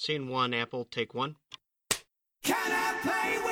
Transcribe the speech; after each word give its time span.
Scene 0.00 0.28
one, 0.28 0.54
Apple, 0.54 0.84
take 0.84 1.12
one. 1.12 1.34
Can 2.44 2.54
I 2.54 3.00
play 3.02 3.47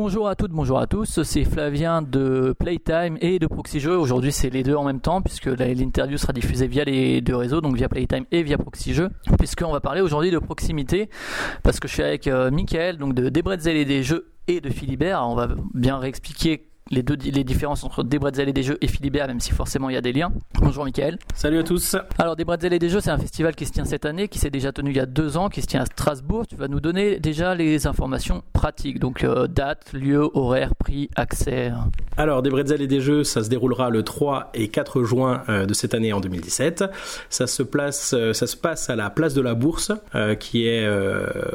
Bonjour 0.00 0.28
à 0.28 0.36
toutes, 0.36 0.52
bonjour 0.52 0.78
à 0.78 0.86
tous, 0.86 1.24
c'est 1.24 1.42
Flavien 1.42 2.02
de 2.02 2.54
Playtime 2.56 3.18
et 3.20 3.40
de 3.40 3.48
Proxy 3.48 3.80
Jeux. 3.80 3.98
Aujourd'hui, 3.98 4.30
c'est 4.30 4.48
les 4.48 4.62
deux 4.62 4.76
en 4.76 4.84
même 4.84 5.00
temps 5.00 5.22
puisque 5.22 5.46
l'interview 5.46 6.16
sera 6.16 6.32
diffusée 6.32 6.68
via 6.68 6.84
les 6.84 7.20
deux 7.20 7.34
réseaux, 7.34 7.60
donc 7.60 7.74
via 7.74 7.88
Playtime 7.88 8.24
et 8.30 8.44
via 8.44 8.56
Proxy 8.58 8.94
Jeux. 8.94 9.10
Puisqu'on 9.40 9.72
va 9.72 9.80
parler 9.80 10.00
aujourd'hui 10.00 10.30
de 10.30 10.38
proximité 10.38 11.10
parce 11.64 11.80
que 11.80 11.88
je 11.88 11.94
suis 11.94 12.04
avec 12.04 12.28
euh, 12.28 12.48
donc 12.92 13.14
de 13.14 13.28
Debretzel 13.28 13.76
et 13.76 13.84
des 13.84 14.04
jeux 14.04 14.30
et 14.46 14.60
de 14.60 14.70
Philibert. 14.70 15.26
On 15.26 15.34
va 15.34 15.48
bien 15.74 15.98
réexpliquer 15.98 16.67
les 16.90 17.02
deux 17.02 17.16
les 17.16 17.44
différences 17.44 17.84
entre 17.84 18.02
Debretzel 18.02 18.48
et 18.48 18.52
des 18.52 18.62
jeux 18.62 18.78
et 18.80 18.88
Philibert, 18.88 19.26
même 19.26 19.40
si 19.40 19.52
forcément 19.52 19.90
il 19.90 19.94
y 19.94 19.96
a 19.96 20.00
des 20.00 20.12
liens. 20.12 20.32
Bonjour 20.54 20.84
Mickaël. 20.84 21.18
Salut 21.34 21.58
à 21.58 21.62
tous. 21.62 21.96
Alors, 22.18 22.36
des 22.36 22.44
Bretzel 22.44 22.72
et 22.72 22.78
des 22.78 22.88
Jeux, 22.88 23.00
c'est 23.00 23.10
un 23.10 23.18
festival 23.18 23.54
qui 23.54 23.66
se 23.66 23.72
tient 23.72 23.84
cette 23.84 24.04
année, 24.04 24.28
qui 24.28 24.38
s'est 24.38 24.50
déjà 24.50 24.72
tenu 24.72 24.90
il 24.90 24.96
y 24.96 25.00
a 25.00 25.06
deux 25.06 25.36
ans, 25.36 25.48
qui 25.48 25.62
se 25.62 25.66
tient 25.66 25.82
à 25.82 25.86
Strasbourg. 25.86 26.46
Tu 26.46 26.56
vas 26.56 26.68
nous 26.68 26.80
donner 26.80 27.18
déjà 27.20 27.54
les 27.54 27.86
informations 27.86 28.42
pratiques, 28.52 28.98
donc 28.98 29.24
euh, 29.24 29.46
date, 29.46 29.92
lieu, 29.92 30.28
horaire, 30.34 30.74
prix, 30.74 31.10
accès. 31.16 31.72
Alors, 32.16 32.42
des 32.42 32.50
bretzels 32.50 32.82
et 32.82 32.86
des 32.86 33.00
jeux, 33.00 33.24
ça 33.24 33.42
se 33.42 33.48
déroulera 33.48 33.90
le 33.90 34.02
3 34.02 34.50
et 34.54 34.68
4 34.68 35.04
juin 35.04 35.42
euh, 35.48 35.66
de 35.66 35.74
cette 35.74 35.94
année 35.94 36.12
en 36.12 36.20
2017. 36.20 36.84
Ça 37.30 37.46
se 37.46 37.62
place, 37.62 38.14
euh, 38.16 38.32
ça 38.32 38.46
se 38.46 38.56
passe 38.56 38.90
à 38.90 38.96
la 38.96 39.10
place 39.10 39.34
de 39.34 39.40
la 39.40 39.54
Bourse, 39.54 39.92
qui 40.40 40.66
est 40.66 40.88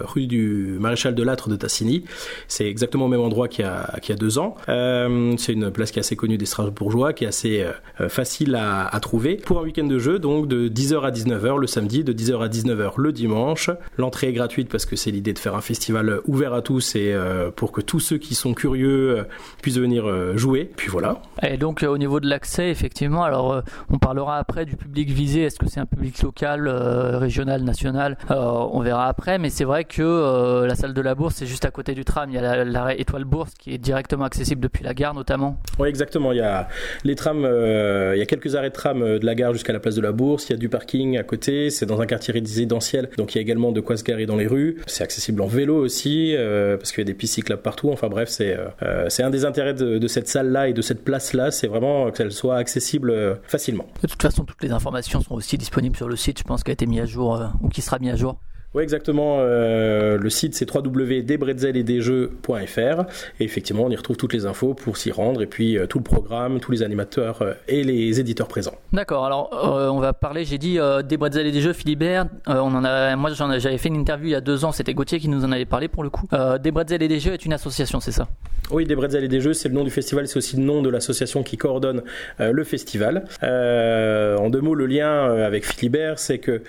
rue 0.04 0.28
du 0.28 0.78
Maréchal 0.80 1.16
de 1.16 1.24
Lattre 1.24 1.50
de 1.50 1.56
Tassigny. 1.56 2.06
C'est 2.48 2.68
exactement 2.68 3.06
au 3.06 3.08
même 3.08 3.22
endroit 3.22 3.48
qu'il 3.48 3.66
y 3.66 3.68
a, 3.68 4.00
qu'il 4.02 4.14
y 4.14 4.18
a 4.18 4.20
deux 4.20 4.38
ans. 4.38 4.56
Euh, 4.70 5.23
c'est 5.38 5.54
une 5.54 5.72
place 5.72 5.92
qui 5.92 6.00
est 6.00 6.02
assez 6.02 6.16
connue 6.16 6.38
des 6.38 6.46
Strasbourgeois, 6.46 7.14
qui 7.14 7.24
est 7.26 7.28
assez 7.28 7.64
euh, 8.00 8.10
facile 8.10 8.56
à, 8.56 8.98
trouver. 9.02 9.36
Pour 9.36 9.60
un 9.60 9.64
week-end 9.64 9.86
de 9.86 10.00
jeu, 10.00 10.20
donc 10.20 10.48
de 10.48 10.68
10h 10.70 11.02
à 11.02 11.12
19h 11.12 11.58
le 11.60 11.68
samedi, 11.68 12.04
de 12.04 12.14
10h 12.14 12.42
à 12.44 12.48
19h 12.48 12.92
le 12.98 13.12
dimanche. 13.12 13.70
L'entrée 13.98 14.28
est 14.30 14.34
gratuite 14.34 14.70
parce 14.70 14.86
que 14.86 14.96
c'est 14.96 15.12
l'idée 15.12 15.34
de 15.34 15.40
faire 15.40 15.56
un 15.56 15.62
festival 15.62 16.20
ouvert 16.26 16.54
à 16.54 16.62
tous 16.62 16.96
et 16.96 17.12
euh, 17.14 17.52
pour 17.52 17.72
que 17.72 17.82
tous 17.82 18.00
ceux 18.00 18.18
qui 18.18 18.36
sont 18.36 18.54
curieux 18.54 19.18
euh, 19.20 19.24
puissent 19.62 19.78
venir 19.78 20.08
euh, 20.08 20.38
jouer. 20.38 20.70
Puis 20.76 20.90
voilà. 20.90 21.22
Et 21.42 21.58
donc, 21.58 21.84
euh, 21.84 21.88
au 21.88 21.98
niveau 21.98 22.20
de 22.20 22.28
l'accès, 22.30 22.70
effectivement, 22.70 23.24
alors 23.24 23.54
euh, 23.54 23.62
on 23.90 23.98
parlera 24.00 24.38
après 24.38 24.66
du 24.66 24.76
public 24.76 25.10
visé. 25.10 25.42
Est-ce 25.44 25.60
que 25.60 25.68
c'est 25.68 25.80
un 25.80 25.86
public 25.86 26.22
local, 26.22 26.68
euh, 26.68 27.18
régional, 27.18 27.64
national? 27.64 28.18
Euh, 28.32 28.36
On 28.36 28.82
verra 28.82 29.08
après, 29.08 29.38
mais 29.40 29.50
c'est 29.50 29.64
vrai 29.66 29.84
que 29.84 30.02
euh, 30.02 30.66
la 30.68 30.76
salle 30.76 30.94
de 30.94 31.02
la 31.02 31.16
Bourse, 31.16 31.36
c'est 31.36 31.46
juste 31.46 31.66
à 31.66 31.72
côté 31.72 31.94
du 31.94 32.06
tram. 32.06 32.30
Il 32.30 32.36
y 32.36 32.38
a 32.38 32.42
la- 32.42 32.64
l'arrêt 32.66 33.00
Étoile 33.00 33.26
Bourse 33.26 33.52
qui 33.60 33.74
est 33.74 33.78
directement 33.78 34.26
accessible 34.26 34.62
depuis 34.62 34.84
la 34.84 34.94
gare, 34.94 35.13
notamment. 35.14 35.58
Oui, 35.80 35.90
exactement. 35.90 36.32
Il 36.32 36.38
y 36.38 36.42
a 36.42 36.68
les 37.04 37.16
trams, 37.16 37.46
euh, 37.46 38.16
il 38.16 38.20
y 38.20 38.22
a 38.22 38.26
quelques 38.26 38.56
arrêts 38.56 38.70
de 38.70 38.76
tram 38.76 39.02
euh, 39.02 39.20
de 39.20 39.26
la 39.26 39.36
gare 39.36 39.54
jusqu'à 39.54 39.74
la 39.74 39.80
place 39.80 39.96
de 39.96 40.02
la 40.02 40.12
Bourse. 40.12 40.50
Il 40.50 40.54
y 40.54 40.56
a 40.56 40.58
du 40.58 40.70
parking 40.70 41.18
à 41.18 41.24
côté. 41.24 41.70
C'est 41.70 41.86
dans 41.86 42.02
un 42.02 42.06
quartier 42.06 42.34
résidentiel, 42.34 43.10
donc 43.18 43.34
il 43.34 43.38
y 43.38 43.40
a 43.40 43.42
également 43.42 43.72
de 43.72 43.82
quoi 43.82 43.98
se 43.98 44.04
garer 44.04 44.26
dans 44.26 44.36
les 44.36 44.48
rues. 44.48 44.78
C'est 44.88 45.04
accessible 45.04 45.42
en 45.42 45.48
vélo 45.48 45.78
aussi, 45.78 46.36
euh, 46.36 46.78
parce 46.78 46.92
qu'il 46.92 47.00
y 47.00 47.06
a 47.06 47.06
des 47.06 47.14
pistes 47.14 47.36
cyclables 47.36 47.62
partout. 47.62 47.90
Enfin 47.92 48.08
bref, 48.08 48.30
c'est 48.30 48.58
euh, 48.58 49.10
c'est 49.10 49.24
un 49.24 49.30
des 49.30 49.46
intérêts 49.46 49.74
de, 49.74 49.98
de 49.98 50.08
cette 50.08 50.28
salle-là 50.28 50.68
et 50.70 50.74
de 50.74 50.82
cette 50.82 51.04
place-là, 51.04 51.52
c'est 51.52 51.68
vraiment 51.68 52.12
qu'elle 52.12 52.32
soit 52.32 52.58
accessible 52.58 53.40
facilement. 53.44 53.88
De 54.02 54.08
toute 54.08 54.22
façon, 54.22 54.44
toutes 54.44 54.62
les 54.64 54.72
informations 54.72 55.22
sont 55.22 55.36
aussi 55.36 55.58
disponibles 55.58 55.96
sur 55.96 56.08
le 56.08 56.16
site, 56.16 56.40
je 56.40 56.44
pense, 56.44 56.64
qui 56.64 56.72
a 56.72 56.74
été 56.74 56.86
mis 56.86 57.00
à 57.00 57.06
jour 57.06 57.42
ou 57.62 57.70
qui 57.70 57.82
sera 57.82 58.00
mis 58.00 58.10
à 58.10 58.16
jour. 58.16 58.38
Oui, 58.74 58.82
exactement. 58.82 59.38
euh, 59.40 60.18
le 60.18 60.30
site 60.32 60.56
c'est 60.56 60.68
www.desbretzeletdesjeux.fr 60.74 63.04
et 63.40 63.44
effectivement 63.44 63.84
on 63.84 63.92
y 63.92 63.96
retrouve 63.96 64.18
toutes 64.18 64.34
les 64.34 64.48
infos 64.48 64.74
pour 64.74 64.98
s'y 64.98 65.12
rendre 65.12 65.44
et 65.44 65.46
puis 65.46 65.78
euh, 65.78 65.86
tout 65.86 66.00
le 66.00 66.04
programme, 66.04 66.60
tous 66.60 66.72
les 66.72 66.82
animateurs 66.82 67.44
euh, 67.44 67.54
et 67.68 67.84
les 67.84 68.20
éditeurs 68.20 68.48
présents. 68.48 68.74
D'accord, 68.92 69.26
alors 69.26 69.52
on 69.94 70.00
va 70.00 70.14
parler, 70.14 70.44
j'ai 70.44 70.58
dit 70.58 70.80
des 71.04 71.20
et 71.24 71.52
des 71.52 71.62
jeux, 71.62 71.74
Philibert. 71.74 72.26
On 72.48 72.74
en 72.74 72.84
a, 72.84 73.16
moi 73.16 73.30
j'avais 73.32 73.78
fait 73.78 73.90
une 73.90 73.98
interview 73.98 74.30
il 74.30 74.32
y 74.32 74.36
a 74.36 74.42
deux 74.42 74.66
ans, 74.66 74.72
c'était 74.72 74.96
Gauthier 74.96 75.20
qui 75.20 75.30
nous 75.30 75.46
en 75.46 75.52
avait 75.52 75.66
parlé 75.66 75.88
pour 75.88 76.04
le 76.04 76.10
coup. 76.10 76.28
Des 76.32 76.74
et 76.94 77.08
des 77.08 77.20
jeux 77.20 77.34
est 77.34 77.46
une 77.46 77.54
association, 77.54 78.00
c'est 78.00 78.12
ça? 78.12 78.28
Oui, 78.72 78.86
des 78.86 78.96
bretzels 78.96 79.24
et 79.24 79.28
des 79.28 79.42
jeux, 79.42 79.54
c'est 79.54 79.70
le 79.70 79.76
nom 79.76 79.84
du 79.84 79.92
festival, 79.92 80.28
c'est 80.28 80.38
aussi 80.38 80.56
le 80.56 80.64
nom 80.64 80.82
de 80.82 80.90
l'association 80.90 81.44
qui 81.44 81.58
coordonne 81.58 82.02
le 82.40 82.64
festival. 82.64 83.26
En 83.42 84.50
deux 84.50 84.62
mots, 84.62 84.76
le 84.76 84.88
lien 84.88 85.32
avec 85.44 85.66
Philibert, 85.66 86.18
c'est 86.18 86.40
que 86.40 86.62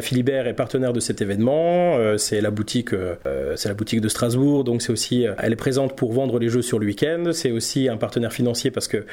Philibert 0.00 0.46
est 0.46 0.54
partenaire 0.54 0.92
de 0.92 1.00
cet 1.00 1.22
événement. 1.22 1.51
Euh, 1.52 2.18
c'est 2.18 2.40
la 2.40 2.50
boutique, 2.50 2.92
euh, 2.92 3.14
euh, 3.26 3.54
c'est 3.56 3.68
la 3.68 3.74
boutique 3.74 4.00
de 4.00 4.08
Strasbourg, 4.08 4.64
donc 4.64 4.82
c'est 4.82 4.92
aussi, 4.92 5.26
elle 5.38 5.52
est 5.52 5.56
présente 5.56 5.96
pour 5.96 6.12
vendre 6.12 6.38
les 6.38 6.48
jeux 6.48 6.62
sur 6.62 6.78
le 6.78 6.86
week-end. 6.86 7.30
C'est 7.32 7.50
aussi 7.50 7.88
un 7.88 7.96
partenaire 7.96 8.32
financier 8.32 8.70
parce 8.70 8.88
que 8.88 9.04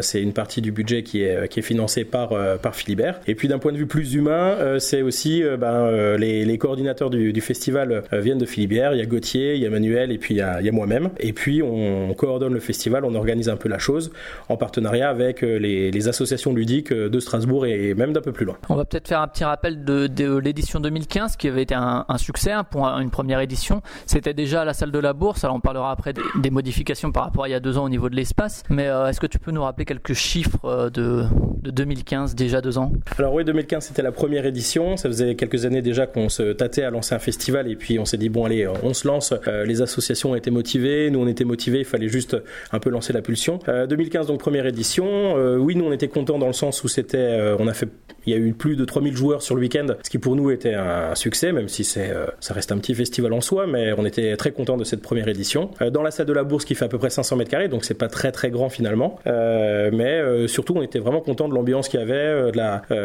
c'est 0.00 0.22
une 0.22 0.32
partie 0.32 0.60
du 0.60 0.72
budget 0.72 1.02
qui 1.02 1.22
est 1.22 1.48
qui 1.48 1.60
est 1.60 1.62
financée 1.62 2.04
par 2.04 2.30
par 2.58 2.74
Philibert. 2.74 3.20
Et 3.26 3.34
puis 3.34 3.48
d'un 3.48 3.58
point 3.58 3.72
de 3.72 3.76
vue 3.76 3.86
plus 3.86 4.14
humain, 4.14 4.78
c'est 4.78 5.02
aussi 5.02 5.42
ben, 5.58 6.16
les, 6.16 6.44
les 6.44 6.58
coordinateurs 6.58 7.10
du, 7.10 7.32
du 7.32 7.40
festival 7.40 8.02
viennent 8.12 8.38
de 8.38 8.46
Philibert. 8.46 8.94
Il 8.94 8.98
y 8.98 9.02
a 9.02 9.06
Gauthier, 9.06 9.54
il 9.54 9.60
y 9.60 9.66
a 9.66 9.70
Manuel 9.70 10.12
et 10.12 10.18
puis 10.18 10.34
il 10.34 10.38
y 10.38 10.42
a, 10.42 10.72
moi-même. 10.72 11.10
Et 11.18 11.32
puis 11.32 11.62
on 11.62 12.12
coordonne 12.14 12.54
le 12.54 12.60
festival, 12.60 13.04
on 13.04 13.14
organise 13.14 13.48
un 13.48 13.56
peu 13.56 13.68
la 13.68 13.78
chose 13.78 14.12
en 14.48 14.56
partenariat 14.56 15.08
avec 15.08 15.42
les, 15.42 16.08
associations 16.08 16.54
ludiques 16.54 16.92
de 16.92 17.20
Strasbourg 17.20 17.66
et 17.66 17.94
même 17.94 18.12
d'un 18.12 18.22
peu 18.22 18.32
plus 18.32 18.46
loin. 18.46 18.56
On 18.68 18.74
va 18.74 18.84
peut-être 18.84 19.08
faire 19.08 19.20
un 19.20 19.28
petit 19.28 19.44
rappel 19.44 19.84
de, 19.84 20.06
de 20.06 20.36
l'édition 20.36 20.80
2015 20.80 21.36
qui 21.36 21.48
avait 21.48 21.62
été 21.62 21.69
un, 21.74 22.04
succès 22.18 22.52
hein, 22.52 22.64
pour 22.64 22.86
un- 22.86 23.00
une 23.00 23.10
première 23.10 23.40
édition. 23.40 23.82
C'était 24.06 24.34
déjà 24.34 24.62
à 24.62 24.64
la 24.64 24.72
salle 24.74 24.90
de 24.90 24.98
la 24.98 25.12
Bourse, 25.12 25.44
alors 25.44 25.56
on 25.56 25.60
parlera 25.60 25.90
après 25.90 26.12
des, 26.12 26.50
modifications 26.50 27.12
par 27.12 27.24
rapport 27.24 27.44
à 27.44 27.48
il 27.48 27.52
y 27.52 27.54
a 27.54 27.60
deux 27.60 27.78
ans 27.78 27.84
au 27.84 27.88
niveau 27.88 28.08
de 28.08 28.16
l'espace. 28.16 28.62
Mais 28.68 28.88
euh, 28.88 29.06
est-ce 29.06 29.20
que 29.20 29.26
tu 29.26 29.38
peux 29.38 29.50
nous 29.50 29.62
rappeler 29.62 29.84
quelques 29.84 30.14
chiffres 30.14 30.58
euh, 30.64 30.90
de, 30.90 31.24
de 31.62 31.70
2015, 31.70 32.34
déjà 32.34 32.60
deux 32.60 32.78
ans? 32.78 32.92
Alors 33.18 33.34
oui, 33.34 33.44
2015 33.44 33.84
c'était 33.86 34.02
la 34.02 34.12
première 34.12 34.46
édition. 34.46 34.96
Ça 34.96 35.08
faisait 35.08 35.34
quelques 35.36 35.64
années 35.64 35.82
déjà 35.82 36.06
qu'on 36.06 36.28
se 36.28 36.52
tâtait 36.52 36.82
à 36.82 36.90
lancer 36.90 37.14
un 37.14 37.18
festival 37.18 37.70
et 37.70 37.76
puis 37.76 37.98
on 37.98 38.04
s'est 38.04 38.18
dit 38.18 38.28
bon 38.28 38.44
allez, 38.44 38.68
on 38.82 38.94
se 38.94 39.06
lance. 39.06 39.32
Euh, 39.46 39.64
les 39.64 39.82
associations 39.82 40.34
étaient 40.34 40.50
motivées, 40.50 41.10
nous 41.10 41.20
on 41.20 41.26
était 41.26 41.44
motivés. 41.44 41.78
Il 41.80 41.84
fallait 41.84 42.08
juste 42.08 42.36
un 42.72 42.78
peu 42.78 42.90
lancer 42.90 43.12
la 43.12 43.22
pulsion. 43.22 43.58
Euh, 43.68 43.86
2015 43.86 44.26
donc 44.26 44.40
première 44.40 44.66
édition. 44.66 45.06
Euh, 45.36 45.56
oui, 45.56 45.76
nous 45.76 45.84
on 45.84 45.92
était 45.92 46.08
contents 46.08 46.38
dans 46.38 46.46
le 46.46 46.52
sens 46.52 46.82
où 46.84 46.88
c'était, 46.88 47.18
euh, 47.18 47.56
on 47.58 47.68
a 47.68 47.72
fait, 47.74 47.88
il 48.26 48.32
y 48.32 48.36
a 48.36 48.38
eu 48.38 48.52
plus 48.52 48.76
de 48.76 48.84
3000 48.84 49.16
joueurs 49.16 49.42
sur 49.42 49.54
le 49.54 49.60
week-end, 49.60 49.86
ce 50.02 50.10
qui 50.10 50.18
pour 50.18 50.36
nous 50.36 50.50
était 50.50 50.74
un 50.74 51.14
succès, 51.14 51.52
même 51.60 51.68
si 51.68 51.86
euh, 51.98 52.26
ça 52.40 52.54
reste 52.54 52.72
un 52.72 52.78
petit 52.78 52.94
festival 52.94 53.32
en 53.34 53.42
soi, 53.42 53.66
mais 53.66 53.92
on 53.96 54.06
était 54.06 54.34
très 54.36 54.50
contents 54.50 54.78
de 54.78 54.84
cette 54.84 55.02
première 55.02 55.28
édition. 55.28 55.70
Euh, 55.82 55.90
dans 55.90 56.02
la 56.02 56.10
salle 56.10 56.26
de 56.26 56.32
la 56.32 56.42
Bourse 56.42 56.64
qui 56.64 56.74
fait 56.74 56.86
à 56.86 56.88
peu 56.88 56.98
près 56.98 57.10
500 57.10 57.36
mètres 57.36 57.50
carrés, 57.50 57.68
donc 57.68 57.84
c'est 57.84 57.94
pas 57.94 58.08
très 58.08 58.32
très 58.32 58.50
grand 58.50 58.70
finalement. 58.70 59.18
Euh, 59.26 59.90
mais 59.92 60.48
surtout 60.48 60.74
on 60.76 60.82
était 60.82 60.98
vraiment 60.98 61.20
contents 61.20 61.48
de 61.48 61.54
l'ambiance 61.54 61.88
qu'il 61.88 62.00
y 62.00 62.02
avait, 62.02 62.50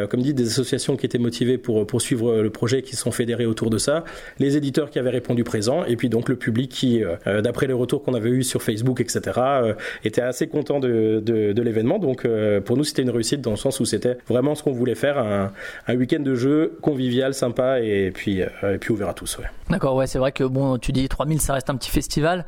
comme 0.10 0.22
dit, 0.22 0.34
des 0.34 0.48
associations 0.48 0.96
qui 0.96 1.06
étaient 1.06 1.18
motivées 1.18 1.58
pour 1.58 1.86
poursuivre 1.86 2.42
le 2.42 2.50
projet, 2.50 2.82
qui 2.82 2.96
se 2.96 3.02
sont 3.02 3.12
fédérées 3.12 3.46
autour 3.46 3.70
de 3.70 3.78
ça, 3.78 4.06
les 4.40 4.56
éditeurs 4.56 4.90
qui 4.90 5.00
avaient 5.00 5.10
répondu 5.10 5.44
présent, 5.44 5.84
et 5.84 5.96
puis 5.96 6.10
donc 6.10 6.30
le 6.30 6.36
public 6.36 6.72
qui, 6.72 7.04
d'après 7.26 7.68
les 7.68 7.74
retours 7.74 8.04
qu'on 8.04 8.14
avait 8.14 8.30
eu 8.30 8.44
sur 8.44 8.62
Facebook, 8.62 9.02
etc., 9.02 9.40
était 10.04 10.22
assez 10.22 10.48
content 10.48 10.80
de, 10.80 11.62
l'événement. 11.62 12.00
Donc 12.00 12.28
pour 12.66 12.78
nous 12.78 12.84
c'était 12.84 13.02
une 13.02 13.10
réussite 13.10 13.42
dans 13.42 13.52
le 13.52 13.58
sens 13.58 13.80
où 13.80 13.86
c'était 13.86 14.18
vraiment 14.28 14.56
ce 14.56 14.64
qu'on 14.64 14.72
voulait 14.72 14.96
faire, 14.96 15.18
un, 15.18 15.52
un 15.88 15.96
week-end 15.96 16.22
de 16.22 16.36
jeu 16.36 16.78
convivial, 16.82 17.34
sympa, 17.34 17.82
et 17.82 18.12
puis, 18.12 18.42
euh, 18.64 18.76
et 18.76 18.78
puis 18.78 18.92
ouvert 18.92 19.10
à 19.10 19.14
tous. 19.14 19.38
Ouais. 19.38 19.46
D'accord, 19.70 19.96
ouais, 19.96 20.08
c'est 20.08 20.20
vrai 20.20 20.32
que 20.32 20.44
bon, 20.44 20.78
tu 20.78 20.92
dis 20.92 21.08
3000, 21.08 21.42
ça 21.42 21.54
reste 21.54 21.70
un 21.70 21.76
petit 21.76 21.90
festival. 21.90 22.46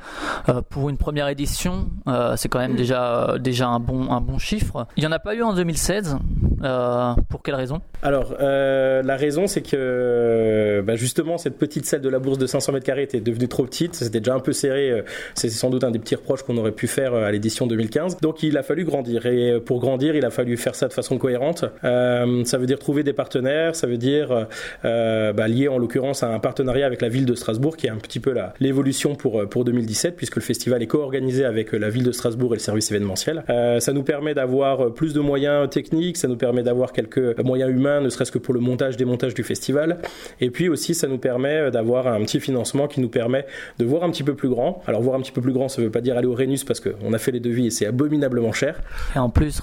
Euh, 0.49 0.61
pour 0.61 0.89
une 0.89 0.97
première 0.97 1.27
édition, 1.27 1.89
euh, 2.07 2.35
c'est 2.37 2.47
quand 2.49 2.59
même 2.59 2.75
déjà, 2.75 3.31
euh, 3.31 3.37
déjà 3.37 3.67
un, 3.67 3.79
bon, 3.79 4.11
un 4.11 4.21
bon 4.21 4.37
chiffre. 4.37 4.87
Il 4.97 5.01
n'y 5.01 5.07
en 5.07 5.11
a 5.11 5.19
pas 5.19 5.35
eu 5.35 5.41
en 5.41 5.53
2016. 5.53 6.17
Euh, 6.63 7.13
pour 7.29 7.43
quelle 7.43 7.55
raison? 7.55 7.81
Alors, 8.01 8.35
euh, 8.39 9.03
la 9.03 9.15
raison, 9.15 9.47
c'est 9.47 9.61
que 9.61 10.83
bah, 10.85 10.95
justement, 10.95 11.37
cette 11.37 11.57
petite 11.57 11.85
salle 11.85 12.01
de 12.01 12.09
la 12.09 12.19
bourse 12.19 12.37
de 12.37 12.47
500 12.47 12.71
mètres 12.71 12.85
carrés 12.85 13.03
était 13.03 13.19
devenue 13.19 13.47
trop 13.47 13.63
petite. 13.65 13.95
C'était 13.95 14.19
déjà 14.19 14.33
un 14.33 14.39
peu 14.39 14.53
serré. 14.53 15.03
C'est 15.35 15.49
sans 15.49 15.69
doute 15.69 15.83
un 15.83 15.91
des 15.91 15.99
petits 15.99 16.15
reproches 16.15 16.43
qu'on 16.43 16.57
aurait 16.57 16.71
pu 16.71 16.87
faire 16.87 17.13
à 17.13 17.31
l'édition 17.31 17.67
2015. 17.67 18.17
Donc, 18.21 18.43
il 18.43 18.57
a 18.57 18.63
fallu 18.63 18.85
grandir. 18.85 19.25
Et 19.25 19.59
pour 19.59 19.79
grandir, 19.79 20.15
il 20.15 20.25
a 20.25 20.31
fallu 20.31 20.57
faire 20.57 20.75
ça 20.75 20.87
de 20.87 20.93
façon 20.93 21.17
cohérente. 21.17 21.65
Euh, 21.83 22.43
ça 22.45 22.57
veut 22.57 22.65
dire 22.65 22.79
trouver 22.79 23.03
des 23.03 23.13
partenaires. 23.13 23.75
Ça 23.75 23.87
veut 23.87 23.97
dire 23.97 24.47
euh, 24.85 25.33
bah, 25.33 25.47
lier 25.47 25.67
en 25.67 25.76
l'occurrence 25.77 26.23
un 26.23 26.39
partenariat 26.39 26.85
avec 26.85 27.01
la 27.01 27.09
ville 27.09 27.25
de 27.25 27.35
Strasbourg 27.35 27.77
qui 27.77 27.87
est 27.87 27.89
un 27.89 27.97
petit 27.97 28.19
peu 28.19 28.35
l'évolution 28.59 29.15
pour, 29.15 29.41
euh, 29.41 29.45
pour 29.45 29.65
2017 29.65 30.15
puisque 30.15 30.35
le 30.35 30.41
festival 30.41 30.81
est 30.81 30.87
co-organisé 30.87 31.45
avec 31.45 31.73
euh, 31.73 31.77
la 31.77 31.89
ville 31.89 32.03
de 32.03 32.11
Strasbourg 32.11 32.53
et 32.53 32.57
le 32.57 32.61
service 32.61 32.91
événementiel. 32.91 33.43
Euh, 33.49 33.79
ça 33.79 33.93
nous 33.93 34.03
permet 34.03 34.33
d'avoir 34.33 34.93
plus 34.93 35.13
de 35.13 35.19
moyens 35.19 35.69
techniques, 35.69 36.17
ça 36.17 36.27
nous 36.27 36.35
permet 36.35 36.63
d'avoir 36.63 36.91
quelques 36.91 37.39
moyens 37.43 37.71
humains, 37.71 38.01
ne 38.01 38.09
serait-ce 38.09 38.31
que 38.31 38.37
pour 38.37 38.53
le 38.53 38.59
montage, 38.59 38.97
démontage 38.97 39.33
du 39.33 39.43
festival. 39.43 39.99
Et 40.41 40.49
puis 40.49 40.69
aussi, 40.69 40.93
ça 40.93 41.07
nous 41.07 41.17
permet 41.17 41.71
d'avoir 41.71 42.07
un 42.07 42.21
petit 42.21 42.39
financement 42.39 42.87
qui 42.87 43.01
nous 43.01 43.09
permet 43.09 43.45
de 43.79 43.85
voir 43.85 44.03
un 44.03 44.11
petit 44.11 44.23
peu 44.23 44.35
plus 44.35 44.49
grand. 44.49 44.81
Alors 44.87 45.01
voir 45.01 45.17
un 45.17 45.21
petit 45.21 45.31
peu 45.31 45.41
plus 45.41 45.53
grand, 45.53 45.69
ça 45.69 45.81
veut 45.81 45.91
pas 45.91 46.01
dire 46.01 46.17
aller 46.17 46.27
au 46.27 46.35
Rhenus 46.35 46.63
parce 46.63 46.79
qu'on 46.79 47.13
a 47.13 47.17
fait 47.17 47.31
les 47.31 47.39
devis 47.39 47.67
et 47.67 47.69
c'est 47.69 47.85
abominablement 47.85 48.51
cher. 48.51 48.81
Et 49.15 49.19
en 49.19 49.29
plus, 49.29 49.61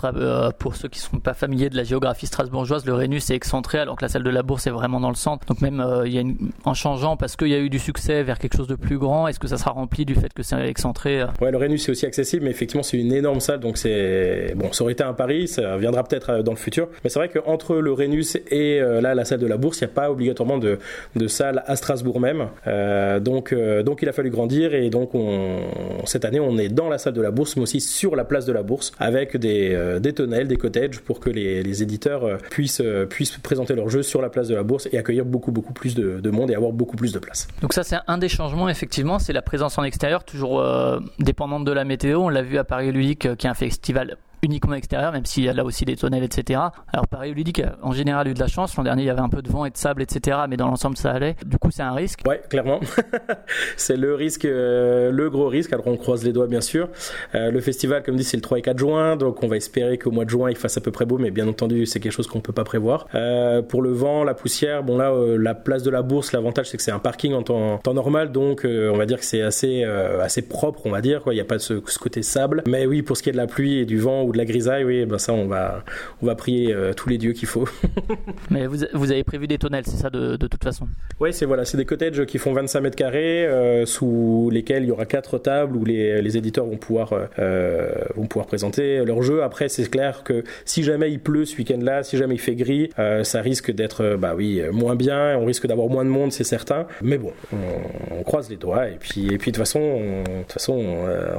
pour 0.59 0.77
ceux 0.77 0.89
qui 0.89 1.01
ne 1.01 1.05
sont 1.05 1.21
pas 1.21 1.35
familiers 1.35 1.71
de 1.71 1.77
la 1.77 1.85
géographie 1.85 2.27
strasbourgeoise, 2.27 2.85
le 2.87 2.95
Rhenus 2.95 3.31
est 3.31 3.35
excentré 3.35 3.79
alors 3.79 3.97
que 3.97 4.05
la 4.05 4.09
salle 4.09 4.25
de 4.25 4.31
la 4.31 4.43
Bourse 4.43 4.67
est 4.67 4.71
vraiment 4.71 5.01
dans 5.01 5.11
le 5.11 5.17
centre. 5.17 5.47
Donc 5.47 5.61
même 5.61 5.83
une- 6.11 6.51
en 6.65 6.75
changeant, 6.75 7.17
parce 7.17 7.37
qu'il 7.37 7.49
y 7.49 7.55
a 7.55 7.59
eu 7.59 7.69
du 7.71 7.79
succès 7.79 8.23
vers 8.23 8.39
quelque 8.39 8.57
chose 8.57 8.69
de 8.69 8.75
plus 8.77 8.99
grand, 8.99 9.29
est-ce 9.29 9.39
que 9.41 9.49
ça 9.49 9.57
sera 9.59 9.71
rempli 9.73 10.05
du 10.05 10.15
fait 10.15 10.33
que 10.33 10.43
c'est 10.43 10.57
excentré 10.69 11.21
euh 11.23 11.27
Ouais, 11.41 11.51
le 11.51 11.57
Rhenus 11.59 11.89
est 11.89 11.91
aussi 11.91 12.07
accessible, 12.07 12.45
mais 12.45 12.51
effectivement, 12.51 12.83
c'est 12.83 12.99
une 12.99 13.13
énorme 13.13 13.41
salle, 13.41 13.61
donc 13.61 13.79
c'est 13.79 14.55
bon. 14.57 14.73
Ça 14.73 14.83
aurait 14.85 14.93
été 14.93 15.03
un 15.05 15.13
pari, 15.15 15.49
ça 15.49 15.77
viendra 15.77 16.05
peut-être 16.05 16.31
euh, 16.31 16.43
dans 16.43 16.53
le 16.53 16.57
futur, 16.59 16.89
mais 17.03 17.11
c'est 17.11 17.19
vrai 17.19 17.29
qu'entre 17.29 17.77
le 17.77 17.93
Rhenus 17.93 18.37
et 18.51 18.81
euh, 18.81 19.01
là 19.01 19.15
la 19.15 19.25
salle 19.25 19.41
de 19.41 19.47
la 19.47 19.57
Bourse, 19.57 19.81
il 19.81 19.85
n'y 19.85 19.91
a 19.91 19.95
pas 19.95 20.11
obligatoirement 20.11 20.59
de, 20.59 20.79
de 21.17 21.27
salle 21.29 21.63
à 21.67 21.77
Strasbourg 21.77 22.21
même. 22.21 22.49
Euh, 22.67 23.21
donc 23.21 23.53
euh, 23.53 23.83
donc 23.83 24.03
il 24.03 24.09
a 24.09 24.13
fallu 24.13 24.31
grandir 24.31 24.75
et 24.75 24.91
donc 24.91 25.15
on, 25.15 25.59
cette 26.05 26.25
année 26.25 26.41
on 26.41 26.57
est 26.59 26.69
dans 26.69 26.89
la 26.89 26.99
salle 26.99 27.13
de 27.15 27.21
la 27.23 27.31
Bourse, 27.31 27.57
mais 27.57 27.63
aussi 27.63 27.81
sur 27.81 28.17
la 28.17 28.25
place 28.25 28.47
de 28.47 28.53
la 28.53 28.63
Bourse 28.63 28.93
avec 28.99 29.37
des 29.37 29.73
euh, 29.75 29.99
des 30.01 30.13
tonnelles, 30.13 30.49
des 30.49 30.57
cottages 30.57 31.01
pour 31.01 31.21
que 31.21 31.31
les, 31.31 31.63
les 31.63 31.83
éditeurs 31.83 32.25
euh, 32.25 32.37
puissent 32.51 32.81
euh, 32.85 33.07
puissent 33.07 33.37
présenter 33.39 33.75
leurs 33.75 33.89
jeux 33.89 34.03
sur 34.03 34.21
la 34.23 34.29
place 34.29 34.49
de 34.49 34.55
la 34.55 34.63
Bourse 34.63 34.89
et 34.93 34.99
accueillir 34.99 35.25
beaucoup 35.25 35.53
beaucoup 35.53 35.73
plus 35.73 35.94
de, 35.95 36.21
de 36.21 36.31
monde 36.31 36.51
et 36.51 36.55
avoir 36.55 36.73
beaucoup 36.73 36.97
plus 36.97 37.13
de 37.13 37.19
place. 37.19 37.49
Donc 37.61 37.73
ça 37.73 37.83
c'est 37.83 37.97
un 38.07 38.19
des 38.19 38.29
changements 38.29 38.69
effectivement, 38.69 39.19
c'est 39.19 39.33
la 39.33 39.43
présence 39.43 39.79
en 39.79 39.85
extérieur, 39.85 40.25
toujours 40.25 40.61
euh, 40.61 41.01
dépendante 41.19 41.65
de 41.65 41.73
la 41.73 41.85
météo. 41.85 42.21
On 42.21 42.29
l'a 42.29 42.43
vu 42.43 42.59
à 42.59 42.65
Paris 42.65 42.93
Ludique 42.93 43.27
euh, 43.27 43.37
qui 43.37 43.47
est 43.47 43.51
un 43.51 43.55
festival 43.55 44.17
uniquement 44.45 44.75
extérieur, 44.75 45.13
même 45.13 45.25
s'il 45.25 45.45
y 45.45 45.49
a 45.49 45.53
là 45.53 45.65
aussi 45.65 45.85
des 45.85 45.97
tonnelles, 45.97 46.23
etc. 46.23 46.61
Alors 46.93 47.09
Paris 47.09 47.33
Ludique 47.33 47.61
a 47.61 47.77
en 47.83 47.93
général 47.93 48.29
eu 48.29 48.35
de 48.35 48.41
la 48.41 48.47
chance. 48.47 48.77
L'an 48.77 48.85
dernier 48.85 49.03
il 49.03 49.07
y 49.07 49.11
avait 49.11 49.21
un 49.21 49.29
peu 49.29 49.43
de 49.43 49.51
vent 49.51 49.65
et 49.65 49.71
de 49.71 49.77
sable, 49.77 50.03
etc. 50.03 50.39
Mais 50.49 50.57
dans 50.57 50.69
l'ensemble 50.69 50.97
ça 50.97 51.11
allait. 51.13 51.37
Du 51.45 51.59
coup 51.59 51.71
c'est 51.71 51.83
un 51.83 51.93
risque. 51.93 52.21
Ouais, 52.27 52.41
clairement. 52.49 52.81
c'est 53.77 53.97
le 53.97 54.15
risque, 54.15 54.45
euh, 54.45 55.11
le 55.11 55.31
gros 55.31 55.49
risque. 55.49 55.73
Alors 55.73 55.87
on 55.87 55.97
croise 55.97 56.25
les 56.25 56.33
doigts 56.33 56.47
bien 56.47 56.61
sûr. 56.61 56.89
Euh, 57.35 57.51
le 57.51 57.61
festival, 57.61 58.03
comme 58.03 58.17
dit, 58.17 58.25
c'est 58.25 58.37
le 58.37 58.43
3 58.43 58.59
et 58.59 58.63
4 58.63 58.79
juin, 58.79 59.17
donc 59.17 59.43
on 59.43 59.49
va 59.49 59.57
espérer 59.57 59.99
qu'au 59.99 60.11
mois 60.11 60.25
de 60.25 60.31
juin 60.31 60.51
il 60.51 60.57
fasse 60.57 60.77
à 60.77 60.81
peu 60.81 60.91
près 60.91 61.07
beau, 61.07 61.19
mais 61.19 61.31
bien 61.31 61.49
entendu 61.49 61.87
c'est 61.87 62.01
quelque 62.01 62.13
chose 62.13 62.27
qu'on 62.27 62.41
peut 62.41 62.53
pas 62.53 62.65
prévoir. 62.65 63.07
Euh, 63.15 63.63
pour 63.63 63.83
le 63.83 63.93
vent, 63.93 64.25
la 64.25 64.35
poussière, 64.35 64.83
bon 64.83 64.99
là 64.99 65.13
la 65.39 65.55
place 65.55 65.83
de 65.83 65.91
la 65.91 66.03
Bourse, 66.03 66.33
l'avantage 66.33 66.69
c'est 66.71 66.77
que 66.77 66.83
c'est 66.83 66.91
un 66.91 66.99
parking 66.99 67.33
en 67.35 67.43
temps, 67.43 67.81
normal, 67.95 68.33
donc 68.33 68.65
on 68.65 68.97
va 68.97 69.07
dire 69.07 69.19
que 69.19 69.25
c'est 69.25 69.43
assez 69.43 69.85
assez 69.85 70.43
propre, 70.43 70.83
on 70.85 70.91
va 70.91 71.01
dire. 71.01 71.23
Il 71.27 71.35
n'y 71.35 71.41
a 71.41 71.45
pas 71.45 71.59
ce, 71.59 71.75
côté 71.99 72.23
sable. 72.23 72.63
Mais 72.67 72.87
oui, 72.87 73.03
pour 73.03 73.17
ce 73.17 73.23
qui 73.23 73.29
est 73.29 73.33
de 73.33 73.37
la 73.37 73.47
pluie 73.47 73.79
et 73.79 73.85
du 73.85 73.99
vent 73.99 74.23
de 74.35 74.39
la 74.39 74.45
grisaille, 74.45 74.85
oui, 74.85 75.07
ben 75.07 75.19
ça 75.19 75.33
on 75.33 75.47
va 75.47 75.83
on 76.23 76.27
va 76.27 76.35
prier 76.35 76.73
euh, 76.75 76.93
tous 76.93 77.09
les 77.09 77.19
dieux 77.19 77.33
qu'il 77.33 77.49
faut. 77.49 77.67
Mais 78.51 78.67
vous, 78.67 78.79
vous 78.93 79.11
avez 79.11 79.25
prévu 79.25 79.47
des 79.47 79.59
tonnelles, 79.59 79.85
c'est 79.87 79.97
ça 79.97 80.11
de, 80.11 80.37
de 80.37 80.47
toute 80.47 80.63
façon? 80.63 80.87
Oui, 81.21 81.33
c'est 81.33 81.47
voilà, 81.47 81.65
c'est 81.65 81.77
des 81.77 81.85
cottages 81.85 82.25
qui 82.27 82.39
font 82.39 82.53
25 82.53 82.81
mètres 82.81 82.97
carrés, 82.97 83.47
euh, 83.47 83.87
sous 83.87 84.51
lesquels 84.53 84.83
il 84.83 84.89
y 84.89 84.91
aura 84.91 85.07
quatre 85.07 85.39
tables 85.39 85.77
où 85.77 85.85
les, 85.85 86.21
les 86.21 86.37
éditeurs 86.37 86.67
vont 86.67 86.77
pouvoir 86.77 87.15
euh, 87.39 87.93
vont 88.17 88.27
pouvoir 88.27 88.47
présenter 88.47 89.05
leur 89.05 89.23
jeu. 89.23 89.43
Après, 89.43 89.69
c'est 89.69 89.89
clair 89.89 90.23
que 90.25 90.45
si 90.65 90.83
jamais 90.83 91.11
il 91.11 91.21
pleut 91.21 91.45
ce 91.45 91.57
week-end-là, 91.57 92.03
si 92.03 92.17
jamais 92.17 92.35
il 92.35 92.41
fait 92.41 92.55
gris, 92.55 92.91
ça 93.23 93.41
risque 93.41 93.71
d'être 93.71 94.17
bah 94.17 94.35
oui 94.37 94.63
moins 94.73 94.97
bien. 94.97 95.39
On 95.39 95.47
risque 95.47 95.67
d'avoir 95.67 95.89
moins 95.89 96.05
de 96.05 96.11
monde, 96.11 96.33
c'est 96.33 96.45
certain. 96.45 96.87
Mais 97.03 97.19
bon, 97.19 97.33
on, 97.53 98.19
on 98.19 98.23
croise 98.23 98.51
les 98.51 98.57
doigts 98.57 98.89
et 98.89 98.97
puis 98.99 99.27
et 99.33 99.39
puis 99.39 99.51
de 99.51 99.57
toute 99.57 99.59
façon, 99.59 99.81
on, 99.81 100.23
de 100.23 100.43
toute 100.43 100.53
façon, 100.53 100.85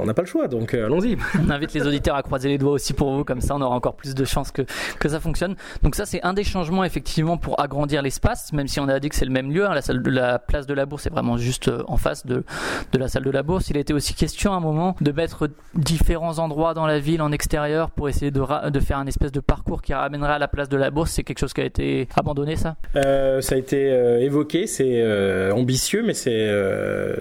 on 0.00 0.04
n'a 0.04 0.14
pas 0.14 0.22
le 0.22 0.28
choix. 0.28 0.48
Donc 0.48 0.74
allons-y. 0.74 1.16
On 1.46 1.50
invite 1.50 1.74
les 1.74 1.86
auditeurs 1.86 2.16
à 2.16 2.22
croiser 2.22 2.48
les 2.48 2.58
doigts 2.58 2.72
aussi 2.72 2.85
pour 2.94 3.12
vous, 3.14 3.24
comme 3.24 3.40
ça 3.40 3.54
on 3.56 3.60
aura 3.60 3.74
encore 3.74 3.96
plus 3.96 4.14
de 4.14 4.24
chances 4.24 4.50
que, 4.50 4.62
que 4.98 5.08
ça 5.08 5.20
fonctionne. 5.20 5.56
Donc 5.82 5.94
ça 5.94 6.06
c'est 6.06 6.22
un 6.22 6.32
des 6.32 6.44
changements 6.44 6.84
effectivement 6.84 7.36
pour 7.36 7.60
agrandir 7.60 8.02
l'espace, 8.02 8.52
même 8.52 8.68
si 8.68 8.80
on 8.80 8.88
a 8.88 9.00
dit 9.00 9.08
que 9.08 9.14
c'est 9.14 9.24
le 9.24 9.30
même 9.30 9.50
lieu, 9.50 9.66
hein, 9.66 9.74
la 9.74 9.82
salle 9.82 10.02
de 10.02 10.10
la 10.10 10.38
place 10.38 10.66
de 10.66 10.74
la 10.74 10.86
bourse 10.86 11.06
est 11.06 11.10
vraiment 11.10 11.36
juste 11.36 11.68
euh, 11.68 11.82
en 11.86 11.96
face 11.96 12.26
de, 12.26 12.44
de 12.92 12.98
la 12.98 13.08
salle 13.08 13.24
de 13.24 13.30
la 13.30 13.42
bourse. 13.42 13.70
Il 13.70 13.76
a 13.76 13.80
été 13.80 13.92
aussi 13.92 14.14
question 14.14 14.52
à 14.52 14.56
un 14.56 14.60
moment 14.60 14.96
de 15.00 15.12
mettre 15.12 15.48
différents 15.74 16.38
endroits 16.38 16.74
dans 16.74 16.86
la 16.86 16.98
ville 16.98 17.22
en 17.22 17.32
extérieur 17.32 17.90
pour 17.90 18.08
essayer 18.08 18.30
de, 18.30 18.70
de 18.70 18.80
faire 18.80 18.98
un 18.98 19.06
espèce 19.06 19.32
de 19.32 19.40
parcours 19.40 19.82
qui 19.82 19.94
ramènerait 19.94 20.34
à 20.34 20.38
la 20.38 20.48
place 20.48 20.68
de 20.68 20.76
la 20.76 20.90
bourse. 20.90 21.12
C'est 21.12 21.24
quelque 21.24 21.38
chose 21.38 21.52
qui 21.52 21.60
a 21.60 21.64
été 21.64 22.08
abandonné 22.16 22.56
ça? 22.56 22.76
Euh, 22.96 23.40
ça 23.40 23.54
a 23.54 23.58
été 23.58 23.90
euh, 23.90 24.20
évoqué, 24.20 24.66
c'est 24.66 25.04
ambitieux, 25.52 26.02
mais 26.04 26.14
c'est 26.14 26.50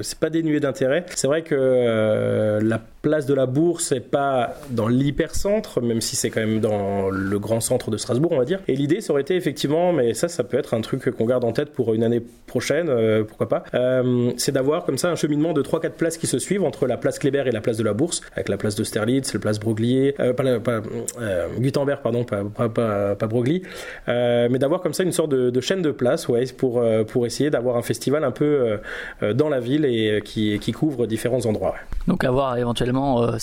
c'est 0.01 0.19
pas 0.19 0.29
dénué 0.29 0.59
d'intérêt. 0.59 1.05
C'est 1.15 1.27
vrai 1.27 1.41
que 1.41 2.59
la 2.61 2.79
place 3.05 3.27
de 3.27 3.35
la 3.35 3.45
Bourse 3.45 3.91
n'est 3.91 3.99
pas 3.99 4.55
dans 4.71 4.87
l'hypercentre, 4.87 5.79
même 5.79 6.01
si 6.01 6.15
c'est 6.15 6.31
quand 6.31 6.39
même 6.39 6.59
dans 6.59 7.11
le 7.11 7.37
grand 7.37 7.59
centre 7.59 7.91
de 7.91 7.97
Strasbourg, 7.97 8.31
on 8.31 8.39
va 8.39 8.45
dire. 8.45 8.61
Et 8.67 8.75
l'idée, 8.75 8.99
ça 8.99 9.13
aurait 9.13 9.21
été 9.21 9.35
effectivement, 9.35 9.93
mais 9.93 10.15
ça, 10.15 10.27
ça 10.27 10.43
peut 10.43 10.57
être 10.57 10.73
un 10.73 10.81
truc 10.81 11.11
qu'on 11.11 11.25
garde 11.25 11.43
en 11.43 11.51
tête 11.51 11.71
pour 11.71 11.93
une 11.93 12.03
année 12.03 12.23
prochaine, 12.47 12.87
euh, 12.89 13.23
pourquoi 13.23 13.47
pas, 13.47 13.63
euh, 13.75 14.31
c'est 14.37 14.51
d'avoir 14.51 14.85
comme 14.85 14.97
ça 14.97 15.11
un 15.11 15.15
cheminement 15.15 15.53
de 15.53 15.61
3-4 15.61 15.91
places 15.91 16.17
qui 16.17 16.25
se 16.25 16.39
suivent 16.39 16.63
entre 16.63 16.87
la 16.87 16.97
place 16.97 17.19
Kléber 17.19 17.43
et 17.45 17.51
la 17.51 17.61
place 17.61 17.77
de 17.77 17.83
la 17.83 17.93
Bourse, 17.93 18.21
avec 18.33 18.49
la 18.49 18.57
place 18.57 18.73
d'Austerlitz, 18.73 19.35
la 19.35 19.39
place 19.39 19.59
Broglier, 19.59 20.15
euh, 20.19 20.33
euh, 20.39 21.47
Gutenberg, 21.59 22.01
pardon, 22.01 22.23
pas, 22.23 23.27
Broglie, 23.27 23.61
mais 24.07 24.57
d'avoir 24.57 24.81
comme 24.81 24.93
ça 24.93 25.03
une 25.03 25.11
sorte 25.11 25.29
de, 25.29 25.51
de 25.51 25.61
chaîne 25.61 25.83
de 25.83 25.91
places, 25.91 26.27
ouais, 26.27 26.45
pour, 26.57 26.83
pour 27.07 27.27
essayer 27.27 27.51
d'avoir 27.51 27.77
un 27.77 27.83
festival 27.83 28.23
un 28.23 28.31
peu 28.31 28.79
dans 29.21 29.49
la 29.49 29.59
ville 29.59 29.85
et 29.85 30.21
qui, 30.25 30.57
qui 30.57 30.71
couvre 30.71 31.05
différents 31.05 31.45
endroits. 31.45 31.75
Donc 32.07 32.23
à 32.23 32.31
voir 32.31 32.57
euh, 32.97 33.37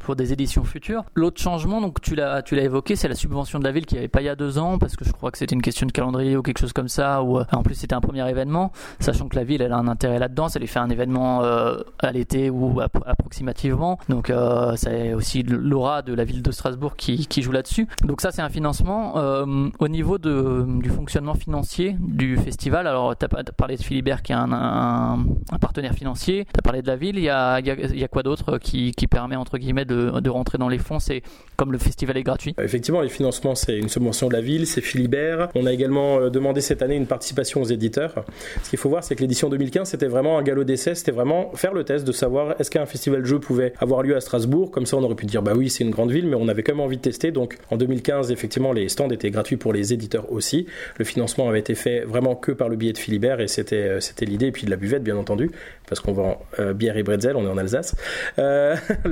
pour 0.00 0.16
des 0.16 0.32
éditions 0.32 0.64
futures. 0.64 1.04
L'autre 1.14 1.40
changement, 1.40 1.80
donc 1.80 2.00
tu 2.00 2.14
l'as 2.14 2.42
tu 2.42 2.54
l'as 2.54 2.62
évoqué, 2.62 2.96
c'est 2.96 3.08
la 3.08 3.14
subvention 3.14 3.58
de 3.58 3.64
la 3.64 3.72
ville 3.72 3.86
qui 3.86 3.96
avait 3.96 4.08
pas 4.08 4.20
il 4.20 4.26
y 4.26 4.28
a 4.28 4.36
deux 4.36 4.58
ans 4.58 4.78
parce 4.78 4.96
que 4.96 5.04
je 5.04 5.12
crois 5.12 5.30
que 5.30 5.38
c'était 5.38 5.54
une 5.54 5.62
question 5.62 5.86
de 5.86 5.92
calendrier 5.92 6.36
ou 6.36 6.42
quelque 6.42 6.58
chose 6.58 6.72
comme 6.72 6.88
ça. 6.88 7.22
Ou 7.22 7.38
euh, 7.38 7.44
en 7.52 7.62
plus 7.62 7.74
c'était 7.74 7.94
un 7.94 8.00
premier 8.00 8.28
événement, 8.28 8.72
sachant 9.00 9.28
que 9.28 9.36
la 9.36 9.44
ville 9.44 9.62
elle 9.62 9.72
a 9.72 9.76
un 9.76 9.88
intérêt 9.88 10.18
là-dedans, 10.18 10.48
ça 10.48 10.58
lui 10.58 10.66
fait 10.66 10.78
un 10.78 10.90
événement 10.90 11.42
euh, 11.42 11.78
à 11.98 12.12
l'été 12.12 12.50
ou 12.50 12.80
appro- 12.80 13.02
approximativement. 13.06 13.98
Donc 14.08 14.30
euh, 14.30 14.74
c'est 14.76 15.14
aussi 15.14 15.42
l'aura 15.42 16.02
de 16.02 16.14
la 16.14 16.24
ville 16.24 16.42
de 16.42 16.50
Strasbourg 16.50 16.96
qui, 16.96 17.26
joue 17.40 17.52
là-dessus. 17.52 17.86
Donc 18.04 18.20
ça 18.20 18.32
c'est 18.32 18.42
un 18.42 18.50
financement 18.50 19.14
au 19.78 19.88
niveau 19.88 20.18
du 20.18 20.90
fonctionnement 20.90 21.34
financier 21.34 21.96
du 22.00 22.36
festival. 22.36 22.86
Alors 22.86 23.16
tu 23.16 23.24
as 23.24 23.28
parlé 23.28 23.76
de 23.76 23.82
Philibert 23.82 24.22
qui 24.22 24.32
est 24.32 24.36
un, 24.36 25.24
partenaire 25.60 25.94
financier, 25.94 26.46
tu 26.52 26.58
as 26.58 26.62
parlé 26.62 26.82
de 26.82 26.86
la 26.86 26.96
ville, 26.96 27.16
il 27.18 27.24
y 27.24 27.30
a 27.30 28.08
quoi 28.08 28.22
d'autre 28.22 28.58
qui, 28.58 28.89
qui 28.92 29.06
permet 29.06 29.36
entre 29.36 29.58
guillemets 29.58 29.84
de, 29.84 30.20
de 30.20 30.30
rentrer 30.30 30.58
dans 30.58 30.68
les 30.68 30.78
fonds 30.78 30.98
C'est 30.98 31.22
comme 31.56 31.72
le 31.72 31.78
festival 31.78 32.16
est 32.16 32.22
gratuit. 32.22 32.54
Euh, 32.58 32.64
Effectivement, 32.64 33.00
les 33.00 33.08
financements, 33.08 33.54
c'est 33.54 33.76
une 33.76 33.88
subvention 33.88 34.28
de 34.28 34.32
la 34.32 34.40
ville, 34.40 34.66
c'est 34.66 34.80
Philibert. 34.80 35.48
On 35.54 35.66
a 35.66 35.72
également 35.72 36.18
euh, 36.18 36.30
demandé 36.30 36.60
cette 36.60 36.82
année 36.82 36.96
une 36.96 37.06
participation 37.06 37.60
aux 37.60 37.66
éditeurs. 37.66 38.24
Ce 38.62 38.70
qu'il 38.70 38.78
faut 38.78 38.88
voir, 38.88 39.04
c'est 39.04 39.14
que 39.14 39.20
l'édition 39.20 39.48
2015, 39.48 39.88
c'était 39.90 40.06
vraiment 40.06 40.38
un 40.38 40.42
galop 40.42 40.64
d'essai, 40.64 40.94
c'était 40.94 41.12
vraiment 41.12 41.50
faire 41.54 41.74
le 41.74 41.84
test 41.84 42.06
de 42.06 42.12
savoir 42.12 42.54
est-ce 42.60 42.70
qu'un 42.70 42.86
festival 42.86 43.20
de 43.20 43.26
jeu 43.26 43.38
pouvait 43.38 43.72
avoir 43.78 44.02
lieu 44.02 44.16
à 44.16 44.20
Strasbourg. 44.20 44.70
Comme 44.70 44.86
ça, 44.86 44.96
on 44.96 45.02
aurait 45.02 45.16
pu 45.16 45.26
dire, 45.26 45.42
bah 45.42 45.52
oui, 45.54 45.68
c'est 45.68 45.84
une 45.84 45.90
grande 45.90 46.10
ville, 46.12 46.26
mais 46.26 46.36
on 46.36 46.48
avait 46.48 46.62
quand 46.62 46.72
même 46.72 46.80
envie 46.80 46.96
de 46.96 47.02
tester. 47.02 47.30
Donc 47.30 47.58
en 47.70 47.76
2015, 47.76 48.30
effectivement, 48.30 48.72
les 48.72 48.88
stands 48.88 49.10
étaient 49.10 49.30
gratuits 49.30 49.56
pour 49.56 49.72
les 49.72 49.92
éditeurs 49.92 50.32
aussi. 50.32 50.66
Le 50.98 51.04
financement 51.04 51.48
avait 51.48 51.60
été 51.60 51.74
fait 51.74 52.00
vraiment 52.00 52.34
que 52.36 52.52
par 52.52 52.68
le 52.68 52.76
biais 52.76 52.92
de 52.92 52.98
Philibert 52.98 53.40
et 53.40 53.48
c'était 53.48 53.88
euh, 53.88 54.00
l'idée, 54.22 54.46
et 54.46 54.52
puis 54.52 54.64
de 54.64 54.70
la 54.70 54.76
buvette, 54.76 55.02
bien 55.02 55.16
entendu, 55.16 55.50
parce 55.88 56.00
qu'on 56.00 56.12
vend 56.12 56.40
bière 56.74 56.96
et 56.96 57.02
bretzel, 57.02 57.36
on 57.36 57.44
est 57.44 57.48
en 57.50 57.58
Alsace. 57.58 57.94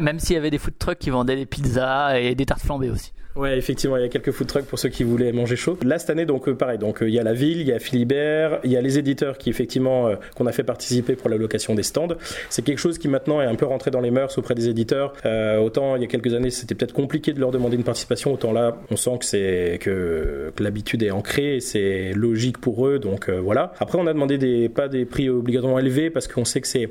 Même 0.00 0.18
s'il 0.18 0.34
y 0.34 0.38
avait 0.38 0.50
des 0.50 0.58
food 0.58 0.78
trucks 0.78 0.98
qui 0.98 1.10
vendaient 1.10 1.36
des 1.36 1.46
pizzas 1.46 2.18
et 2.18 2.34
des 2.34 2.46
tartes 2.46 2.62
flambées 2.62 2.90
aussi. 2.90 3.12
Ouais, 3.36 3.56
effectivement, 3.56 3.96
il 3.96 4.02
y 4.02 4.04
a 4.04 4.08
quelques 4.08 4.32
food 4.32 4.48
trucks 4.48 4.64
pour 4.64 4.78
ceux 4.78 4.88
qui 4.88 5.04
voulaient 5.04 5.30
manger 5.30 5.54
chaud. 5.54 5.78
Là, 5.84 6.00
cette 6.00 6.10
année, 6.10 6.26
donc, 6.26 6.48
euh, 6.48 6.54
pareil. 6.54 6.78
Donc, 6.78 7.00
euh, 7.00 7.08
il 7.08 7.14
y 7.14 7.18
a 7.20 7.22
la 7.22 7.32
ville, 7.32 7.60
il 7.60 7.68
y 7.68 7.72
a 7.72 7.78
Philibert, 7.78 8.58
il 8.64 8.72
y 8.72 8.76
a 8.76 8.80
les 8.80 8.98
éditeurs 8.98 9.38
qui, 9.38 9.50
effectivement, 9.50 10.08
euh, 10.08 10.16
qu'on 10.34 10.46
a 10.46 10.52
fait 10.52 10.64
participer 10.64 11.14
pour 11.14 11.30
la 11.30 11.36
location 11.36 11.76
des 11.76 11.84
stands. 11.84 12.08
C'est 12.48 12.62
quelque 12.62 12.78
chose 12.78 12.98
qui, 12.98 13.06
maintenant, 13.06 13.40
est 13.40 13.46
un 13.46 13.54
peu 13.54 13.66
rentré 13.66 13.92
dans 13.92 14.00
les 14.00 14.10
mœurs 14.10 14.36
auprès 14.36 14.56
des 14.56 14.68
éditeurs. 14.68 15.12
Autant, 15.60 15.94
il 15.94 16.02
y 16.02 16.04
a 16.04 16.08
quelques 16.08 16.34
années, 16.34 16.50
c'était 16.50 16.74
peut-être 16.74 16.92
compliqué 16.92 17.32
de 17.32 17.40
leur 17.40 17.52
demander 17.52 17.76
une 17.76 17.84
participation. 17.84 18.32
Autant 18.32 18.52
là, 18.52 18.76
on 18.90 18.96
sent 18.96 19.18
que 19.20 19.24
c'est, 19.24 19.78
que, 19.80 20.52
que 20.54 20.62
l'habitude 20.62 21.02
est 21.02 21.10
ancrée 21.10 21.56
et 21.56 21.60
c'est 21.60 22.12
logique 22.14 22.58
pour 22.58 22.86
eux. 22.86 22.98
Donc, 22.98 23.30
voilà. 23.30 23.72
Après, 23.78 23.98
on 23.98 24.06
a 24.06 24.12
demandé 24.12 24.38
des, 24.38 24.68
pas 24.68 24.88
des 24.88 25.04
prix 25.04 25.28
obligatoirement 25.28 25.78
élevés 25.78 26.10
parce 26.10 26.26
qu'on 26.26 26.44
sait 26.44 26.60
que 26.60 26.66
c'est, 26.66 26.88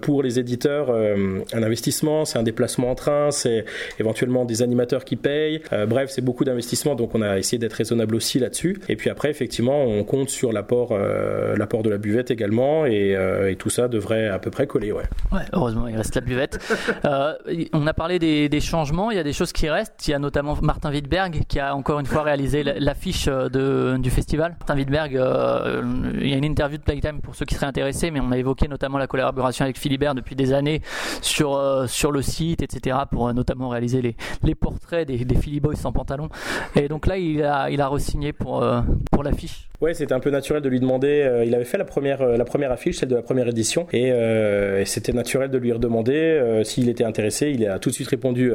pour 0.00 0.22
les 0.22 0.38
éditeurs, 0.38 0.90
un 0.90 1.62
investissement, 1.62 2.24
c'est 2.24 2.38
un 2.38 2.42
déplacement 2.42 2.90
en 2.90 2.94
train, 2.94 3.30
c'est 3.30 3.64
éventuellement 4.00 4.44
des 4.44 4.62
animateurs 4.62 5.04
qui 5.04 5.16
payent. 5.16 5.60
Euh, 5.76 5.86
bref, 5.86 6.10
c'est 6.10 6.22
beaucoup 6.22 6.44
d'investissement, 6.44 6.94
donc 6.94 7.14
on 7.14 7.22
a 7.22 7.38
essayé 7.38 7.58
d'être 7.58 7.74
raisonnable 7.74 8.14
aussi 8.14 8.38
là-dessus. 8.38 8.78
Et 8.88 8.96
puis 8.96 9.10
après, 9.10 9.30
effectivement, 9.30 9.82
on 9.82 10.04
compte 10.04 10.30
sur 10.30 10.52
l'apport, 10.52 10.90
euh, 10.92 11.56
l'apport 11.56 11.82
de 11.82 11.90
la 11.90 11.98
buvette 11.98 12.30
également, 12.30 12.86
et, 12.86 13.14
euh, 13.16 13.50
et 13.50 13.56
tout 13.56 13.70
ça 13.70 13.88
devrait 13.88 14.28
à 14.28 14.38
peu 14.38 14.50
près 14.50 14.66
coller. 14.66 14.92
Ouais. 14.92 15.04
Ouais, 15.32 15.42
heureusement, 15.52 15.88
il 15.88 15.96
reste 15.96 16.14
la 16.14 16.20
buvette. 16.20 16.58
On 17.72 17.86
a 17.86 17.94
parlé 17.94 18.18
des, 18.18 18.48
des 18.48 18.60
changements, 18.60 19.10
il 19.10 19.16
y 19.16 19.20
a 19.20 19.24
des 19.24 19.32
choses 19.32 19.52
qui 19.52 19.68
restent. 19.68 20.08
Il 20.08 20.10
y 20.10 20.14
a 20.14 20.18
notamment 20.18 20.56
Martin 20.62 20.90
Wittberg 20.90 21.42
qui 21.48 21.58
a 21.58 21.74
encore 21.74 22.00
une 22.00 22.06
fois 22.06 22.22
réalisé 22.22 22.62
l'affiche 22.62 23.26
de, 23.26 23.96
du 23.98 24.10
festival. 24.10 24.56
Martin 24.58 24.76
Wittberg, 24.76 25.16
euh, 25.16 25.82
il 26.20 26.28
y 26.28 26.34
a 26.34 26.36
une 26.36 26.44
interview 26.44 26.78
de 26.78 26.82
Playtime 26.82 27.20
pour 27.20 27.34
ceux 27.34 27.44
qui 27.44 27.54
seraient 27.54 27.66
intéressés, 27.66 28.10
mais 28.10 28.20
on 28.20 28.32
a 28.32 28.38
évoqué 28.38 28.68
notamment 28.68 28.98
la 28.98 29.06
collaboration 29.06 29.64
avec 29.64 29.78
Philibert 29.78 30.14
depuis 30.14 30.36
des 30.36 30.52
années 30.52 30.82
sur, 31.20 31.54
euh, 31.54 31.86
sur 31.86 32.12
le 32.12 32.22
site, 32.22 32.62
etc., 32.62 32.96
pour 33.10 33.28
euh, 33.28 33.32
notamment 33.32 33.68
réaliser 33.68 34.02
les, 34.02 34.16
les 34.42 34.54
portraits 34.54 35.06
des, 35.06 35.24
des 35.24 35.36
Philly 35.36 35.60
Sans 35.74 35.92
pantalon. 35.92 36.28
Et 36.76 36.88
donc 36.88 37.06
là, 37.06 37.16
il 37.18 37.42
a, 37.42 37.68
il 37.70 37.80
a 37.80 37.88
re-signé 37.88 38.32
pour, 38.32 38.62
euh, 38.62 38.80
pour 39.10 39.22
l'affiche. 39.22 39.68
Ouais, 39.82 39.92
c'était 39.92 40.14
un 40.14 40.20
peu 40.20 40.30
naturel 40.30 40.62
de 40.62 40.68
lui 40.70 40.80
demander. 40.80 41.22
euh, 41.22 41.44
il 41.44 41.54
avait 41.54 41.64
fait 41.66 41.76
la 41.76 41.84
première, 41.84 42.22
euh, 42.22 42.36
la 42.38 42.44
première 42.46 42.72
affiche, 42.72 42.96
celle 42.96 43.10
de 43.10 43.14
la 43.16 43.20
première 43.22 43.46
édition, 43.48 43.86
et, 43.92 44.10
euh, 44.10 44.82
c'était 44.86 45.12
naturel 45.12 45.50
de 45.50 45.58
lui 45.58 45.70
redemander 45.72 46.62
s'il 46.64 46.88
était 46.88 47.04
intéressé. 47.04 47.50
Il 47.50 47.66
a 47.66 47.78
tout 47.78 47.90
de 47.90 47.94
suite 47.94 48.08
répondu 48.08 48.52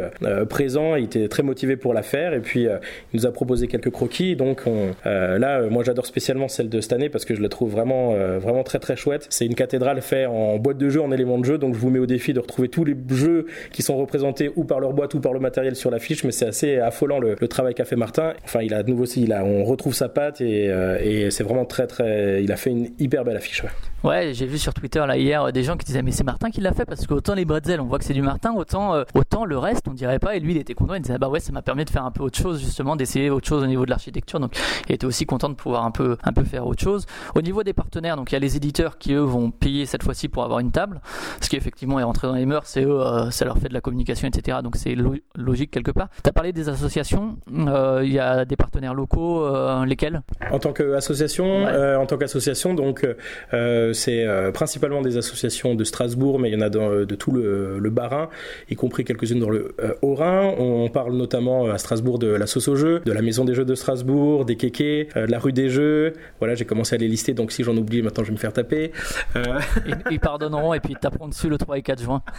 présent. 0.50 0.96
Il 0.96 1.06
était 1.06 1.28
très 1.28 1.44
motivé 1.44 1.76
pour 1.76 1.94
la 1.94 2.02
faire, 2.02 2.34
et 2.34 2.40
puis 2.40 2.64
il 2.64 2.80
nous 3.14 3.26
a 3.26 3.32
proposé 3.32 3.68
quelques 3.68 3.92
croquis. 3.92 4.36
Donc 4.36 4.64
on- 4.66 4.92
là, 5.06 5.62
moi 5.70 5.84
j'adore 5.84 6.06
spécialement 6.06 6.48
celle 6.48 6.70
de 6.70 6.82
cette 6.82 6.94
année 6.94 7.10
parce 7.10 7.26
que 7.26 7.36
je 7.36 7.42
la 7.42 7.50
trouve 7.50 7.72
vraiment, 7.72 8.14
vraiment 8.40 8.64
très 8.64 8.80
très 8.80 8.96
chouette. 8.96 9.28
C'est 9.30 9.46
une 9.46 9.56
cathédrale 9.56 10.02
faite 10.02 10.28
en 10.28 10.58
boîte 10.58 10.78
de 10.78 10.90
jeu, 10.90 11.02
en 11.02 11.12
éléments 11.12 11.38
de 11.38 11.46
jeu. 11.46 11.58
Donc 11.58 11.76
je 11.76 11.80
vous 11.80 11.90
mets 11.90 12.00
au 12.00 12.06
défi 12.06 12.34
de 12.34 12.40
retrouver 12.40 12.70
tous 12.70 12.86
les 12.86 12.96
jeux 13.10 13.46
qui 13.72 13.82
sont 13.84 13.98
représentés 13.98 14.52
ou 14.56 14.64
par 14.64 14.80
leur 14.80 14.94
boîte 14.94 15.14
ou 15.14 15.20
par 15.20 15.34
le 15.34 15.40
matériel 15.40 15.76
sur 15.76 15.92
l'affiche. 15.92 16.24
Mais 16.24 16.32
c'est 16.32 16.48
assez 16.48 16.80
le, 17.08 17.36
travail 17.48 17.74
qu'a 17.74 17.86
fait 17.86 17.96
Martin. 17.96 18.34
Enfin, 18.44 18.62
il 18.62 18.74
a 18.74 18.84
de 18.84 18.90
nouveau, 18.90 19.06
on 19.44 19.64
retrouve 19.64 19.94
sa 19.94 20.10
patte 20.10 20.42
et, 20.42 20.70
euh, 20.70 21.00
et 21.02 21.32
c'est 21.32 21.44
vraiment 21.44 21.66
très 21.66 21.88
très. 21.88 22.44
Il 22.44 22.52
a 22.52 22.58
fait 22.58 22.72
une 22.72 22.90
hyper 23.00 23.24
belle 23.24 23.38
affiche. 23.38 23.64
Ouais, 24.04 24.32
j'ai 24.34 24.48
vu 24.48 24.58
sur 24.58 24.74
Twitter 24.74 25.04
là 25.08 25.16
hier 25.16 25.44
euh, 25.44 25.52
des 25.52 25.62
gens 25.64 25.78
qui 25.78 25.86
disaient 25.86 26.02
mais 26.02 26.12
c'est 26.12 26.24
Martin 26.24 26.50
qui 26.50 26.60
l'a 26.60 26.74
fait 26.74 26.86
parce 26.86 27.06
que 27.06 27.14
autant 27.14 27.36
les 27.36 27.46
bretzels 27.46 27.80
on 27.80 27.86
voit 27.86 28.00
que 28.00 28.04
c'est 28.04 28.16
du 28.16 28.24
Martin, 28.24 28.52
autant 28.56 28.96
euh, 28.96 29.04
autant 29.14 29.46
le 29.46 29.58
reste 29.60 29.88
on 29.88 29.94
dirait 29.94 30.18
pas 30.18 30.36
et 30.36 30.40
lui 30.40 30.54
il 30.54 30.58
était 30.58 30.74
content, 30.74 30.96
il 30.96 31.02
disait 31.02 31.14
ah 31.14 31.20
bah 31.20 31.30
ouais 31.30 31.40
ça 31.40 31.52
m'a 31.52 31.62
permis 31.62 31.86
de 31.86 31.90
faire 31.92 32.04
un 32.04 32.10
peu 32.10 32.24
autre 32.24 32.38
chose 32.38 32.60
justement, 32.60 32.96
d'essayer 32.96 33.30
autre 33.30 33.48
chose 33.48 33.62
au 33.64 33.68
niveau 33.68 33.86
de 33.86 33.92
l'architecture 33.92 34.40
donc 34.40 34.54
il 34.90 34.96
était 34.96 35.06
aussi 35.06 35.28
content 35.28 35.50
de 35.50 35.54
pouvoir 35.54 35.86
un 35.86 35.92
peu 35.92 36.18
un 36.24 36.34
peu 36.34 36.44
faire 36.44 36.66
autre 36.66 36.82
chose. 36.84 37.06
Au 37.36 37.42
niveau 37.44 37.62
des 37.64 37.74
partenaires 37.74 38.16
donc 38.18 38.32
il 38.32 38.34
y 38.34 38.38
a 38.38 38.40
les 38.40 38.58
éditeurs 38.58 38.98
qui 38.98 39.14
eux 39.14 39.20
vont 39.20 39.52
payer 39.52 39.86
cette 39.86 40.02
fois-ci 40.04 40.30
pour 40.30 40.44
avoir 40.44 40.60
une 40.60 40.72
table, 40.72 41.00
ce 41.40 41.48
qui 41.50 41.56
effectivement 41.56 42.00
est 42.00 42.04
rentré 42.04 42.28
dans 42.28 42.34
les 42.36 42.48
mœurs, 42.48 42.64
c'est 42.66 42.84
eux 42.84 43.02
euh, 43.02 43.30
ça 43.30 43.46
leur 43.46 43.60
fait 43.60 43.70
de 43.70 43.74
la 43.76 43.82
communication 43.82 44.28
etc 44.28 44.58
donc 44.64 44.78
c'est 44.78 44.96
lo- 44.96 45.16
logique 45.36 45.70
quelque 45.70 45.92
part. 45.92 46.08
T'as 46.24 46.32
parlé 46.32 46.54
des 46.54 46.70
associations, 46.70 47.38
euh, 47.56 48.02
il 48.04 48.12
y 48.12 48.20
a 48.20 48.46
des 48.46 48.56
partenaires 48.56 48.96
locaux, 48.96 49.46
euh, 49.46 49.86
lesquels? 49.86 50.22
En 50.52 50.58
tant 50.58 50.74
qu'association, 50.74 51.66
Ouais. 51.66 51.72
euh, 51.72 52.00
en 52.00 52.06
tant 52.08 52.18
qu'association, 52.18 52.74
donc 52.74 53.06
euh, 53.54 53.91
c'est 53.94 54.26
euh, 54.26 54.52
principalement 54.52 55.02
des 55.02 55.18
associations 55.18 55.76
de 55.76 55.84
Strasbourg, 55.84 56.40
mais 56.40 56.50
il 56.50 56.54
y 56.54 56.58
en 56.58 56.62
a 56.62 56.70
dans, 56.70 56.90
de 56.90 57.16
tout 57.16 57.32
le, 57.32 57.80
le 57.80 57.90
Bas-Rhin, 57.90 58.30
y 58.70 58.76
compris 58.76 59.04
quelques-unes 59.04 59.40
dans 59.40 59.50
le 59.50 59.76
euh, 59.80 59.94
Haut-Rhin. 60.02 60.56
On 60.58 60.90
parle 60.90 61.14
notamment 61.14 61.68
euh, 61.68 61.74
à 61.74 61.78
Strasbourg 61.78 62.20
de 62.20 62.28
la 62.28 62.48
sauce 62.48 62.68
au 62.68 62.76
jeu, 62.76 63.02
de 63.06 63.12
la 63.12 63.22
maison 63.22 63.46
des 63.46 63.54
jeux 63.54 63.66
de 63.66 63.76
Strasbourg, 63.76 64.46
des 64.46 64.56
kékés, 64.56 65.10
euh, 65.16 65.26
de 65.28 65.32
la 65.32 65.40
rue 65.40 65.54
des 65.54 65.70
jeux. 65.70 66.14
Voilà, 66.40 66.56
j'ai 66.56 66.66
commencé 66.66 66.96
à 66.96 66.98
les 66.98 67.08
lister, 67.08 67.34
donc 67.34 67.52
si 67.52 67.64
j'en 67.64 67.76
oublie, 67.78 68.02
maintenant 68.02 68.24
je 68.24 68.30
vais 68.30 68.36
me 68.36 68.40
faire 68.40 68.54
taper. 68.54 68.92
Euh, 69.36 69.60
ils, 69.86 69.98
ils 70.12 70.20
pardonneront 70.20 70.74
et 70.74 70.80
puis 70.80 70.94
ils 70.94 71.00
taperont 71.00 71.28
dessus 71.28 71.50
le 71.50 71.58
3 71.58 71.78
et 71.78 71.82
4 71.82 72.02
juin. 72.02 72.22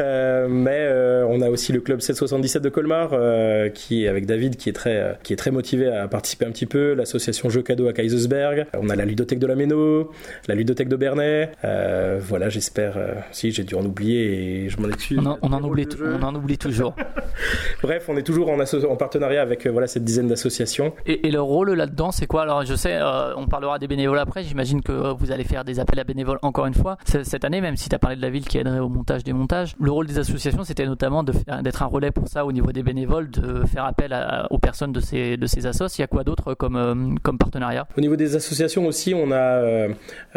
Euh, 0.00 0.48
mais 0.48 0.78
euh, 0.80 1.26
on 1.28 1.40
a 1.40 1.48
aussi 1.48 1.72
le 1.72 1.80
club 1.80 2.00
777 2.00 2.62
de 2.62 2.68
Colmar 2.68 3.10
euh, 3.12 3.68
qui 3.68 4.04
est 4.04 4.08
avec 4.08 4.26
David 4.26 4.56
qui 4.56 4.68
est 4.68 4.72
très 4.72 4.96
euh, 4.96 5.12
qui 5.22 5.32
est 5.32 5.36
très 5.36 5.50
motivé 5.50 5.88
à 5.88 6.08
participer 6.08 6.46
un 6.46 6.50
petit 6.50 6.66
peu 6.66 6.94
l'association 6.94 7.48
jeux 7.48 7.62
cadeaux 7.62 7.86
à 7.86 7.92
Kaisersberg 7.92 8.66
on 8.74 8.88
a 8.88 8.96
la 8.96 9.04
ludothèque 9.04 9.38
de 9.38 9.46
la 9.46 9.54
Méno 9.54 10.10
la 10.48 10.53
ludothèque 10.54 10.88
de 10.88 10.96
Bernay 10.96 11.50
euh, 11.64 12.18
voilà 12.22 12.48
j'espère 12.48 12.96
euh, 12.96 13.14
si 13.32 13.52
j'ai 13.52 13.64
dû 13.64 13.74
en 13.74 13.84
oublier 13.84 14.64
et 14.64 14.68
je 14.68 14.80
m'en 14.80 14.88
excuse 14.88 15.18
On 15.22 15.26
en, 15.26 15.38
on 15.42 15.52
en 15.52 15.60
Des 15.60 15.66
oublie, 15.66 15.86
on 16.02 16.22
en 16.22 16.56
toujours. 16.56 16.94
bref 17.82 18.06
on 18.08 18.16
est 18.16 18.22
toujours 18.22 18.50
en, 18.50 18.96
partenariat 18.96 19.42
avec 19.42 19.66
euh, 19.66 19.70
voilà 19.70 19.86
cette 19.86 20.04
dizaine 20.04 20.28
d'associations 20.28 20.92
Et, 21.06 21.26
et 21.26 21.30
le 21.30 21.40
rôle 21.40 21.72
là-dedans, 21.72 22.10
c'est 22.12 22.26
quoi? 22.26 22.42
Alors, 22.42 22.64
je 22.64 22.74
sais, 22.74 22.94
euh, 22.94 23.34
on 23.36 23.46
parlera 23.46 23.78
des 23.78 23.86
bénévoles 23.88 24.18
après. 24.18 24.42
J'imagine 24.44 24.82
que 24.82 25.12
vous 25.14 25.32
allez 25.32 25.44
faire 25.44 25.64
des 25.64 25.80
appels 25.80 25.98
à 25.98 26.04
bénévoles 26.04 26.38
encore 26.42 26.66
une 26.66 26.74
fois 26.74 26.96
cette 27.04 27.44
année, 27.44 27.60
même 27.60 27.76
si 27.76 27.88
tu 27.88 27.94
as 27.94 27.98
parlé 27.98 28.16
de 28.16 28.22
la 28.22 28.30
ville 28.30 28.46
qui 28.46 28.58
aiderait 28.58 28.78
au 28.78 28.88
montage 28.88 29.24
des 29.24 29.32
montages. 29.32 29.74
Le 29.80 29.90
rôle 29.90 30.06
des 30.06 30.18
associations, 30.18 30.64
c'était 30.64 30.86
notamment 30.86 31.22
d'être 31.24 31.82
un 31.82 31.86
relais 31.86 32.10
pour 32.10 32.28
ça 32.28 32.44
au 32.46 32.52
niveau 32.52 32.72
des 32.72 32.82
bénévoles, 32.82 33.30
de 33.30 33.64
faire 33.66 33.84
appel 33.84 34.12
à- 34.12 34.46
aux 34.50 34.58
personnes 34.58 34.92
de 34.92 35.00
ces, 35.00 35.36
de 35.36 35.46
ces 35.46 35.66
assos. 35.66 35.86
Il 35.98 36.00
y 36.00 36.04
a 36.04 36.06
quoi 36.06 36.24
d'autre 36.24 36.54
comme, 36.54 37.18
comme 37.22 37.38
partenariat? 37.38 37.86
Au 37.96 38.00
niveau 38.00 38.16
des 38.16 38.36
associations 38.36 38.86
aussi, 38.86 39.14
on 39.14 39.30
a 39.32 39.88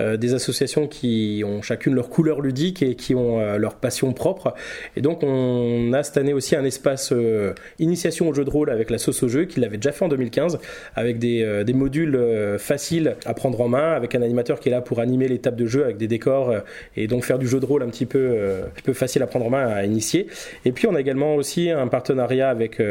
euh, 0.08 0.18
des 0.18 0.34
associations 0.34 0.88
qui 0.88 1.44
ont 1.46 1.62
chacune 1.62 1.94
leur 1.94 2.10
couleur 2.10 2.42
ludique 2.42 2.82
et 2.82 2.96
qui 2.96 3.16
ont 3.16 3.40
euh, 3.40 3.58
leur 3.58 3.76
passion 3.76 4.14
propre. 4.14 4.54
Et 4.96 5.02
donc 5.02 5.24
on 5.24 5.94
a 5.94 6.04
cette 6.04 6.18
année 6.18 6.34
aussi 6.34 6.56
un 6.56 6.64
espace 6.64 7.12
euh, 7.12 7.54
initiation 7.80 8.28
au 8.30 8.34
jeu 8.34 8.46
de 8.46 8.50
rôle 8.50 8.70
avec 8.70 8.90
la 8.90 8.98
sauce 8.98 9.24
au 9.24 9.28
jeu 9.28 9.46
qu'il 9.46 9.64
avait 9.64 9.78
déjà 9.78 9.92
fait 9.92 10.06
en 10.06 10.08
2015 10.08 10.60
avec 10.96 11.20
des, 11.20 11.64
des 11.64 11.74
modules 11.74 12.20
faciles 12.58 13.16
à 13.26 13.34
prendre 13.34 13.60
en 13.62 13.68
main 13.68 13.92
avec 13.92 14.16
un 14.16 14.22
animateur 14.22 14.60
qui 14.60 14.70
est 14.70 14.72
là 14.72 14.82
pour 14.82 15.00
animer 15.00 15.28
les 15.28 15.40
tables 15.40 15.58
de 15.58 15.66
jeu 15.66 15.84
avec 15.84 15.98
des 15.98 16.08
décors 16.08 16.54
et 16.96 17.08
donc 17.08 17.24
faire 17.24 17.40
du 17.40 17.48
jeu 17.48 17.60
de 17.60 17.66
rôle 17.66 17.84
un 17.84 17.88
petit 17.88 18.06
peu, 18.06 18.38
un 18.66 18.70
petit 18.70 18.84
peu 18.84 18.94
facile 18.94 19.22
à 19.24 19.28
prendre 19.28 19.46
en 19.46 19.50
main 19.50 19.68
à 19.68 19.86
initier. 19.86 20.28
Et 20.66 20.72
puis 20.72 20.88
on 20.88 20.96
a 20.96 21.02
également 21.02 21.36
aussi 21.36 21.70
un 21.70 21.88
partenariat 21.88 22.50
avec 22.50 22.82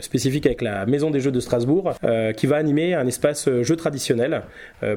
spécifique 0.00 0.46
avec 0.46 0.62
la 0.62 0.86
Maison 0.86 1.10
des 1.10 1.20
Jeux 1.20 1.32
de 1.32 1.40
Strasbourg 1.40 1.94
qui 2.36 2.46
va 2.46 2.56
animer 2.56 2.94
un 2.94 3.06
espace 3.06 3.48
jeu 3.62 3.76
traditionnel 3.76 4.42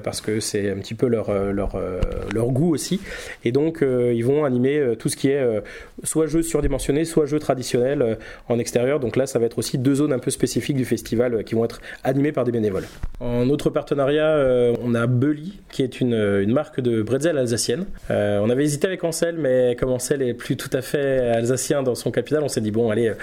parce 0.04 0.22
que 0.22 0.40
c'est 0.40 0.70
un 0.72 0.78
petit 0.78 0.96
peu 0.96 1.08
leur 1.08 1.30
leur 1.52 1.76
euh, 1.76 2.00
leur 2.34 2.48
goût 2.48 2.74
aussi. 2.74 3.00
Et 3.46 3.52
donc 3.52 3.82
euh, 3.82 4.14
ils 4.14 4.26
vont 4.26 4.46
animer 4.46 4.78
euh, 4.78 4.96
tout 4.96 5.10
ce 5.10 5.16
qui 5.16 5.30
est 5.30 5.40
euh, 5.42 5.62
soit 6.04 6.28
jeu 6.28 6.42
surdimensionné, 6.42 7.06
soit 7.06 7.26
jeu 7.26 7.40
traditionnel 7.40 8.02
euh, 8.02 8.16
en 8.50 8.60
extérieur. 8.60 9.00
Donc 9.00 9.16
là 9.16 9.26
ça 9.26 9.40
va 9.40 9.46
être 9.46 9.58
aussi 9.58 9.78
deux 9.78 9.96
zones 9.96 10.14
un 10.14 10.20
peu 10.20 10.30
spécifiques 10.32 10.78
du 10.78 10.86
festival 10.86 11.34
euh, 11.34 11.42
qui 11.44 11.56
vont 11.56 11.66
être 11.66 11.82
animées 12.04 12.32
par 12.32 12.44
des 12.44 12.52
bénévoles. 12.52 12.86
En 13.20 13.50
autre 13.50 13.70
partenariat, 13.70 14.28
euh, 14.28 14.76
on 14.84 14.94
a 14.96 15.08
Belly 15.08 15.60
qui 15.72 15.82
est 15.84 16.02
une, 16.02 16.52
marque 16.52 16.82
de 16.82 17.02
bretzel 17.02 17.38
alsacienne. 17.38 17.86
Euh, 18.10 18.40
on 18.44 18.50
avait 18.50 18.64
hésité 18.64 18.88
avec 18.88 19.04
Ansel, 19.04 19.36
mais 19.38 19.78
comme 19.80 19.92
Ansel 19.92 20.22
est 20.22 20.34
plus 20.34 20.58
tout 20.58 20.70
à 20.74 20.82
fait 20.82 21.20
alsacien 21.30 21.82
dans 21.84 21.96
son 21.96 22.12
capital, 22.12 22.44
on 22.44 22.48
s'est 22.50 22.62
dit 22.62 22.72
bon 22.72 22.90
allez 22.92 23.10
euh, 23.10 23.16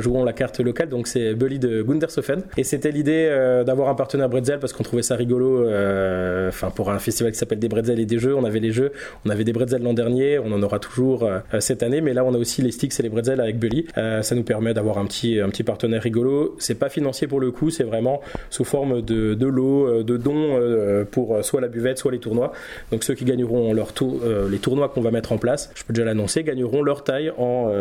jouons 0.00 0.24
la 0.24 0.32
carte 0.32 0.60
locale. 0.60 0.88
Donc 0.90 1.06
c'est 1.08 1.34
Belly 1.34 1.58
de 1.58 1.82
Gundershofen. 1.82 2.42
Et 2.56 2.64
c'était 2.64 2.90
l'idée 2.90 3.26
euh, 3.30 3.64
d'avoir 3.64 3.88
un 3.88 3.94
partenaire 3.94 4.28
bretzel 4.28 4.58
parce 4.58 4.72
qu'on 4.72 4.82
trouvait 4.84 5.02
ça 5.02 5.16
rigolo. 5.16 5.66
euh, 5.68 6.48
Enfin 6.48 6.70
pour 6.70 6.90
un 6.90 6.98
festival 6.98 7.32
qui 7.32 7.38
s'appelle 7.38 7.58
des 7.64 7.68
bretzels 7.68 7.98
et 7.98 8.04
des 8.04 8.18
jeux, 8.18 8.34
on 8.36 8.44
avait 8.44 8.60
les 8.60 8.72
jeux, 8.72 8.92
on 9.24 9.30
avait 9.30 9.44
des 9.44 9.54
bretzels 9.54 9.82
l'an 9.82 9.94
dernier, 9.94 10.38
on 10.38 10.52
en 10.52 10.62
aura 10.62 10.78
toujours 10.78 11.24
euh, 11.24 11.40
cette 11.60 11.82
année, 11.82 12.02
mais 12.02 12.12
là 12.12 12.22
on 12.24 12.34
a 12.34 12.36
aussi 12.36 12.60
les 12.60 12.72
sticks 12.72 12.92
et 13.00 13.02
les 13.02 13.08
bretzels 13.08 13.40
avec 13.40 13.58
Belly. 13.58 13.86
Euh, 13.96 14.20
ça 14.20 14.34
nous 14.34 14.42
permet 14.42 14.74
d'avoir 14.74 14.98
un 14.98 15.06
petit 15.06 15.40
un 15.40 15.48
petit 15.48 15.62
partenaire 15.62 16.02
rigolo. 16.02 16.56
C'est 16.58 16.74
pas 16.74 16.90
financier 16.90 17.26
pour 17.26 17.40
le 17.40 17.50
coup, 17.50 17.70
c'est 17.70 17.84
vraiment 17.84 18.20
sous 18.50 18.64
forme 18.64 19.00
de, 19.00 19.32
de 19.32 19.46
lots, 19.46 19.88
euh, 19.88 20.02
de 20.02 20.18
dons 20.18 20.34
pour 21.10 21.42
soit 21.42 21.60
la 21.60 21.68
buvette, 21.68 21.98
soit 21.98 22.12
les 22.12 22.18
tournois. 22.18 22.52
Donc 22.92 23.02
ceux 23.02 23.14
qui 23.14 23.24
gagneront 23.24 23.72
leur 23.72 23.92
tour, 23.92 24.20
les 24.50 24.58
tournois 24.58 24.88
qu'on 24.88 25.00
va 25.00 25.10
mettre 25.10 25.32
en 25.32 25.38
place, 25.38 25.70
je 25.74 25.84
peux 25.84 25.94
déjà 25.94 26.04
l'annoncer, 26.04 26.44
gagneront 26.44 26.82
leur 26.82 27.02
taille 27.02 27.32
en, 27.38 27.72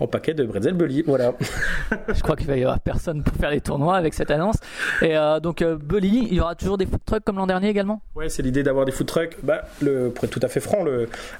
en 0.00 0.06
paquet 0.06 0.34
de 0.34 0.44
bretzel 0.44 0.74
Belly. 0.74 1.04
Voilà. 1.06 1.34
Je 2.14 2.20
crois 2.20 2.36
qu'il 2.36 2.46
va 2.46 2.56
y 2.56 2.62
avoir 2.62 2.80
personne 2.80 3.22
pour 3.22 3.36
faire 3.36 3.50
les 3.50 3.60
tournois 3.60 3.96
avec 3.96 4.14
cette 4.14 4.30
annonce. 4.30 4.56
Et 5.00 5.16
euh, 5.16 5.40
donc, 5.40 5.62
Bully, 5.62 6.28
il 6.30 6.34
y 6.34 6.40
aura 6.40 6.54
toujours 6.54 6.78
des 6.78 6.86
food 6.86 7.00
trucks 7.04 7.24
comme 7.24 7.36
l'an 7.36 7.46
dernier 7.46 7.68
également? 7.68 8.02
Ouais, 8.14 8.28
c'est 8.28 8.42
l'idée 8.42 8.62
d'avoir 8.62 8.84
des 8.84 8.92
food 8.92 9.01
trucks. 9.04 9.36
Bah, 9.42 9.66
le, 9.80 10.10
pour 10.10 10.24
être 10.24 10.30
tout 10.30 10.40
à 10.42 10.48
fait 10.48 10.60
franc, 10.60 10.84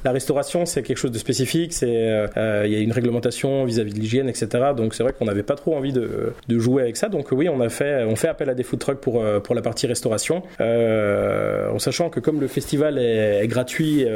la 0.04 0.12
restauration, 0.12 0.66
c'est 0.66 0.82
quelque 0.82 0.96
chose 0.96 1.10
de 1.10 1.18
spécifique. 1.18 1.72
Euh, 1.82 2.62
il 2.66 2.72
y 2.72 2.76
a 2.76 2.80
une 2.80 2.92
réglementation 2.92 3.64
vis-à-vis 3.64 3.92
de 3.92 3.98
l'hygiène, 3.98 4.28
etc. 4.28 4.48
Donc 4.76 4.94
c'est 4.94 5.02
vrai 5.02 5.12
qu'on 5.12 5.24
n'avait 5.24 5.42
pas 5.42 5.54
trop 5.54 5.76
envie 5.76 5.92
de, 5.92 6.32
jouer 6.48 6.82
avec 6.82 6.96
ça. 6.96 7.08
Donc 7.08 7.32
oui, 7.32 7.48
on 7.48 7.68
fait, 7.68 8.28
appel 8.28 8.50
à 8.50 8.54
des 8.54 8.62
food 8.62 8.78
trucks 8.78 9.00
pour 9.00 9.22
euh, 9.22 9.40
la 9.54 9.62
partie 9.62 9.86
restauration, 9.86 10.42
euh, 10.60 11.70
en 11.70 11.78
sachant 11.78 12.08
que 12.08 12.20
comme 12.20 12.40
le 12.40 12.48
festival 12.48 12.98
est, 12.98 13.46
gratuit, 13.48 14.06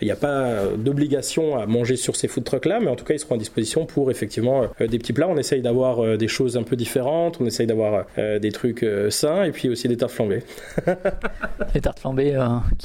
il 0.00 0.04
n'y 0.04 0.10
a 0.12 0.16
pas 0.16 0.62
d'obligation 0.76 1.58
à 1.58 1.66
manger 1.66 1.96
sur 1.96 2.14
ces 2.14 2.28
food 2.28 2.44
trucks 2.44 2.66
là, 2.66 2.78
mais 2.80 2.88
en 2.88 2.94
tout 2.94 3.04
cas 3.04 3.14
ils 3.14 3.18
seront 3.18 3.34
à 3.34 3.38
disposition 3.38 3.84
pour 3.84 4.10
effectivement 4.10 4.66
des 4.78 4.98
petits 4.98 5.12
plats. 5.12 5.28
On 5.28 5.36
essaye 5.36 5.60
d'avoir 5.60 6.16
des 6.16 6.28
choses 6.28 6.56
un 6.56 6.62
peu 6.62 6.76
différentes, 6.76 7.38
on 7.40 7.46
essaye 7.46 7.66
d'avoir 7.66 8.04
des 8.16 8.52
trucs 8.52 8.86
sains 9.10 9.42
et 9.42 9.50
puis 9.50 9.68
aussi 9.68 9.88
des 9.88 9.96
tartes 9.96 10.12
flambées. 10.12 10.42
Les 11.74 11.80
tartes 11.80 11.98
flambées 11.98 12.36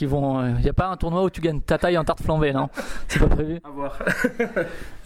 qu'ils 0.01 0.09
vont. 0.09 0.43
Il 0.57 0.63
n'y 0.63 0.69
a 0.69 0.73
pas 0.73 0.87
un 0.87 0.97
tournoi 0.97 1.23
où 1.23 1.29
tu 1.29 1.41
gagnes 1.41 1.61
ta 1.61 1.77
taille 1.77 1.95
en 1.95 2.03
tarte 2.03 2.23
flambée, 2.23 2.53
non? 2.53 2.69
C'est 3.07 3.19
pas 3.19 3.27
prévu? 3.27 3.59
À 3.63 3.69
voir. 3.69 3.97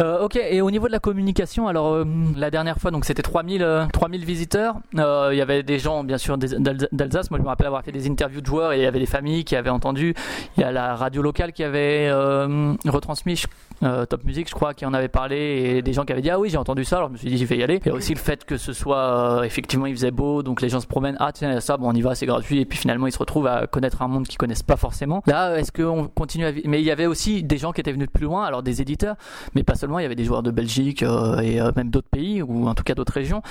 Euh, 0.01 0.25
ok, 0.25 0.35
et 0.35 0.59
au 0.59 0.69
niveau 0.71 0.87
de 0.87 0.91
la 0.91 0.99
communication, 0.99 1.69
alors 1.69 1.93
euh, 1.93 2.03
la 2.35 2.51
dernière 2.51 2.77
fois, 2.79 2.91
donc 2.91 3.05
c'était 3.05 3.21
3000, 3.21 3.63
euh, 3.63 3.85
3000 3.93 4.25
visiteurs. 4.25 4.75
Euh, 4.97 5.29
Il 5.31 5.37
y 5.37 5.41
avait 5.41 5.63
des 5.63 5.79
gens, 5.79 6.03
bien 6.03 6.17
sûr, 6.17 6.37
d'Alsace. 6.37 7.31
Moi, 7.31 7.39
je 7.39 7.43
me 7.43 7.47
rappelle 7.47 7.67
avoir 7.67 7.81
fait 7.81 7.93
des 7.93 8.05
interviews 8.09 8.41
de 8.41 8.45
joueurs 8.45 8.73
et 8.73 8.79
il 8.79 8.83
y 8.83 8.85
avait 8.85 8.99
des 8.99 9.05
familles 9.05 9.45
qui 9.45 9.55
avaient 9.55 9.69
entendu. 9.69 10.13
Il 10.57 10.61
y 10.61 10.63
a 10.65 10.71
la 10.73 10.95
radio 10.95 11.21
locale 11.21 11.53
qui 11.53 11.63
avait 11.63 12.09
euh, 12.11 12.73
retransmis, 12.85 13.41
euh, 13.83 14.05
Top 14.05 14.25
Music, 14.25 14.49
je 14.49 14.53
crois, 14.53 14.73
qui 14.73 14.85
en 14.85 14.93
avait 14.93 15.07
parlé 15.07 15.37
et 15.77 15.81
des 15.81 15.93
gens 15.93 16.03
qui 16.03 16.11
avaient 16.11 16.21
dit 16.21 16.29
Ah 16.29 16.39
oui, 16.39 16.49
j'ai 16.49 16.57
entendu 16.57 16.83
ça, 16.83 16.97
alors 16.97 17.07
je 17.07 17.13
me 17.13 17.17
suis 17.17 17.29
dit, 17.29 17.37
j'y 17.37 17.45
vais 17.45 17.57
y 17.57 17.63
aller. 17.63 17.79
Il 17.85 17.87
y 17.87 17.91
a 17.91 17.93
aussi 17.93 18.13
le 18.13 18.19
fait 18.19 18.43
que 18.43 18.57
ce 18.57 18.73
soit, 18.73 18.97
euh, 19.39 19.43
effectivement, 19.43 19.85
il 19.85 19.95
faisait 19.95 20.11
beau, 20.11 20.43
donc 20.43 20.61
les 20.61 20.67
gens 20.67 20.81
se 20.81 20.87
promènent 20.87 21.15
Ah 21.21 21.31
tiens, 21.31 21.51
il 21.51 21.53
y 21.53 21.57
a 21.57 21.61
ça, 21.61 21.77
bon, 21.77 21.89
on 21.89 21.93
y 21.93 22.01
va, 22.01 22.15
c'est 22.15 22.25
gratuit. 22.25 22.59
Et 22.59 22.65
puis 22.65 22.77
finalement, 22.77 23.07
ils 23.07 23.13
se 23.13 23.19
retrouvent 23.19 23.47
à 23.47 23.65
connaître 23.67 24.01
un 24.01 24.09
monde 24.09 24.27
qu'ils 24.27 24.37
connaissent 24.37 24.63
pas 24.63 24.75
forcément. 24.75 24.84
Là, 25.27 25.55
est-ce 25.57 25.71
qu'on 25.71 26.07
continue 26.07 26.45
à. 26.45 26.51
vi- 26.51 26.63
Mais 26.65 26.79
il 26.81 26.85
y 26.85 26.91
avait 26.91 27.05
aussi 27.05 27.43
des 27.43 27.57
gens 27.57 27.71
qui 27.71 27.81
étaient 27.81 27.91
venus 27.91 28.07
de 28.07 28.11
plus 28.11 28.25
loin, 28.25 28.43
alors 28.45 28.61
des 28.63 28.81
éditeurs 28.81 29.15
mais 29.55 29.63
pas 29.63 29.75
seulement, 29.75 29.99
il 29.99 30.03
y 30.03 30.05
avait 30.05 30.15
des 30.15 30.23
joueurs 30.23 30.43
de 30.43 30.51
Belgique 30.51 31.03
euh, 31.03 31.39
et 31.39 31.59
euh, 31.61 31.71
même 31.75 31.89
d'autres 31.89 32.07
pays, 32.09 32.41
ou 32.41 32.67
en 32.67 32.73
tout 32.75 32.83
cas 32.83 32.93
d'autres 32.93 33.13
régions. 33.13 33.41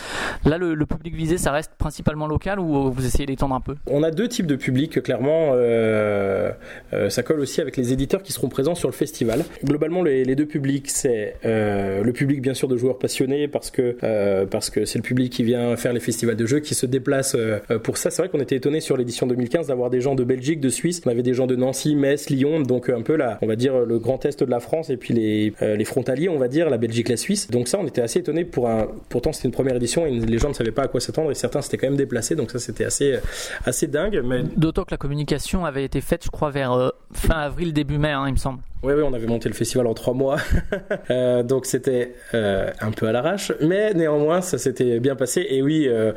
Là, 0.45 0.59
le, 0.59 0.75
le 0.75 0.87
public 0.87 1.15
visé, 1.15 1.39
ça 1.39 1.51
reste 1.53 1.73
principalement 1.79 2.27
local 2.27 2.61
ou 2.61 2.91
vous 2.91 3.05
essayez 3.07 3.27
d'étendre 3.27 3.55
un 3.55 3.61
peu? 3.61 3.75
On 3.91 4.03
a 4.03 4.11
deux 4.11 4.29
types 4.29 4.47
de 4.47 4.57
publics, 4.57 5.03
clairement. 5.03 5.51
euh, 5.55 6.51
euh, 6.93 7.11
ça 7.11 7.23
colle 7.23 7.41
aussi 7.41 7.61
avec 7.61 7.77
les 7.77 7.93
éditeurs 7.93 8.23
qui 8.23 8.33
seront 8.33 8.49
présents 8.49 8.75
sur 8.75 8.89
le 8.89 8.95
festival. 8.95 9.45
Globalement, 9.65 10.03
les, 10.03 10.25
les 10.25 10.37
deux 10.37 10.47
publics, 10.47 10.91
c'est 10.91 11.37
euh, 11.45 12.03
le 12.03 12.13
public, 12.13 12.41
bien 12.41 12.55
sûr, 12.55 12.69
de 12.69 12.77
joueurs 12.77 12.99
passionnés, 12.99 13.49
parce 13.49 13.71
que 13.71 13.97
euh, 14.03 14.47
parce 14.47 14.71
que 14.71 14.85
c'est 14.85 14.99
le 14.99 15.03
public 15.03 15.33
qui 15.33 15.43
vient 15.45 15.77
faire 15.77 15.93
les 15.93 16.01
festivals 16.01 16.37
de 16.37 16.47
jeux, 16.47 16.61
qui 16.61 16.75
se 16.75 16.87
déplace 16.87 17.37
pour 17.83 17.97
ça. 17.97 18.11
C'est 18.11 18.23
vrai 18.23 18.29
qu'on 18.29 18.41
était 18.41 18.57
étonné 18.57 18.81
sur 18.81 18.97
l'édition 18.97 19.27
2015 19.27 19.67
d'avoir 19.69 19.91
des 19.91 20.01
gens 20.01 20.15
de 20.15 20.25
Belgique, 20.25 20.61
de 20.61 20.69
Suisse. 20.69 21.03
On 21.07 21.11
avait 21.11 21.23
des 21.25 21.35
gens 21.35 21.49
de 21.49 21.57
Nancy, 21.57 21.97
Metz, 21.97 22.31
Lyon, 22.31 22.61
donc 22.61 22.89
un 22.89 23.03
peu 23.03 23.17
là, 23.17 23.39
on 23.43 23.49
va 23.49 23.57
dire 23.57 23.81
le 23.81 23.99
grand 23.99 24.25
est 24.25 24.41
de 24.43 24.51
la 24.51 24.61
France 24.61 24.91
et 24.91 24.97
puis 24.97 25.13
les, 25.13 25.53
euh, 25.63 25.75
les 25.75 25.85
frontaliers, 25.85 26.29
on 26.29 26.39
va 26.39 26.47
dire, 26.47 26.71
la 26.71 26.79
Belgique, 26.79 27.09
la 27.09 27.17
Suisse. 27.17 27.51
Donc 27.51 27.67
ça, 27.67 27.79
on 27.81 27.87
était 27.87 28.03
assez 28.03 28.21
étonné 28.21 28.45
pour 28.45 28.69
un. 28.69 28.87
Pourtant, 29.09 29.33
c'était 29.33 29.49
une 29.49 29.55
première 29.55 29.77
édition 29.77 30.07
et 30.07 30.13
les 30.13 30.39
gens 30.39 30.49
ne 30.49 30.55
savaient 30.55 30.71
pas 30.71 30.85
à 30.85 30.89
quoi 30.89 31.01
s'attendre 31.01 31.31
et 31.31 31.35
certains 31.35 31.63
s'étaient 31.63 31.79
quand 31.79 31.89
même 31.89 31.97
déplacés. 31.97 32.37
Donc 32.37 32.51
ça, 32.51 32.59
c'était 32.61 32.85
assez 32.85 33.19
assez 33.65 33.87
dingue. 33.87 34.23
Mais 34.25 34.43
D'autant 34.57 34.85
que 34.85 34.93
la 34.93 34.99
communication 34.99 35.65
avait 35.65 35.85
été 35.85 36.01
faite, 36.01 36.25
je 36.25 36.31
crois, 36.31 36.51
vers 36.51 36.73
euh, 36.73 36.91
fin 37.13 37.39
avril, 37.41 37.73
début 37.73 37.99
mai, 37.99 38.11
hein, 38.11 38.25
il 38.29 38.33
me 38.33 38.39
semble. 38.39 38.61
Oui, 38.85 38.93
oui, 38.95 39.03
on 39.03 39.15
avait 39.15 39.27
monté 39.27 39.49
le 39.49 39.55
festival 39.55 39.87
en 39.87 39.95
trois 39.95 40.13
mois, 40.13 40.37
Euh, 41.11 41.43
donc 41.43 41.67
c'était 41.67 42.15
euh, 42.35 42.71
un 42.81 42.91
peu 42.91 43.07
à 43.07 43.13
l'arrache, 43.13 43.53
mais 43.61 43.93
néanmoins 43.95 44.41
ça 44.41 44.59
s'était 44.59 45.01
bien 45.01 45.17
passé. 45.17 45.47
Et 45.49 45.63
oui, 45.63 45.87
euh, 45.89 46.13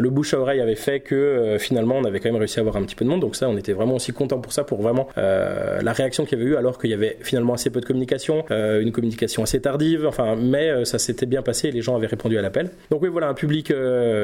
le 0.00 0.10
bouche 0.10 0.34
à 0.34 0.38
oreille 0.38 0.60
avait 0.60 0.74
fait 0.74 1.00
que 1.00 1.56
finalement 1.58 1.96
on 1.96 2.04
avait 2.04 2.20
quand 2.20 2.30
même 2.30 2.38
réussi 2.38 2.58
à 2.58 2.60
avoir 2.60 2.76
un 2.76 2.82
petit 2.82 2.94
peu 2.94 3.04
de 3.04 3.10
monde, 3.10 3.20
donc 3.20 3.36
ça 3.36 3.48
on 3.48 3.56
était 3.56 3.72
vraiment 3.72 3.94
aussi 3.94 4.12
content 4.12 4.38
pour 4.38 4.52
ça, 4.52 4.64
pour 4.64 4.82
vraiment 4.82 5.08
la 5.16 5.92
réaction 5.92 6.24
qu'il 6.24 6.38
y 6.38 6.42
avait 6.42 6.50
eu, 6.50 6.56
alors 6.56 6.78
qu'il 6.78 6.90
y 6.90 6.94
avait 6.94 7.16
finalement 7.20 7.54
assez 7.54 7.70
peu 7.70 7.80
de 7.80 7.86
communication, 7.86 8.44
une 8.50 8.92
communication 8.92 9.42
assez 9.42 9.60
tardive, 9.60 10.06
enfin, 10.06 10.36
mais 10.36 10.84
ça 10.84 10.98
s'était 10.98 11.26
bien 11.26 11.42
passé 11.42 11.68
et 11.68 11.72
les 11.72 11.82
gens 11.82 11.96
avaient 11.96 12.06
répondu 12.06 12.38
à 12.38 12.42
l'appel. 12.42 12.70
Donc 12.90 13.02
oui, 13.02 13.08
voilà 13.08 13.28
un 13.28 13.34
public 13.34 13.72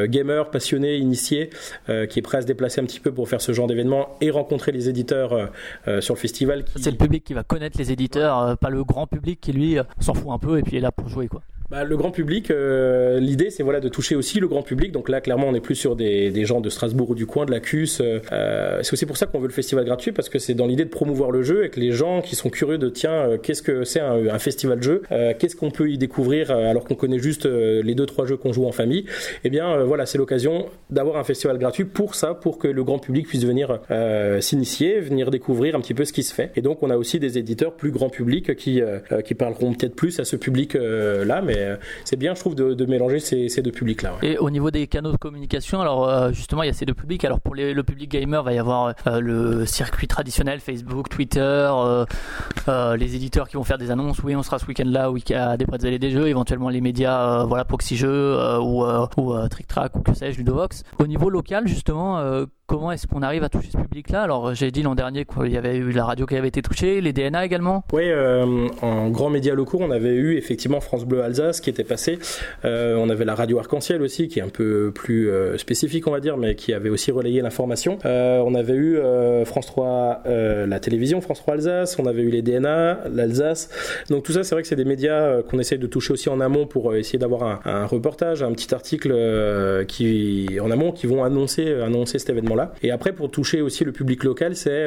gamer, 0.04 0.50
passionné, 0.50 0.96
initié, 0.96 1.50
qui 1.86 2.18
est 2.18 2.22
prêt 2.22 2.38
à 2.38 2.42
se 2.42 2.46
déplacer 2.46 2.80
un 2.80 2.84
petit 2.84 3.00
peu 3.00 3.12
pour 3.12 3.28
faire 3.28 3.40
ce 3.40 3.52
genre 3.52 3.66
d'événement 3.66 4.16
et 4.20 4.30
rencontrer 4.30 4.72
les 4.72 4.88
éditeurs 4.88 5.50
sur 6.00 6.14
le 6.14 6.20
festival. 6.20 6.64
C'est 6.76 6.90
le 6.90 6.96
public 6.96 7.24
qui 7.24 7.34
va 7.34 7.42
connaître 7.42 7.57
les 7.58 7.92
éditeurs, 7.92 8.38
euh, 8.38 8.54
pas 8.54 8.70
le 8.70 8.84
grand 8.84 9.06
public 9.06 9.40
qui 9.40 9.52
lui 9.52 9.78
euh, 9.78 9.82
s'en 10.00 10.14
fout 10.14 10.30
un 10.30 10.38
peu 10.38 10.58
et 10.58 10.62
puis 10.62 10.76
est 10.76 10.80
là 10.80 10.92
pour 10.92 11.08
jouer 11.08 11.28
quoi. 11.28 11.42
Bah, 11.70 11.84
le 11.84 11.98
grand 11.98 12.10
public, 12.10 12.50
euh, 12.50 13.20
l'idée 13.20 13.50
c'est 13.50 13.62
voilà 13.62 13.78
de 13.80 13.90
toucher 13.90 14.14
aussi 14.16 14.40
le 14.40 14.48
grand 14.48 14.62
public. 14.62 14.90
Donc 14.90 15.10
là, 15.10 15.20
clairement, 15.20 15.48
on 15.48 15.52
n'est 15.52 15.60
plus 15.60 15.74
sur 15.74 15.96
des, 15.96 16.30
des 16.30 16.46
gens 16.46 16.62
de 16.62 16.70
Strasbourg 16.70 17.10
ou 17.10 17.14
du 17.14 17.26
coin, 17.26 17.44
de 17.44 17.50
la 17.50 17.60
CUS. 17.60 18.00
Euh, 18.00 18.78
c'est 18.82 18.94
aussi 18.94 19.04
pour 19.04 19.18
ça 19.18 19.26
qu'on 19.26 19.38
veut 19.38 19.48
le 19.48 19.52
festival 19.52 19.84
gratuit 19.84 20.12
parce 20.12 20.30
que 20.30 20.38
c'est 20.38 20.54
dans 20.54 20.66
l'idée 20.66 20.86
de 20.86 20.88
promouvoir 20.88 21.30
le 21.30 21.42
jeu 21.42 21.66
et 21.66 21.68
que 21.68 21.78
les 21.78 21.92
gens 21.92 22.22
qui 22.22 22.36
sont 22.36 22.48
curieux 22.48 22.78
de 22.78 22.88
tiens, 22.88 23.12
euh, 23.12 23.36
qu'est-ce 23.36 23.60
que 23.60 23.84
c'est 23.84 24.00
un, 24.00 24.28
un 24.28 24.38
festival 24.38 24.78
de 24.78 24.82
jeu 24.82 25.02
Euh, 25.12 25.34
Qu'est-ce 25.38 25.56
qu'on 25.56 25.70
peut 25.70 25.90
y 25.90 25.98
découvrir 25.98 26.50
euh, 26.50 26.70
alors 26.70 26.84
qu'on 26.84 26.94
connaît 26.94 27.18
juste 27.18 27.44
euh, 27.44 27.82
les 27.82 27.94
deux 27.94 28.06
trois 28.06 28.24
jeux 28.24 28.38
qu'on 28.38 28.54
joue 28.54 28.64
en 28.64 28.72
famille 28.72 29.04
Eh 29.44 29.50
bien, 29.50 29.70
euh, 29.70 29.84
voilà, 29.84 30.06
c'est 30.06 30.16
l'occasion 30.16 30.70
d'avoir 30.88 31.18
un 31.18 31.24
festival 31.24 31.58
gratuit 31.58 31.84
pour 31.84 32.14
ça, 32.14 32.32
pour 32.32 32.56
que 32.56 32.68
le 32.68 32.82
grand 32.82 32.98
public 32.98 33.28
puisse 33.28 33.44
venir 33.44 33.80
euh, 33.90 34.40
s'initier, 34.40 35.00
venir 35.00 35.30
découvrir 35.30 35.76
un 35.76 35.82
petit 35.82 35.92
peu 35.92 36.06
ce 36.06 36.14
qui 36.14 36.22
se 36.22 36.32
fait. 36.32 36.50
Et 36.56 36.62
donc, 36.62 36.82
on 36.82 36.88
a 36.88 36.96
aussi 36.96 37.20
des 37.20 37.36
éditeurs 37.36 37.74
plus 37.74 37.90
grand 37.90 38.08
public 38.08 38.56
qui 38.56 38.80
euh, 38.80 39.00
qui 39.22 39.34
parleront 39.34 39.74
peut-être 39.74 39.94
plus 39.94 40.18
à 40.18 40.24
ce 40.24 40.34
public 40.36 40.74
euh, 40.74 41.26
là, 41.26 41.42
mais 41.42 41.56
euh, 41.57 41.57
c'est 42.04 42.16
bien, 42.16 42.34
je 42.34 42.40
trouve, 42.40 42.54
de, 42.54 42.74
de 42.74 42.86
mélanger 42.86 43.20
ces, 43.20 43.48
ces 43.48 43.62
deux 43.62 43.70
publics-là. 43.72 44.12
ouais. 44.22 44.28
Et 44.32 44.38
au 44.38 44.50
niveau 44.50 44.70
des 44.70 44.86
canaux 44.86 45.12
de 45.12 45.16
communication, 45.16 45.80
alors 45.80 46.08
euh, 46.08 46.32
justement, 46.32 46.62
il 46.62 46.66
y 46.66 46.70
a 46.70 46.72
ces 46.72 46.86
deux 46.86 46.94
publics. 46.94 47.24
Alors 47.24 47.40
pour 47.40 47.54
les- 47.54 47.74
le 47.74 47.82
public 47.82 48.10
gamer, 48.10 48.42
va 48.42 48.52
y 48.52 48.58
avoir 48.58 48.94
euh, 49.06 49.20
le 49.20 49.66
circuit 49.66 50.06
traditionnel, 50.08 50.60
Facebook, 50.60 51.08
Twitter, 51.08 51.40
euh, 51.42 52.04
euh, 52.68 52.96
les 52.96 53.14
éditeurs 53.16 53.48
qui 53.48 53.56
vont 53.56 53.64
faire 53.64 53.78
des 53.78 53.90
annonces. 53.90 54.18
Oui, 54.22 54.34
on 54.36 54.42
sera 54.42 54.58
ce 54.58 54.66
week-end-là, 54.66 55.10
oui, 55.10 55.22
à 55.34 55.56
des 55.56 55.66
et 55.84 55.98
des 55.98 56.10
jeux, 56.10 56.26
éventuellement 56.28 56.68
les 56.68 56.80
médias, 56.80 57.42
euh, 57.42 57.44
voilà, 57.44 57.64
Proxy 57.64 57.96
Jeux 57.96 58.08
euh, 58.10 58.58
ou, 58.58 58.84
euh, 58.84 59.06
ou 59.16 59.32
euh, 59.34 59.48
Trick 59.48 59.66
Track 59.66 59.96
ou 59.96 60.00
que 60.00 60.14
sais-je, 60.14 60.38
Ludovox. 60.38 60.82
Au 60.98 61.06
niveau 61.06 61.30
local, 61.30 61.66
justement. 61.68 62.18
euh, 62.18 62.46
Comment 62.70 62.92
est-ce 62.92 63.06
qu'on 63.06 63.22
arrive 63.22 63.42
à 63.44 63.48
toucher 63.48 63.70
ce 63.72 63.78
public-là? 63.78 64.20
Alors, 64.20 64.54
j'ai 64.54 64.70
dit 64.70 64.82
l'an 64.82 64.94
dernier 64.94 65.24
qu'il 65.24 65.50
y 65.50 65.56
avait 65.56 65.78
eu 65.78 65.90
la 65.90 66.04
radio 66.04 66.26
qui 66.26 66.36
avait 66.36 66.48
été 66.48 66.60
touchée, 66.60 67.00
les 67.00 67.14
DNA 67.14 67.46
également. 67.46 67.82
Oui, 67.94 68.02
euh, 68.04 68.68
en 68.82 69.08
grands 69.08 69.30
médias 69.30 69.54
locaux, 69.54 69.78
on 69.80 69.90
avait 69.90 70.12
eu 70.14 70.36
effectivement 70.36 70.78
France 70.82 71.06
Bleu 71.06 71.22
Alsace 71.22 71.47
qui 71.60 71.70
était 71.70 71.84
passé. 71.84 72.18
Euh, 72.64 72.96
on 72.96 73.08
avait 73.08 73.24
la 73.24 73.34
radio 73.34 73.58
Arc-en-Ciel 73.58 74.02
aussi, 74.02 74.28
qui 74.28 74.38
est 74.38 74.42
un 74.42 74.48
peu 74.48 74.92
plus 74.94 75.30
euh, 75.30 75.56
spécifique, 75.58 76.06
on 76.06 76.10
va 76.10 76.20
dire, 76.20 76.36
mais 76.36 76.54
qui 76.54 76.72
avait 76.72 76.88
aussi 76.88 77.10
relayé 77.10 77.40
l'information. 77.40 77.98
Euh, 78.04 78.42
on 78.44 78.54
avait 78.54 78.74
eu 78.74 78.98
France 79.44 79.66
3, 79.66 80.22
euh, 80.26 80.66
la 80.66 80.80
télévision 80.80 81.20
France 81.20 81.38
3 81.38 81.54
Alsace. 81.54 81.98
On 81.98 82.06
avait 82.06 82.22
eu 82.22 82.30
les 82.30 82.42
DNA, 82.42 83.00
l'Alsace. 83.12 83.70
Donc 84.10 84.24
tout 84.24 84.32
ça, 84.32 84.44
c'est 84.44 84.54
vrai 84.54 84.62
que 84.62 84.68
c'est 84.68 84.76
des 84.76 84.84
médias 84.84 85.42
qu'on 85.42 85.58
essaye 85.58 85.78
de 85.78 85.86
toucher 85.86 86.12
aussi 86.12 86.28
en 86.28 86.40
amont 86.40 86.66
pour 86.66 86.94
essayer 86.94 87.18
d'avoir 87.18 87.60
un, 87.64 87.86
reportage, 87.86 88.42
un 88.42 88.52
petit 88.52 88.74
article 88.74 89.14
qui 89.86 90.58
en 90.60 90.70
amont 90.70 90.92
qui 90.92 91.06
vont 91.06 91.24
annoncer 91.24 91.72
annoncer 91.74 92.18
cet 92.18 92.30
événement-là. 92.30 92.72
Et 92.82 92.90
après, 92.90 93.12
pour 93.12 93.30
toucher 93.30 93.60
aussi 93.60 93.84
le 93.84 93.92
public 93.92 94.24
local, 94.24 94.56
c'est 94.56 94.86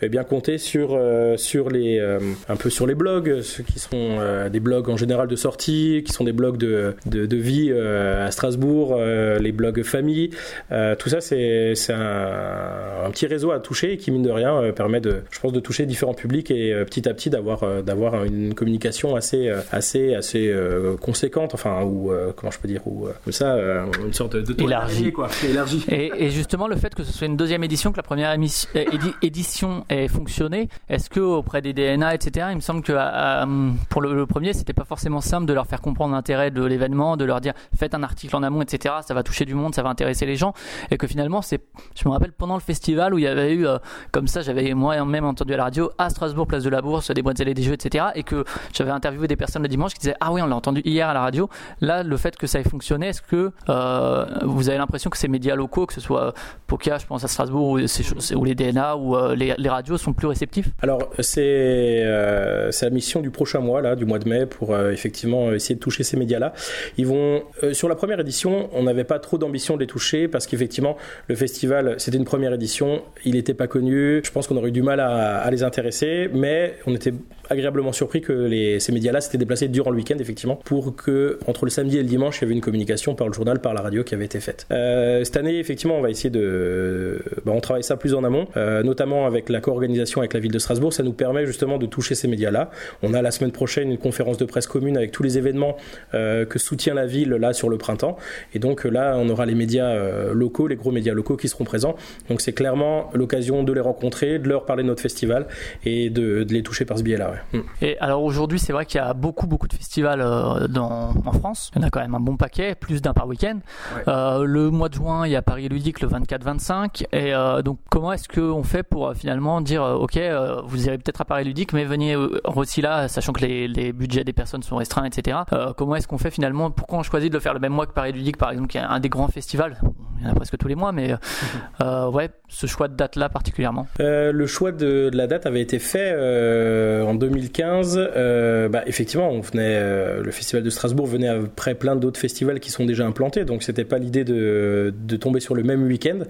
eh 0.00 0.08
bien 0.08 0.24
compter 0.24 0.58
sur 0.58 0.98
sur 1.36 1.70
les 1.70 2.00
un 2.48 2.56
peu 2.56 2.70
sur 2.70 2.86
les 2.86 2.94
blogs, 2.94 3.40
ceux 3.42 3.62
qui 3.62 3.78
sont 3.78 4.18
des 4.50 4.60
blogs 4.60 4.88
en 4.88 4.96
général 4.96 5.28
de 5.28 5.36
sortie, 5.36 5.91
qui 6.02 6.12
sont 6.12 6.24
des 6.24 6.32
blogs 6.32 6.56
de 6.56 6.94
de, 7.06 7.26
de 7.26 7.36
vie 7.36 7.68
euh, 7.70 8.26
à 8.26 8.30
Strasbourg, 8.30 8.96
euh, 8.98 9.38
les 9.38 9.52
blogs 9.52 9.82
famille. 9.82 10.30
Euh, 10.70 10.94
tout 10.96 11.08
ça, 11.08 11.20
c'est 11.20 11.74
un, 11.92 13.06
un 13.06 13.10
petit 13.10 13.26
réseau 13.26 13.50
à 13.52 13.60
toucher 13.60 13.96
qui 13.96 14.10
mine 14.10 14.22
de 14.22 14.30
rien 14.30 14.72
permet 14.74 15.00
de, 15.00 15.22
je 15.30 15.40
pense, 15.40 15.52
de 15.52 15.60
toucher 15.60 15.86
différents 15.86 16.14
publics 16.14 16.50
et 16.50 16.72
petit 16.86 17.08
à 17.08 17.14
petit 17.14 17.30
d'avoir 17.30 17.82
d'avoir 17.82 18.24
une 18.24 18.54
communication 18.54 19.14
assez 19.16 19.50
assez 19.70 20.14
assez 20.14 20.54
conséquente, 21.00 21.54
enfin 21.54 21.82
ou 21.82 22.12
comment 22.36 22.50
je 22.50 22.58
peux 22.58 22.68
dire 22.68 22.86
ou 22.86 23.08
comme 23.24 23.32
ça, 23.32 23.56
une 24.04 24.12
sorte 24.12 24.36
de 24.36 24.62
Élargie. 24.62 25.12
quoi, 25.12 25.28
élargie. 25.48 25.84
Et, 25.90 26.10
et 26.26 26.30
justement, 26.30 26.68
le 26.68 26.76
fait 26.76 26.94
que 26.94 27.02
ce 27.02 27.12
soit 27.12 27.26
une 27.26 27.36
deuxième 27.36 27.64
édition, 27.64 27.90
que 27.92 27.96
la 27.96 28.02
première 28.02 28.32
émission- 28.32 28.68
édi- 28.74 29.14
édition 29.22 29.84
ait 29.88 30.08
fonctionné, 30.08 30.68
est-ce 30.88 31.10
que 31.10 31.20
auprès 31.20 31.60
des 31.62 31.72
DNA, 31.72 32.14
etc., 32.14 32.46
il 32.50 32.56
me 32.56 32.60
semble 32.60 32.82
que 32.82 32.92
à- 32.92 33.42
à, 33.42 33.48
pour 33.88 34.00
le, 34.02 34.14
le 34.14 34.26
premier, 34.26 34.52
c'était 34.52 34.72
pas 34.72 34.84
forcément 34.84 35.20
simple 35.20 35.46
de 35.46 35.52
leur 35.52 35.66
faire 35.66 35.80
comprendre 35.82 36.14
l'intérêt 36.14 36.50
de 36.50 36.64
l'événement, 36.64 37.16
de 37.16 37.24
leur 37.24 37.40
dire 37.40 37.52
faites 37.76 37.94
un 37.94 38.02
article 38.02 38.34
en 38.36 38.42
amont, 38.42 38.62
etc., 38.62 38.94
ça 39.06 39.14
va 39.14 39.22
toucher 39.22 39.44
du 39.44 39.54
monde, 39.54 39.74
ça 39.74 39.82
va 39.82 39.90
intéresser 39.90 40.26
les 40.26 40.36
gens, 40.36 40.54
et 40.90 40.96
que 40.96 41.06
finalement, 41.06 41.42
c'est, 41.42 41.60
je 41.94 42.08
me 42.08 42.12
rappelle 42.12 42.32
pendant 42.32 42.54
le 42.54 42.60
festival 42.60 43.14
où 43.14 43.18
il 43.18 43.24
y 43.24 43.26
avait 43.26 43.52
eu, 43.52 43.66
euh, 43.66 43.78
comme 44.12 44.26
ça, 44.26 44.42
j'avais 44.42 44.74
moi-même 44.74 45.24
entendu 45.24 45.54
à 45.54 45.56
la 45.56 45.64
radio, 45.64 45.90
à 45.98 46.10
Strasbourg, 46.10 46.46
place 46.46 46.64
de 46.64 46.70
la 46.70 46.80
Bourse, 46.82 47.10
des 47.10 47.22
boîtes 47.22 47.40
et 47.40 47.54
des 47.54 47.62
jeux, 47.62 47.74
etc., 47.74 48.06
et 48.14 48.22
que 48.22 48.44
j'avais 48.72 48.90
interviewé 48.90 49.28
des 49.28 49.36
personnes 49.36 49.62
le 49.62 49.68
dimanche 49.68 49.94
qui 49.94 50.00
disaient 50.00 50.16
ah 50.20 50.32
oui, 50.32 50.40
on 50.42 50.46
l'a 50.46 50.56
entendu 50.56 50.82
hier 50.84 51.08
à 51.08 51.14
la 51.14 51.20
radio. 51.20 51.48
Là, 51.80 52.02
le 52.02 52.16
fait 52.16 52.36
que 52.36 52.46
ça 52.46 52.60
ait 52.60 52.64
fonctionné, 52.64 53.08
est-ce 53.08 53.22
que 53.22 53.52
euh, 53.68 54.26
vous 54.42 54.68
avez 54.68 54.78
l'impression 54.78 55.10
que 55.10 55.16
ces 55.16 55.28
médias 55.28 55.54
locaux, 55.54 55.86
que 55.86 55.94
ce 55.94 56.00
soit 56.00 56.34
Poca, 56.66 56.98
je 56.98 57.06
pense 57.06 57.24
à 57.24 57.28
Strasbourg, 57.28 57.70
ou, 57.70 58.44
les 58.44 58.54
DNA, 58.54 58.96
ou 58.96 59.16
euh, 59.16 59.34
les, 59.34 59.68
radios 59.68 59.98
sont 59.98 60.12
plus 60.12 60.26
réceptifs? 60.26 60.68
Alors 60.82 61.10
c'est 61.20 62.02
la 62.04 62.90
mission 62.90 63.20
du 63.20 63.30
prochain 63.30 63.60
mois 63.60 63.80
là, 63.82 63.96
du 63.96 64.04
mois 64.04 64.18
de 64.18 64.28
mai, 64.28 64.46
pour 64.46 64.76
effectivement 64.76 65.52
essayer 65.52 65.71
de 65.74 65.80
toucher 65.80 66.04
ces 66.04 66.16
médias-là. 66.16 66.52
Ils 66.98 67.06
vont 67.06 67.42
euh, 67.62 67.72
sur 67.72 67.88
la 67.88 67.94
première 67.94 68.20
édition, 68.20 68.68
on 68.72 68.82
n'avait 68.82 69.04
pas 69.04 69.18
trop 69.18 69.38
d'ambition 69.38 69.74
de 69.74 69.80
les 69.80 69.86
toucher 69.86 70.28
parce 70.28 70.46
qu'effectivement 70.46 70.96
le 71.28 71.34
festival 71.34 71.94
c'était 71.98 72.18
une 72.18 72.24
première 72.24 72.52
édition, 72.52 73.02
il 73.24 73.34
n'était 73.34 73.54
pas 73.54 73.66
connu. 73.66 74.20
Je 74.24 74.30
pense 74.30 74.46
qu'on 74.46 74.56
aurait 74.56 74.68
eu 74.68 74.72
du 74.72 74.82
mal 74.82 75.00
à, 75.00 75.50
les 75.50 75.62
intéresser, 75.62 76.30
mais 76.32 76.76
on 76.86 76.94
était 76.94 77.12
agréablement 77.50 77.92
surpris 77.92 78.20
que 78.20 78.78
ces 78.78 78.92
médias-là 78.92 79.20
s'étaient 79.20 79.38
déplacés 79.38 79.68
durant 79.68 79.90
le 79.90 79.96
week-end 79.96 80.16
effectivement 80.18 80.56
pour 80.56 80.96
que 80.96 81.38
entre 81.46 81.64
le 81.64 81.70
samedi 81.70 81.98
et 81.98 82.02
le 82.02 82.08
dimanche 82.08 82.38
il 82.38 82.42
y 82.42 82.44
avait 82.46 82.54
une 82.54 82.60
communication 82.60 83.14
par 83.14 83.26
le 83.26 83.34
journal, 83.34 83.60
par 83.60 83.74
la 83.74 83.82
radio 83.82 84.04
qui 84.04 84.14
avait 84.14 84.24
été 84.24 84.40
faite. 84.40 84.66
Euh, 84.70 85.24
cette 85.24 85.36
année 85.36 85.58
effectivement 85.58 85.96
on 85.96 86.00
va 86.00 86.10
essayer 86.10 86.30
de, 86.30 87.20
bah, 87.44 87.52
on 87.54 87.60
travaille 87.60 87.82
ça 87.82 87.96
plus 87.96 88.14
en 88.14 88.24
amont, 88.24 88.46
euh, 88.56 88.82
notamment 88.82 89.26
avec 89.26 89.48
la 89.48 89.60
co-organisation 89.60 90.20
avec 90.20 90.32
la 90.32 90.40
ville 90.40 90.52
de 90.52 90.58
Strasbourg. 90.58 90.92
Ça 90.92 91.02
nous 91.02 91.12
permet 91.12 91.46
justement 91.46 91.78
de 91.78 91.86
toucher 91.86 92.14
ces 92.14 92.28
médias-là. 92.28 92.70
On 93.02 93.14
a 93.14 93.22
la 93.22 93.30
semaine 93.30 93.52
prochaine 93.52 93.90
une 93.90 93.98
conférence 93.98 94.38
de 94.38 94.44
presse 94.44 94.66
commune 94.66 94.96
avec 94.96 95.12
tous 95.12 95.22
les 95.22 95.38
événements 95.38 95.51
événements 95.52 95.76
euh, 96.14 96.44
que 96.44 96.58
soutient 96.58 96.94
la 96.94 97.06
ville 97.06 97.30
là 97.30 97.52
sur 97.52 97.68
le 97.68 97.78
printemps. 97.78 98.16
Et 98.54 98.58
donc 98.58 98.86
euh, 98.86 98.88
là, 98.88 99.16
on 99.18 99.28
aura 99.28 99.46
les 99.46 99.54
médias 99.54 99.86
euh, 99.86 100.32
locaux, 100.32 100.66
les 100.66 100.76
gros 100.76 100.90
médias 100.90 101.14
locaux 101.14 101.36
qui 101.36 101.48
seront 101.48 101.64
présents. 101.64 101.94
Donc 102.28 102.40
c'est 102.40 102.52
clairement 102.52 103.10
l'occasion 103.14 103.62
de 103.62 103.72
les 103.72 103.80
rencontrer, 103.80 104.38
de 104.38 104.48
leur 104.48 104.64
parler 104.64 104.82
de 104.82 104.88
notre 104.88 105.02
festival 105.02 105.46
et 105.84 106.10
de, 106.10 106.44
de 106.44 106.52
les 106.52 106.62
toucher 106.62 106.84
par 106.84 106.98
ce 106.98 107.02
biais-là. 107.02 107.30
ouais. 107.30 107.58
Mm. 107.58 107.62
Et 107.82 107.98
alors 107.98 108.22
aujourd'hui, 108.22 108.58
c'est 108.58 108.72
vrai 108.72 108.86
qu'il 108.86 108.98
y 108.98 109.04
a 109.04 109.12
beaucoup, 109.14 109.46
beaucoup 109.46 109.68
de 109.68 109.74
festivals 109.74 110.20
dans, 110.68 111.14
en 111.24 111.32
France. 111.32 111.70
Il 111.74 111.80
y 111.80 111.84
en 111.84 111.88
a 111.88 111.90
quand 111.90 112.00
même 112.00 112.14
un 112.14 112.20
bon 112.20 112.36
paquet, 112.36 112.74
plus 112.74 113.02
d'un 113.02 113.12
par 113.12 113.26
week-end. 113.26 113.58
Ouais. 113.94 114.02
Euh, 114.08 114.44
le 114.44 114.70
mois 114.70 114.88
de 114.88 114.94
juin, 114.94 115.26
il 115.26 115.32
y 115.32 115.36
a 115.36 115.42
Paris 115.42 115.68
Ludique 115.68 116.00
le 116.00 116.08
24-25. 116.08 117.06
Et 117.12 117.34
euh, 117.34 117.62
donc, 117.62 117.78
comment 117.90 118.12
est-ce 118.12 118.28
qu'on 118.28 118.62
fait 118.62 118.82
pour 118.82 119.12
finalement 119.14 119.60
dire, 119.60 119.82
ok, 119.82 120.18
vous 120.64 120.86
irez 120.86 120.98
peut-être 120.98 121.20
à 121.20 121.24
Paris 121.24 121.44
Ludique, 121.44 121.72
mais 121.72 121.84
venez 121.84 122.16
aussi 122.16 122.80
là, 122.80 123.08
sachant 123.08 123.32
que 123.32 123.44
les, 123.44 123.68
les 123.68 123.92
budgets 123.92 124.24
des 124.24 124.32
personnes 124.32 124.62
sont 124.62 124.76
restreints, 124.76 125.04
etc. 125.04 125.38
Euh, 125.52 125.72
comment 125.76 125.96
est-ce 125.96 126.08
qu'on 126.08 126.18
fait 126.18 126.30
finalement? 126.30 126.70
Pourquoi 126.70 126.98
on 126.98 127.02
choisit 127.02 127.30
de 127.30 127.36
le 127.36 127.40
faire 127.40 127.54
le 127.54 127.60
même 127.60 127.72
mois 127.72 127.86
que 127.86 127.92
Paris 127.92 128.12
Ludique, 128.12 128.36
par 128.36 128.50
exemple, 128.50 128.68
qui 128.68 128.78
est 128.78 128.82
un 128.82 129.00
des 129.00 129.08
grands 129.08 129.28
festivals 129.28 129.76
Il 130.20 130.26
y 130.26 130.28
en 130.28 130.32
a 130.32 130.34
presque 130.34 130.56
tous 130.58 130.68
les 130.68 130.74
mois, 130.74 130.92
mais 130.92 131.14
euh, 131.82 132.10
ouais, 132.10 132.30
ce 132.48 132.66
choix 132.66 132.88
de 132.88 132.94
date-là 132.94 133.28
particulièrement. 133.28 133.86
Euh, 134.00 134.32
le 134.32 134.46
choix 134.46 134.72
de, 134.72 135.10
de 135.10 135.16
la 135.16 135.26
date 135.26 135.46
avait 135.46 135.60
été 135.60 135.78
fait 135.78 136.12
euh, 136.14 137.02
en 137.04 137.14
2015. 137.14 137.98
Euh, 137.98 138.68
bah, 138.68 138.82
effectivement, 138.86 139.30
on 139.30 139.40
venait, 139.40 139.76
euh, 139.76 140.22
le 140.22 140.30
festival 140.30 140.62
de 140.62 140.70
Strasbourg 140.70 141.06
venait 141.06 141.28
après 141.28 141.74
plein 141.74 141.96
d'autres 141.96 142.20
festivals 142.20 142.60
qui 142.60 142.70
sont 142.70 142.84
déjà 142.84 143.06
implantés, 143.06 143.44
donc 143.44 143.62
c'était 143.62 143.84
pas 143.84 143.98
l'idée 143.98 144.24
de, 144.24 144.94
de 144.96 145.16
tomber 145.16 145.40
sur 145.40 145.54
le 145.54 145.62
même 145.62 145.82
week-end. 145.84 146.20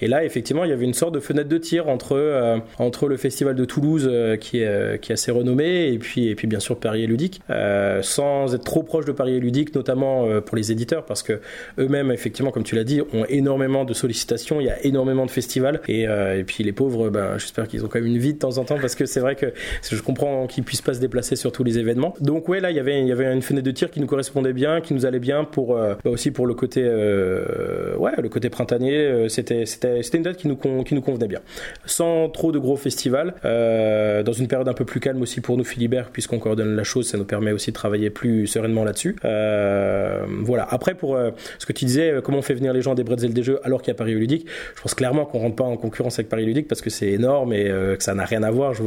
Et 0.00 0.08
là, 0.08 0.24
effectivement, 0.24 0.64
il 0.64 0.70
y 0.70 0.72
avait 0.72 0.84
une 0.84 0.94
sorte 0.94 1.14
de 1.14 1.20
fenêtre 1.20 1.48
de 1.48 1.58
tir 1.58 1.88
entre 1.88 2.12
euh, 2.16 2.58
entre 2.78 3.08
le 3.08 3.16
festival 3.16 3.54
de 3.54 3.64
Toulouse 3.64 4.08
euh, 4.10 4.36
qui 4.36 4.58
est 4.60 4.66
euh, 4.66 4.96
qui 4.96 5.12
est 5.12 5.14
assez 5.14 5.30
renommé 5.30 5.88
et 5.92 5.98
puis 5.98 6.28
et 6.28 6.34
puis 6.34 6.46
bien 6.46 6.60
sûr 6.60 6.78
Paris 6.78 7.04
et 7.04 7.06
Ludique, 7.06 7.40
euh, 7.50 8.02
sans 8.02 8.54
être 8.54 8.59
trop 8.60 8.82
proche 8.82 9.04
de 9.04 9.12
Paris 9.12 9.34
et 9.34 9.40
Ludique, 9.40 9.74
notamment 9.74 10.26
euh, 10.26 10.40
pour 10.40 10.56
les 10.56 10.72
éditeurs, 10.72 11.04
parce 11.04 11.22
que 11.22 11.40
eux-mêmes, 11.78 12.10
effectivement, 12.10 12.50
comme 12.50 12.62
tu 12.62 12.74
l'as 12.74 12.84
dit, 12.84 13.00
ont 13.00 13.24
énormément 13.28 13.84
de 13.84 13.94
sollicitations. 13.94 14.60
Il 14.60 14.66
y 14.66 14.70
a 14.70 14.84
énormément 14.84 15.26
de 15.26 15.30
festivals 15.30 15.80
et, 15.88 16.06
euh, 16.06 16.38
et 16.38 16.44
puis 16.44 16.64
les 16.64 16.72
pauvres, 16.72 17.10
ben, 17.10 17.38
j'espère 17.38 17.68
qu'ils 17.68 17.84
ont 17.84 17.88
quand 17.88 17.98
même 17.98 18.08
une 18.08 18.18
vie 18.18 18.34
de 18.34 18.38
temps 18.38 18.58
en 18.58 18.64
temps 18.64 18.78
parce 18.80 18.94
que 18.94 19.06
c'est 19.06 19.20
vrai 19.20 19.36
que 19.36 19.52
je 19.82 20.00
comprends 20.02 20.46
qu'ils 20.46 20.64
puissent 20.64 20.82
pas 20.82 20.94
se 20.94 21.00
déplacer 21.00 21.36
sur 21.36 21.52
tous 21.52 21.64
les 21.64 21.78
événements. 21.78 22.14
Donc 22.20 22.48
ouais, 22.48 22.60
là 22.60 22.70
il 22.70 22.76
y 22.76 22.80
avait 22.80 23.02
y 23.04 23.12
avait 23.12 23.32
une 23.32 23.42
fenêtre 23.42 23.66
de 23.66 23.70
tir 23.70 23.90
qui 23.90 24.00
nous 24.00 24.06
correspondait 24.06 24.52
bien, 24.52 24.80
qui 24.80 24.94
nous 24.94 25.06
allait 25.06 25.18
bien 25.18 25.44
pour 25.44 25.76
euh, 25.76 25.94
bah, 26.04 26.10
aussi 26.10 26.30
pour 26.30 26.46
le 26.46 26.54
côté 26.54 26.82
ouais 26.82 28.12
le 28.18 28.28
côté 28.28 28.50
printanier. 28.50 29.28
c'était 29.28 29.66
c'était 29.66 30.00
une 30.14 30.22
date 30.22 30.36
qui 30.36 30.48
nous 30.48 30.56
qui 30.56 30.94
nous 30.94 31.00
convenait 31.00 31.28
bien, 31.28 31.40
sans 31.86 32.28
trop 32.28 32.52
de 32.52 32.58
gros 32.58 32.76
festivals, 32.76 33.34
dans 33.42 34.32
une 34.32 34.48
période 34.48 34.68
un 34.68 34.74
peu 34.74 34.84
plus 34.84 35.00
calme 35.00 35.22
aussi 35.22 35.40
pour 35.40 35.56
nous 35.56 35.64
Philibert 35.64 36.10
puisqu'on 36.10 36.38
coordonne 36.38 36.76
la 36.76 36.84
chose, 36.84 37.08
ça 37.08 37.18
nous 37.18 37.24
permet 37.24 37.52
aussi 37.52 37.70
de 37.70 37.74
travailler 37.74 38.10
plus 38.10 38.49
sereinement 38.50 38.84
là-dessus. 38.84 39.16
Euh, 39.24 40.24
voilà. 40.42 40.66
Après 40.70 40.94
pour 40.94 41.16
euh, 41.16 41.30
ce 41.58 41.66
que 41.66 41.72
tu 41.72 41.84
disais, 41.84 42.10
euh, 42.10 42.20
comment 42.20 42.38
on 42.38 42.42
fait 42.42 42.54
venir 42.54 42.72
les 42.72 42.82
gens 42.82 42.94
des 42.94 43.04
bretzels 43.04 43.32
des 43.32 43.42
jeux 43.42 43.60
alors 43.64 43.82
qu'il 43.82 43.88
y 43.88 43.90
a 43.92 43.94
Paris 43.94 44.14
Ludique, 44.14 44.46
je 44.76 44.82
pense 44.82 44.94
clairement 44.94 45.24
qu'on 45.24 45.38
rentre 45.38 45.56
pas 45.56 45.64
en 45.64 45.76
concurrence 45.76 46.18
avec 46.18 46.28
Paris 46.28 46.44
Ludique 46.44 46.68
parce 46.68 46.80
que 46.80 46.90
c'est 46.90 47.08
énorme 47.08 47.52
et 47.52 47.64
que 47.64 48.02
ça 48.02 48.14
n'a 48.14 48.24
rien 48.24 48.42
à 48.42 48.50
voir. 48.50 48.74
Je, 48.74 48.82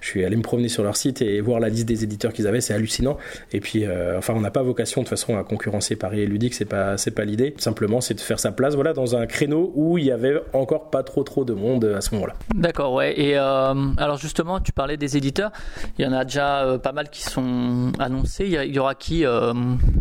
je 0.00 0.06
suis 0.06 0.24
allé 0.24 0.36
me 0.36 0.42
promener 0.42 0.68
sur 0.68 0.82
leur 0.82 0.96
site 0.96 1.22
et 1.22 1.40
voir 1.40 1.60
la 1.60 1.68
liste 1.68 1.86
des 1.86 2.04
éditeurs 2.04 2.32
qu'ils 2.32 2.46
avaient, 2.46 2.60
c'est 2.60 2.74
hallucinant. 2.74 3.16
Et 3.52 3.60
puis, 3.60 3.84
enfin, 4.16 4.34
on 4.36 4.40
n'a 4.40 4.50
pas 4.50 4.62
vocation 4.62 5.02
de 5.02 5.06
toute 5.06 5.10
façon 5.10 5.36
à 5.38 5.44
concurrencer 5.44 5.96
Paris 5.96 6.26
Ludique, 6.26 6.54
c'est 6.54 6.64
pas, 6.64 6.96
c'est 6.96 7.10
pas 7.10 7.24
l'idée. 7.24 7.54
Simplement, 7.58 8.00
c'est 8.00 8.14
de 8.14 8.20
faire 8.20 8.40
sa 8.40 8.52
place, 8.52 8.74
voilà, 8.74 8.92
dans 8.92 9.16
un 9.16 9.26
créneau 9.26 9.72
où 9.74 9.98
il 9.98 10.04
y 10.04 10.10
avait 10.10 10.40
encore 10.52 10.90
pas 10.90 11.02
trop 11.02 11.22
trop 11.22 11.44
de 11.44 11.52
monde 11.52 11.84
à 11.84 12.00
ce 12.00 12.14
moment-là. 12.14 12.34
D'accord, 12.54 12.92
ouais. 12.94 13.18
Et 13.18 13.36
alors 13.36 14.18
justement, 14.18 14.60
tu 14.60 14.72
parlais 14.72 14.96
des 14.96 15.16
éditeurs. 15.16 15.52
Il 15.98 16.04
y 16.04 16.08
en 16.08 16.12
a 16.12 16.24
déjà 16.24 16.78
pas 16.82 16.92
mal 16.92 17.10
qui 17.10 17.22
sont 17.22 17.92
annoncés. 17.98 18.46
Il 18.46 18.74
y 18.74 18.78
aura 18.78 18.94
qui 18.98 19.24
euh, 19.24 19.52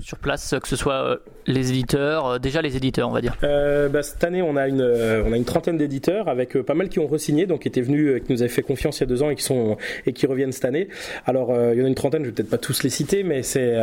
sur 0.01 0.17
place, 0.17 0.55
que 0.61 0.67
ce 0.67 0.75
soit 0.75 0.93
euh, 0.93 1.17
les 1.47 1.71
éditeurs, 1.71 2.25
euh, 2.27 2.39
déjà 2.39 2.61
les 2.61 2.75
éditeurs, 2.77 3.09
on 3.09 3.11
va 3.11 3.21
dire. 3.21 3.35
Bah, 3.41 4.03
cette 4.03 4.23
année, 4.23 4.41
on 4.41 4.55
a 4.55 4.67
une, 4.67 4.81
on 4.81 5.31
a 5.31 5.37
une 5.37 5.45
trentaine 5.45 5.77
d'éditeurs 5.77 6.27
avec 6.27 6.57
pas 6.61 6.73
mal 6.73 6.89
qui 6.89 6.99
ont 6.99 7.07
re-signé, 7.07 7.45
donc 7.45 7.61
qui 7.61 7.67
étaient 7.67 7.81
venus, 7.81 8.21
qui 8.25 8.31
nous 8.33 8.41
avaient 8.41 8.49
fait 8.49 8.61
confiance 8.63 8.97
il 8.99 9.01
y 9.01 9.03
a 9.03 9.07
deux 9.07 9.23
ans 9.23 9.29
et 9.29 9.35
qui 9.35 9.43
sont 9.43 9.77
et 10.05 10.13
qui 10.13 10.25
reviennent 10.27 10.51
cette 10.51 10.65
année. 10.65 10.87
Alors, 11.25 11.53
il 11.73 11.77
y 11.79 11.81
en 11.81 11.85
a 11.85 11.87
une 11.87 11.95
trentaine, 11.95 12.23
je 12.23 12.29
vais 12.29 12.33
peut-être 12.33 12.49
pas 12.49 12.57
tous 12.57 12.83
les 12.83 12.89
citer, 12.89 13.23
mais 13.23 13.43
c'est 13.43 13.75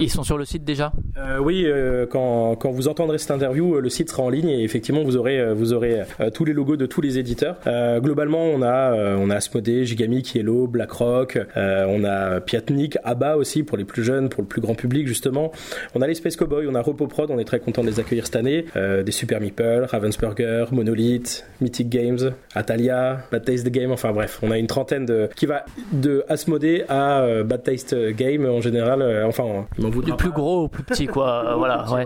Ils- 0.00 0.10
sont 0.10 0.22
sur 0.22 0.38
le 0.38 0.44
site 0.44 0.64
déjà? 0.64 0.92
Oui, 1.40 1.66
quand, 2.10 2.56
quand 2.56 2.70
vous 2.70 2.88
entendrez 2.88 3.18
cette 3.18 3.30
interview, 3.30 3.80
le 3.80 3.88
site 3.90 4.10
sera 4.10 4.22
en 4.22 4.30
ligne 4.30 4.48
et 4.48 4.62
effectivement 4.64 5.02
vous 5.02 5.16
aurez 5.16 5.52
vous 5.54 5.72
aurez 5.72 6.02
tous 6.34 6.44
les 6.44 6.52
logos 6.52 6.76
de 6.76 6.86
tous 6.86 7.00
les 7.00 7.18
éditeurs. 7.18 7.56
Euh, 7.66 8.00
globalement, 8.00 8.42
on 8.44 8.62
a 8.62 8.92
euh, 8.94 9.16
on 9.18 9.30
a 9.30 9.36
Asmodee, 9.36 9.84
Gigami, 9.84 10.22
Kielo, 10.22 10.66
BlackRock, 10.66 11.38
euh, 11.56 11.84
on 11.88 12.04
a 12.04 12.40
Piatnik, 12.40 12.96
Abba 13.04 13.36
aussi 13.36 13.62
pour 13.62 13.76
les 13.76 13.84
plus 13.88 14.04
jeunes, 14.04 14.28
pour 14.28 14.42
le 14.42 14.46
plus 14.48 14.60
grand 14.60 14.74
public 14.76 15.08
justement. 15.08 15.50
On 15.96 16.02
a 16.02 16.06
les 16.06 16.14
Space 16.14 16.36
Cowboys, 16.36 16.66
on 16.70 16.74
a 16.76 16.80
Repoprod, 16.80 17.30
on 17.32 17.38
est 17.40 17.44
très 17.44 17.58
content 17.58 17.82
de 17.82 17.88
les 17.88 17.98
accueillir 17.98 18.26
cette 18.26 18.36
année. 18.36 18.66
Euh, 18.76 19.02
des 19.02 19.10
Super 19.12 19.40
Meeple, 19.40 19.86
Ravensburger, 19.90 20.66
Monolith, 20.72 21.44
Mythic 21.60 21.88
Games, 21.88 22.32
Atalia, 22.54 23.22
Bad 23.32 23.44
Taste 23.44 23.68
Game. 23.70 23.90
Enfin 23.90 24.12
bref, 24.12 24.38
on 24.42 24.50
a 24.52 24.58
une 24.58 24.66
trentaine 24.68 25.04
de 25.06 25.28
qui 25.34 25.46
va 25.46 25.64
de 25.92 26.24
Asmodee 26.28 26.82
à 26.88 27.22
euh, 27.22 27.42
Bad 27.42 27.62
Taste 27.64 27.96
Game 28.12 28.46
en 28.46 28.60
général. 28.60 29.02
euh, 29.02 29.26
enfin, 29.26 29.66
voudra 29.78 30.10
Du 30.12 30.16
plus 30.16 30.28
pas. 30.30 30.34
gros 30.36 30.64
au 30.64 30.68
plus 30.68 30.82
petit, 30.84 31.06
quoi. 31.06 31.52
euh, 31.52 31.54
voilà, 31.56 31.84
ouais. 31.92 32.04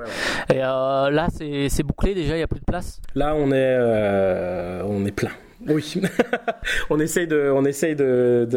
Et 0.53 0.62
euh, 0.62 1.11
là, 1.11 1.27
c'est 1.37 1.68
c'est 1.68 1.83
bouclé 1.83 2.14
déjà, 2.14 2.35
il 2.35 2.38
n'y 2.38 2.42
a 2.42 2.47
plus 2.49 2.61
de 2.61 2.64
place? 2.64 3.01
Là, 3.14 3.35
on 3.37 3.49
est, 3.51 3.55
euh, 3.57 4.83
on 4.87 5.05
est 5.05 5.11
plein. 5.12 5.31
Oui, 5.68 6.01
on 6.90 6.98
essaye 6.98 7.27
de, 7.27 7.51
on 7.55 7.64
essaye 7.64 7.94
de, 7.94 8.48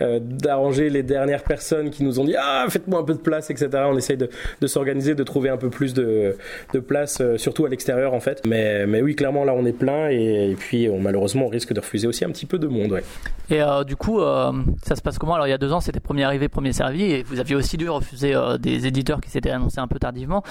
euh, 0.00 0.20
d'arranger 0.20 0.90
les 0.90 1.02
dernières 1.02 1.42
personnes 1.42 1.90
qui 1.90 2.04
nous 2.04 2.20
ont 2.20 2.24
dit 2.24 2.34
ah 2.38 2.66
faites-moi 2.68 3.00
un 3.00 3.04
peu 3.04 3.14
de 3.14 3.18
place, 3.18 3.50
etc. 3.50 3.68
On 3.86 3.96
essaye 3.96 4.16
de, 4.16 4.28
de 4.60 4.66
s'organiser, 4.66 5.14
de 5.14 5.22
trouver 5.22 5.50
un 5.50 5.56
peu 5.56 5.70
plus 5.70 5.94
de, 5.94 6.36
de 6.72 6.78
place, 6.80 7.20
euh, 7.20 7.36
surtout 7.38 7.66
à 7.66 7.68
l'extérieur 7.68 8.14
en 8.14 8.20
fait. 8.20 8.42
Mais, 8.46 8.86
mais 8.86 9.02
oui, 9.02 9.14
clairement 9.14 9.44
là 9.44 9.54
on 9.54 9.64
est 9.64 9.72
plein 9.72 10.08
et, 10.08 10.56
puis 10.58 10.88
on, 10.88 10.98
malheureusement 10.98 11.46
on 11.46 11.48
risque 11.48 11.72
de 11.72 11.80
refuser 11.80 12.06
aussi 12.06 12.24
un 12.24 12.30
petit 12.30 12.46
peu 12.46 12.58
de 12.58 12.66
monde. 12.66 13.00
Et 13.50 13.60
euh, 13.60 13.84
du 13.84 13.94
coup, 13.96 14.20
euh, 14.20 14.52
ça 14.82 14.96
se 14.96 15.02
passe 15.02 15.18
comment? 15.18 15.34
Alors, 15.34 15.46
il 15.46 15.50
y 15.50 15.54
a 15.54 15.58
deux 15.58 15.72
ans, 15.72 15.80
c'était 15.80 16.00
premier 16.00 16.24
arrivé, 16.24 16.48
premier 16.48 16.72
servi, 16.72 17.02
et 17.02 17.22
vous 17.22 17.40
aviez 17.40 17.54
aussi 17.54 17.76
dû 17.76 17.88
refuser 17.90 18.34
euh, 18.34 18.56
des 18.56 18.86
éditeurs 18.86 19.20
qui 19.20 19.30
s'étaient 19.30 19.50
annoncés 19.50 19.80
un 19.80 19.86
peu 19.86 19.98
tardivement. 19.98 20.42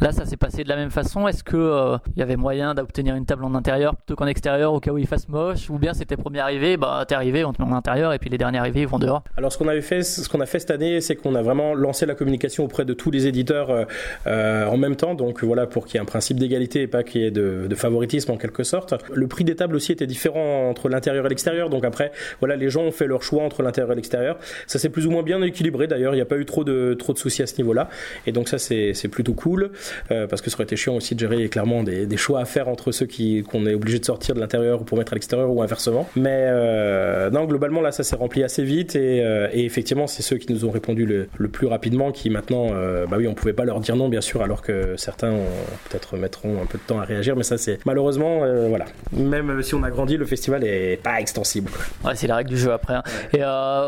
Là, 0.00 0.12
ça 0.12 0.26
s'est 0.26 0.36
passé 0.36 0.62
de 0.62 0.68
la 0.68 0.76
même 0.76 0.90
façon. 0.90 1.26
Est-ce 1.28 1.44
que 1.44 1.56
euh, 1.56 1.96
il 2.14 2.20
y 2.20 2.22
avait 2.22 2.36
moyen 2.36 2.74
d'obtenir 2.74 3.14
une 3.14 3.24
table 3.24 3.44
en 3.44 3.54
intérieur 3.54 3.96
plutôt 3.96 4.16
qu'en 4.16 4.26
extérieur 4.26 4.74
au 4.74 4.80
cas 4.80 4.92
où 4.92 4.98
il 4.98 5.06
fasse 5.06 5.28
moche, 5.32 5.70
ou 5.70 5.78
bien 5.78 5.94
c'était 5.94 6.16
premier 6.16 6.40
arrivé, 6.40 6.76
bah 6.76 7.04
t'es 7.06 7.14
arrivé, 7.14 7.44
on 7.44 7.52
te 7.52 7.60
met 7.60 7.68
en 7.68 7.72
intérieur, 7.72 8.12
et 8.12 8.18
puis 8.18 8.30
les 8.30 8.38
derniers 8.38 8.58
arrivés 8.58 8.82
ils 8.82 8.86
vont 8.86 8.98
dehors. 8.98 9.24
Alors 9.36 9.52
ce 9.52 9.58
qu'on 9.58 9.68
avait 9.68 9.82
fait, 9.82 10.02
ce 10.02 10.28
qu'on 10.28 10.40
a 10.40 10.46
fait 10.46 10.60
cette 10.60 10.70
année, 10.70 11.00
c'est 11.00 11.16
qu'on 11.16 11.34
a 11.34 11.42
vraiment 11.42 11.74
lancé 11.74 12.06
la 12.06 12.14
communication 12.14 12.64
auprès 12.64 12.84
de 12.84 12.94
tous 12.94 13.10
les 13.10 13.26
éditeurs 13.26 13.70
euh, 13.70 13.84
euh, 14.26 14.66
en 14.66 14.76
même 14.76 14.96
temps. 14.96 15.14
Donc 15.14 15.42
voilà, 15.42 15.66
pour 15.66 15.86
qu'il 15.86 15.96
y 15.96 15.98
ait 15.98 16.02
un 16.02 16.06
principe 16.06 16.38
d'égalité 16.38 16.82
et 16.82 16.86
pas 16.86 17.02
qu'il 17.02 17.22
y 17.22 17.24
ait 17.24 17.30
de, 17.30 17.74
favoritisme 17.74 18.30
en 18.30 18.36
quelque 18.36 18.62
sorte. 18.62 18.94
Le 19.12 19.26
prix 19.26 19.44
des 19.44 19.56
tables 19.56 19.74
aussi 19.74 19.92
était 19.92 20.06
différent 20.06 20.68
entre 20.68 20.88
l'intérieur 20.88 21.26
et 21.26 21.28
l'extérieur. 21.28 21.70
Donc 21.70 21.84
après, 21.84 22.12
voilà, 22.38 22.54
les 22.54 22.68
gens 22.68 22.82
ont 22.82 22.92
fait 22.92 23.06
leur 23.06 23.22
choix 23.22 23.42
entre 23.42 23.62
l'intérieur 23.62 23.92
et 23.92 23.96
l'extérieur. 23.96 24.38
Ça 24.66 24.78
s'est 24.78 24.90
plus 24.90 25.06
ou 25.06 25.10
moins 25.10 25.22
bien 25.22 25.42
équilibré. 25.42 25.86
D'ailleurs, 25.86 26.12
il 26.12 26.16
n'y 26.16 26.22
a 26.22 26.26
pas 26.26 26.36
eu 26.36 26.44
trop 26.44 26.64
de 26.64 26.94
trop 26.94 27.12
de 27.12 27.18
soucis 27.18 27.42
à 27.42 27.46
ce 27.46 27.56
niveau-là. 27.56 27.88
Et 28.26 28.32
donc 28.32 28.48
ça, 28.48 28.58
c'est 28.58 29.08
plutôt 29.08 29.34
cool 29.34 29.70
euh, 30.10 30.26
parce 30.26 30.42
que 30.42 30.50
ça 30.50 30.56
aurait 30.56 30.64
été 30.64 30.76
chiant 30.76 30.94
aussi 30.94 31.14
de 31.14 31.20
gérer 31.20 31.48
clairement 31.48 31.82
des, 31.82 32.16
choix 32.16 32.40
à 32.40 32.44
faire 32.44 32.68
entre 32.68 32.92
ceux 32.92 33.06
qu'on 33.06 33.66
est 33.66 33.74
obligé 33.74 33.98
de 33.98 34.04
sortir 34.04 34.34
de 34.34 34.40
l'intérieur 34.40 34.84
pour 34.84 34.98
mettre 34.98 35.12
à 35.12 35.16
l'extérieur 35.22 35.50
ou 35.50 35.62
inversement. 35.62 36.08
Mais 36.16 36.46
euh, 36.48 37.30
non, 37.30 37.44
globalement 37.44 37.80
là, 37.80 37.92
ça 37.92 38.02
s'est 38.02 38.16
rempli 38.16 38.42
assez 38.42 38.64
vite 38.64 38.96
et, 38.96 39.22
euh, 39.24 39.48
et 39.52 39.64
effectivement, 39.64 40.08
c'est 40.08 40.22
ceux 40.22 40.36
qui 40.36 40.52
nous 40.52 40.64
ont 40.64 40.70
répondu 40.72 41.06
le, 41.06 41.28
le 41.38 41.48
plus 41.48 41.68
rapidement 41.68 42.10
qui 42.10 42.28
maintenant, 42.28 42.66
euh, 42.72 43.06
bah 43.06 43.16
oui, 43.18 43.28
on 43.28 43.34
pouvait 43.34 43.52
pas 43.52 43.64
leur 43.64 43.78
dire 43.80 43.94
non, 43.94 44.08
bien 44.08 44.20
sûr, 44.20 44.42
alors 44.42 44.62
que 44.62 44.96
certains 44.96 45.32
peut-être 45.88 46.16
mettront 46.16 46.60
un 46.60 46.66
peu 46.66 46.78
de 46.78 46.82
temps 46.82 46.98
à 46.98 47.04
réagir. 47.04 47.36
Mais 47.36 47.44
ça, 47.44 47.56
c'est 47.56 47.78
malheureusement, 47.86 48.40
euh, 48.42 48.66
voilà. 48.68 48.86
Même 49.12 49.62
si 49.62 49.74
on 49.76 49.82
a 49.84 49.90
grandi, 49.90 50.16
le 50.16 50.26
festival 50.26 50.64
est 50.64 51.00
pas 51.00 51.20
extensible. 51.20 51.70
Ouais, 52.04 52.16
c'est 52.16 52.26
la 52.26 52.36
règle 52.36 52.50
du 52.50 52.58
jeu 52.58 52.72
après. 52.72 52.94
hein. 52.94 53.02
Et 53.32 53.42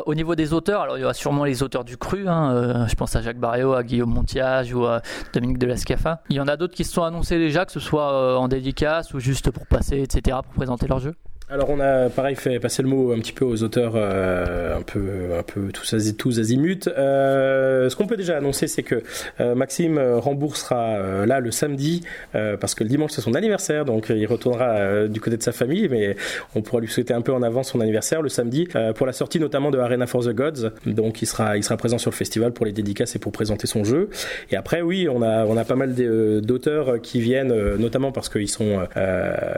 au 0.06 0.14
niveau 0.14 0.36
des 0.36 0.52
auteurs, 0.52 0.82
alors 0.82 0.96
il 0.98 1.00
y 1.00 1.04
aura 1.04 1.14
sûrement 1.14 1.44
les 1.44 1.62
auteurs 1.64 1.84
du 1.84 1.96
cru. 1.96 2.28
hein, 2.28 2.86
je 2.88 2.94
pense 2.94 3.16
à 3.16 3.22
Jacques 3.22 3.38
Barrio, 3.38 3.72
à 3.72 3.82
Guillaume 3.82 4.10
Montiage 4.14 4.72
ou 4.72 4.84
à 4.84 5.02
Dominique 5.32 5.58
de 5.58 5.66
Lascafa. 5.66 6.22
Il 6.30 6.36
y 6.36 6.40
en 6.40 6.46
a 6.48 6.56
d'autres 6.56 6.74
qui 6.74 6.84
se 6.84 6.92
sont 6.92 7.02
annoncés 7.02 7.38
déjà, 7.38 7.64
que 7.64 7.72
ce 7.72 7.80
soit 7.80 8.38
en 8.38 8.46
dédicace 8.46 9.12
ou 9.14 9.18
juste 9.20 9.50
pour 9.50 9.66
passer, 9.66 9.98
etc., 10.00 10.38
pour 10.44 10.54
présenter 10.54 10.86
leur 10.86 11.00
jeu? 11.00 11.14
Alors 11.50 11.68
on 11.68 11.78
a 11.78 12.08
pareil 12.08 12.36
fait 12.36 12.58
passer 12.58 12.82
le 12.82 12.88
mot 12.88 13.12
un 13.12 13.18
petit 13.18 13.34
peu 13.34 13.44
aux 13.44 13.62
auteurs 13.62 13.92
euh, 13.96 14.78
un 14.78 14.80
peu 14.80 15.36
un 15.38 15.42
peu 15.42 15.70
tous, 15.72 15.94
tous 16.16 16.38
azimuts. 16.40 16.88
Euh, 16.88 17.90
ce 17.90 17.96
qu'on 17.96 18.06
peut 18.06 18.16
déjà 18.16 18.38
annoncer 18.38 18.66
c'est 18.66 18.82
que 18.82 19.02
euh, 19.40 19.54
Maxime 19.54 19.98
euh, 19.98 20.18
remboursera 20.18 20.94
euh, 20.96 21.26
là 21.26 21.40
le 21.40 21.50
samedi 21.50 22.02
euh, 22.34 22.56
parce 22.56 22.74
que 22.74 22.82
le 22.82 22.88
dimanche 22.88 23.10
c'est 23.12 23.20
son 23.20 23.34
anniversaire 23.34 23.84
donc 23.84 24.06
il 24.08 24.24
retournera 24.24 25.06
du 25.06 25.20
côté 25.20 25.36
de 25.36 25.42
sa 25.42 25.52
famille 25.52 25.86
mais 25.90 26.16
on 26.54 26.62
pourra 26.62 26.80
lui 26.80 26.88
souhaiter 26.88 27.12
un 27.12 27.20
peu 27.20 27.32
en 27.34 27.42
avance 27.42 27.72
son 27.72 27.80
anniversaire 27.82 28.22
le 28.22 28.30
samedi 28.30 28.66
pour 28.96 29.06
la 29.06 29.12
sortie 29.12 29.38
notamment 29.38 29.70
de 29.70 29.78
Arena 29.78 30.06
for 30.06 30.24
the 30.24 30.30
Gods. 30.34 30.70
Donc 30.86 31.20
il 31.20 31.26
sera 31.26 31.58
il 31.58 31.62
sera 31.62 31.76
présent 31.76 31.98
sur 31.98 32.10
le 32.10 32.16
festival 32.16 32.52
pour 32.52 32.64
les 32.64 32.72
dédicaces 32.72 33.16
et 33.16 33.18
pour 33.18 33.32
présenter 33.32 33.66
son 33.66 33.84
jeu. 33.84 34.08
Et 34.50 34.56
après 34.56 34.80
oui 34.80 35.08
on 35.10 35.20
a 35.20 35.44
on 35.44 35.58
a 35.58 35.64
pas 35.64 35.76
mal 35.76 35.94
d'auteurs 36.40 37.02
qui 37.02 37.20
viennent 37.20 37.54
notamment 37.76 38.12
parce 38.12 38.30
qu'ils 38.30 38.48
sont 38.48 38.78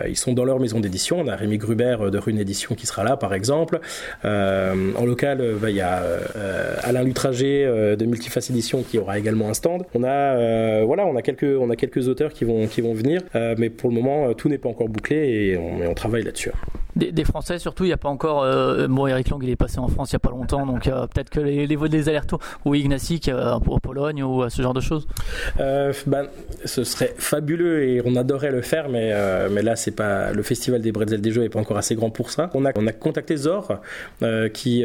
ils 0.09 0.17
sont 0.17 0.33
dans 0.33 0.45
leur 0.45 0.59
maison 0.59 0.81
d'édition. 0.81 1.21
On 1.21 1.29
a 1.29 1.37
Rémi 1.37 1.59
Rubert 1.77 2.11
de 2.11 2.19
Rune 2.19 2.39
Édition 2.39 2.75
qui 2.75 2.87
sera 2.87 3.05
là, 3.05 3.17
par 3.19 3.35
exemple. 3.35 3.81
Euh, 4.25 4.93
en 4.97 5.05
local, 5.05 5.41
euh, 5.41 5.57
bah, 5.61 5.69
il 5.71 5.77
y 5.77 5.83
a 5.83 6.03
euh, 6.03 6.75
Alain 6.83 7.03
Lutrager 7.03 7.67
euh, 7.67 7.97
de 7.97 8.07
Multiface 8.07 8.49
Édition 8.49 8.83
qui 8.83 8.99
aura 8.99 9.19
également 9.19 9.51
un 9.51 9.55
stand. 9.55 9.83
On 9.95 10.03
a, 10.03 10.09
euh, 10.09 10.83
voilà, 10.87 11.05
on 11.07 11.17
a 11.17 11.23
quelques, 11.23 12.09
auteurs 12.09 12.33
qui 12.33 12.45
vont, 12.45 12.67
qui 12.67 12.81
vont 12.81 12.95
venir, 12.95 13.21
euh, 13.35 13.55
mais 13.59 13.69
pour 13.69 13.91
le 13.91 13.97
moment, 13.97 14.29
euh, 14.29 14.33
tout 14.33 14.49
n'est 14.49 14.59
pas 14.59 14.71
encore 14.71 14.89
bouclé 14.89 15.17
et 15.17 15.57
on, 15.59 15.83
et 15.83 15.87
on 15.87 15.95
travaille 15.95 16.23
là-dessus. 16.23 16.51
Des, 16.97 17.25
Français 17.25 17.59
surtout, 17.59 17.85
il 17.85 17.89
n'y 17.89 17.93
a 17.93 17.99
pas 17.99 18.09
encore. 18.09 18.43
Euh, 18.43 18.89
bon, 18.89 19.07
Eric 19.07 19.29
Lang, 19.29 19.43
il 19.43 19.51
est 19.51 19.57
passé 19.57 19.79
en 19.79 19.89
France 19.89 20.13
il 20.13 20.15
n'y 20.15 20.17
a 20.17 20.21
pas 20.21 20.31
longtemps, 20.31 20.65
donc 20.65 20.87
euh, 20.87 21.07
peut-être 21.07 21.29
que 21.29 21.41
les, 21.41 21.67
les, 21.67 22.09
allers-retours, 22.09 22.41
ou 22.65 22.75
Ignacy 22.75 23.21
qui 23.21 23.31
est 23.31 23.35
euh, 23.35 23.59
Pologne, 23.83 24.23
ou 24.23 24.43
euh, 24.43 24.49
ce 24.49 24.63
genre 24.63 24.75
de 24.75 24.81
choses. 24.81 25.07
Ben, 25.59 26.29
ce 26.65 26.85
serait 26.85 27.15
fabuleux 27.19 27.83
et 27.85 28.03
on 28.05 28.17
adorait 28.17 28.51
le 28.51 28.63
faire, 28.63 28.89
mais, 28.89 29.13
mais 29.51 29.63
là, 29.63 29.77
c'est 29.77 29.91
pas 29.91 30.33
le 30.33 30.43
festival 30.43 30.81
des 30.81 30.93
bretzels 30.93 31.21
des 31.21 31.31
jeux 31.31 31.45
est 31.45 31.49
pas 31.49 31.61
encore 31.61 31.77
assez 31.77 31.95
grand 31.95 32.11
pour 32.11 32.31
ça. 32.31 32.51
On 32.55 32.65
a, 32.65 32.73
on 32.77 32.87
a 32.87 32.93
contacté 32.93 33.37
Zor, 33.37 33.81
qui, 34.53 34.85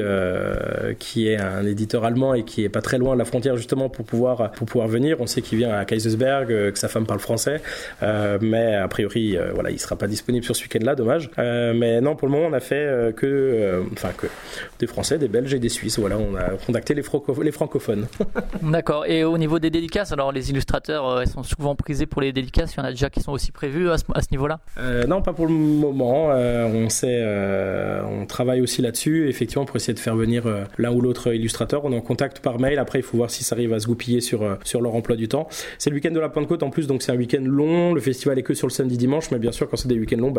qui 0.99 1.27
est 1.27 1.37
un 1.37 1.65
éditeur 1.65 2.03
allemand 2.03 2.33
et 2.33 2.43
qui 2.43 2.63
est 2.63 2.69
pas 2.69 2.81
très 2.81 2.97
loin 2.97 3.13
de 3.13 3.19
la 3.19 3.25
frontière 3.25 3.55
justement 3.55 3.89
pour 3.89 4.05
pouvoir, 4.05 4.51
pour 4.51 4.67
pouvoir 4.67 4.87
venir. 4.87 5.17
On 5.21 5.27
sait 5.27 5.41
qu'il 5.41 5.59
vient 5.59 5.73
à 5.73 5.85
Kaisersberg, 5.85 6.47
que 6.47 6.79
sa 6.79 6.87
femme 6.87 7.05
parle 7.05 7.19
français, 7.19 7.61
mais 8.01 8.75
a 8.75 8.87
priori, 8.87 9.37
voilà, 9.53 9.71
il 9.71 9.79
sera 9.79 9.95
pas 9.95 10.07
disponible 10.07 10.43
sur 10.43 10.55
ce 10.55 10.63
week-end-là, 10.63 10.95
dommage. 10.95 11.29
Mais 11.37 12.00
non, 12.01 12.15
pour 12.15 12.27
le 12.27 12.33
moment, 12.33 12.47
on 12.47 12.53
a 12.53 12.59
fait 12.59 12.75
euh, 12.75 13.11
que, 13.11 13.25
euh, 13.25 13.83
enfin 13.93 14.09
que 14.17 14.27
des 14.79 14.87
Français, 14.87 15.17
des 15.17 15.27
Belges 15.27 15.53
et 15.53 15.59
des 15.59 15.69
Suisses. 15.69 15.99
Voilà, 15.99 16.17
on 16.17 16.35
a 16.35 16.49
contacté 16.65 16.93
les, 16.93 17.03
franco- 17.03 17.41
les 17.41 17.51
francophones. 17.51 18.07
D'accord. 18.61 19.05
Et 19.05 19.23
au 19.23 19.37
niveau 19.37 19.59
des 19.59 19.69
dédicaces, 19.69 20.11
alors 20.11 20.31
les 20.31 20.49
illustrateurs, 20.49 21.07
euh, 21.07 21.23
ils 21.23 21.29
sont 21.29 21.43
souvent 21.43 21.75
prisés 21.75 22.05
pour 22.05 22.21
les 22.21 22.33
dédicaces. 22.33 22.73
Il 22.75 22.77
y 22.79 22.81
en 22.81 22.85
a 22.85 22.91
déjà 22.91 23.09
qui 23.09 23.21
sont 23.21 23.31
aussi 23.31 23.51
prévus 23.51 23.89
à 23.89 23.97
ce, 23.97 24.03
niveau-là? 24.31 24.59
Non, 25.07 25.21
pas 25.21 25.33
pour 25.33 25.47
le 25.47 25.53
moment. 25.53 26.27
On 26.27 26.89
sait, 26.89 27.23
on 28.07 28.25
travaille 28.25 28.61
aussi 28.61 28.81
là-dessus, 28.81 29.27
effectivement, 29.29 29.65
pour 29.65 29.75
essayer 29.75 29.93
de 29.93 29.99
faire 29.99 30.15
venir 30.15 30.43
l'un 30.77 30.91
ou 30.91 31.01
l'autre 31.01 31.33
illustrateur. 31.33 31.85
On 31.85 31.91
est 31.91 31.97
en 31.97 32.01
contact 32.01 32.39
par 32.39 32.59
mail. 32.59 32.79
Après, 32.79 32.99
il 32.99 33.03
faut 33.03 33.17
voir 33.17 33.29
si 33.29 33.43
ça 33.43 33.55
arrive 33.55 33.73
à 33.73 33.79
se 33.79 33.87
goupiller 33.87 34.21
sur 34.21 34.57
sur 34.63 34.81
leur 34.81 34.95
emploi 34.95 35.15
du 35.15 35.27
temps. 35.27 35.47
C'est 35.77 35.89
le 35.89 35.95
week-end 35.95 36.11
de 36.11 36.19
la 36.19 36.29
Pentecôte 36.29 36.63
en 36.63 36.69
plus, 36.69 36.87
donc 36.87 37.01
c'est 37.01 37.11
un 37.11 37.17
week-end 37.17 37.43
long. 37.43 37.93
Le 37.93 38.01
festival 38.01 38.39
est 38.39 38.43
que 38.43 38.53
sur 38.53 38.67
le 38.67 38.71
samedi 38.71 38.97
dimanche, 38.97 39.31
mais 39.31 39.39
bien 39.39 39.51
sûr, 39.51 39.69
quand 39.69 39.77
c'est 39.77 39.87
des 39.87 39.99
week-ends 39.99 40.17
longs, 40.17 40.33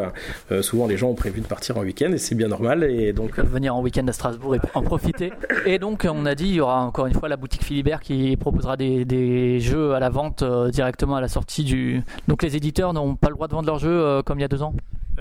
euh, 0.51 0.63
souvent 0.63 0.87
les 0.87 0.97
gens 0.97 1.11
ont 1.11 1.15
prévu 1.15 1.41
de 1.41 1.47
partir 1.53 1.77
en 1.77 1.83
week-end 1.83 2.11
et 2.13 2.19
c'est 2.19 2.35
bien 2.35 2.49
normal. 2.49 2.83
Et 2.85 3.13
donc, 3.13 3.29
Ils 3.31 3.43
peuvent 3.43 3.53
venir 3.53 3.77
en 3.77 3.83
week-end 3.83 4.07
à 4.09 4.13
Strasbourg 4.13 4.55
et 4.57 4.61
en 4.75 4.83
profiter. 4.83 5.33
Et 5.67 5.79
donc, 5.79 6.07
on 6.11 6.25
a 6.25 6.35
dit, 6.35 6.49
il 6.49 6.55
y 6.55 6.61
aura 6.61 6.81
encore 6.81 7.07
une 7.07 7.13
fois 7.15 7.29
la 7.29 7.37
boutique 7.37 7.63
Philibert 7.63 8.01
qui 8.01 8.37
proposera 8.39 8.79
des, 8.79 9.05
des 9.05 9.61
jeux 9.61 9.93
à 9.93 10.01
la 10.01 10.09
vente 10.09 10.43
euh, 10.43 10.71
directement 10.71 11.17
à 11.17 11.21
la 11.21 11.29
sortie 11.29 11.65
du. 11.65 12.01
Donc, 12.27 12.43
les 12.43 12.57
éditeurs 12.57 12.95
n'ont 12.95 13.17
pas 13.17 13.29
le 13.29 13.35
droit 13.35 13.49
de 13.49 13.53
vendre 13.53 13.67
leurs 13.67 13.79
jeux 13.79 13.91
euh, 13.91 14.23
comme 14.23 14.39
il 14.39 14.43
y 14.43 14.45
a 14.45 14.49
deux 14.49 14.63
ans. 14.63 14.75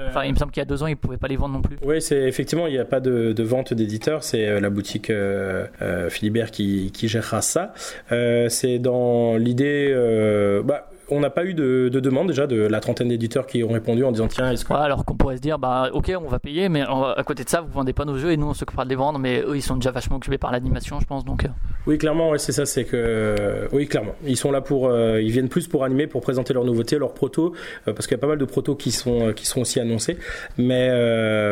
Enfin, 0.08 0.24
il 0.24 0.32
me 0.32 0.38
semble 0.38 0.52
qu'il 0.54 0.62
y 0.62 0.64
a 0.64 0.66
deux 0.66 0.82
ans, 0.84 0.88
ils 0.88 0.92
ne 0.92 0.96
pouvaient 0.96 1.18
pas 1.18 1.28
les 1.28 1.36
vendre 1.36 1.54
non 1.56 1.62
plus. 1.62 1.76
Oui, 1.84 2.02
c'est 2.02 2.22
effectivement, 2.22 2.66
il 2.66 2.72
n'y 2.74 2.80
a 2.80 2.86
pas 2.86 3.02
de, 3.02 3.34
de 3.34 3.44
vente 3.44 3.74
d'éditeur, 3.74 4.24
c'est 4.24 4.48
euh, 4.48 4.62
la 4.62 4.70
boutique 4.70 5.10
euh, 5.10 5.66
euh, 5.82 6.10
Philibert 6.10 6.50
qui, 6.50 6.92
qui 6.94 7.10
gérera 7.10 7.42
ça. 7.42 7.74
Euh, 8.14 8.48
c'est 8.48 8.80
dans 8.80 9.36
l'idée, 9.36 9.92
euh, 9.94 10.64
bah, 10.64 10.90
on 11.12 11.20
n'a 11.20 11.30
pas 11.30 11.46
eu 11.46 11.54
de, 11.54 11.90
de 11.92 12.00
demande 12.00 12.28
déjà 12.28 12.48
de 12.48 12.56
la 12.56 12.80
trentaine 12.80 13.10
d'éditeurs 13.10 13.46
qui 13.46 13.64
ont 13.64 13.70
répondu 13.72 14.04
en 14.04 14.12
disant 14.12 14.28
tiens, 14.28 14.52
est-ce 14.52 14.66
que 14.66 14.74
Ouais, 14.74 14.80
alors 14.80 15.06
qu'on 15.06 15.16
pourrait 15.16 15.36
se 15.38 15.42
dire, 15.42 15.60
bah 15.60 15.90
ok, 15.94 16.12
on 16.20 16.28
va 16.28 16.40
payer, 16.40 16.70
mais 16.70 16.82
va- 16.84 17.14
à 17.18 17.24
côté 17.24 17.44
de 17.44 17.50
ça, 17.50 17.62
vous 17.62 17.72
vendez 17.72 17.94
pas 17.94 18.06
nos 18.06 18.18
jeux 18.18 18.32
et 18.32 18.38
nous 18.38 18.48
on 18.48 18.54
s'occupera 18.54 18.86
de 18.86 18.90
les 18.90 18.96
vendre, 18.96 19.20
mais 19.20 19.42
eux 19.42 19.56
ils 19.56 19.62
sont 19.62 19.76
déjà 19.76 19.92
vachement 19.92 20.16
occupés 20.18 20.38
par 20.38 20.52
l'animation, 20.52 21.00
je 21.00 21.06
pense. 21.06 21.24
Donc, 21.26 21.46
euh. 21.46 21.50
Oui, 21.88 21.98
clairement, 21.98 22.30
ouais, 22.32 22.38
c'est 22.40 22.52
ça, 22.52 22.66
c'est 22.66 22.86
que 22.86 22.96
euh, 22.96 23.68
oui, 23.72 23.88
clairement, 23.88 24.16
ils 24.26 24.38
sont 24.38 24.52
là 24.52 24.62
pour, 24.62 24.88
euh, 24.88 25.22
ils 25.22 25.32
viennent 25.32 25.50
plus 25.50 25.68
pour 25.68 25.84
animer, 25.84 26.08
pour 26.08 26.22
présenter 26.22 26.54
leurs 26.54 26.64
nouveautés, 26.66 26.98
leurs 26.98 27.14
protos, 27.14 27.54
euh, 27.88 27.94
parce 27.94 28.08
qu'il 28.08 28.16
y 28.16 28.20
a 28.20 28.22
pas 28.22 28.28
mal 28.28 28.38
de 28.38 28.46
protos 28.46 28.76
qui 28.76 28.92
sont 28.92 29.34
qui 29.34 29.46
sont 29.46 29.62
aussi 29.62 29.80
annoncés. 29.80 30.18
Mais 30.58 30.90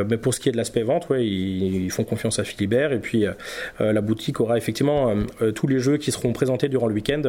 mais 0.06 0.18
pour 0.18 0.34
ce 0.34 0.40
qui 0.40 0.50
est 0.50 0.52
de 0.52 0.58
l'aspect 0.58 0.84
vente, 0.84 1.10
ouais, 1.10 1.26
ils, 1.26 1.86
ils 1.86 1.92
font 1.92 2.04
confiance 2.04 2.40
à 2.40 2.44
Philibert 2.44 2.94
et 2.94 3.00
puis 3.00 3.26
la 3.80 4.02
boutique 4.02 4.40
aura 4.40 4.58
effectivement 4.58 5.14
tous 5.56 5.68
les 5.68 5.80
jeux 5.80 5.98
qui 5.98 6.12
seront 6.12 6.32
présentés 6.34 6.70
durant 6.70 6.88
le 6.88 6.94
week-end, 6.94 7.22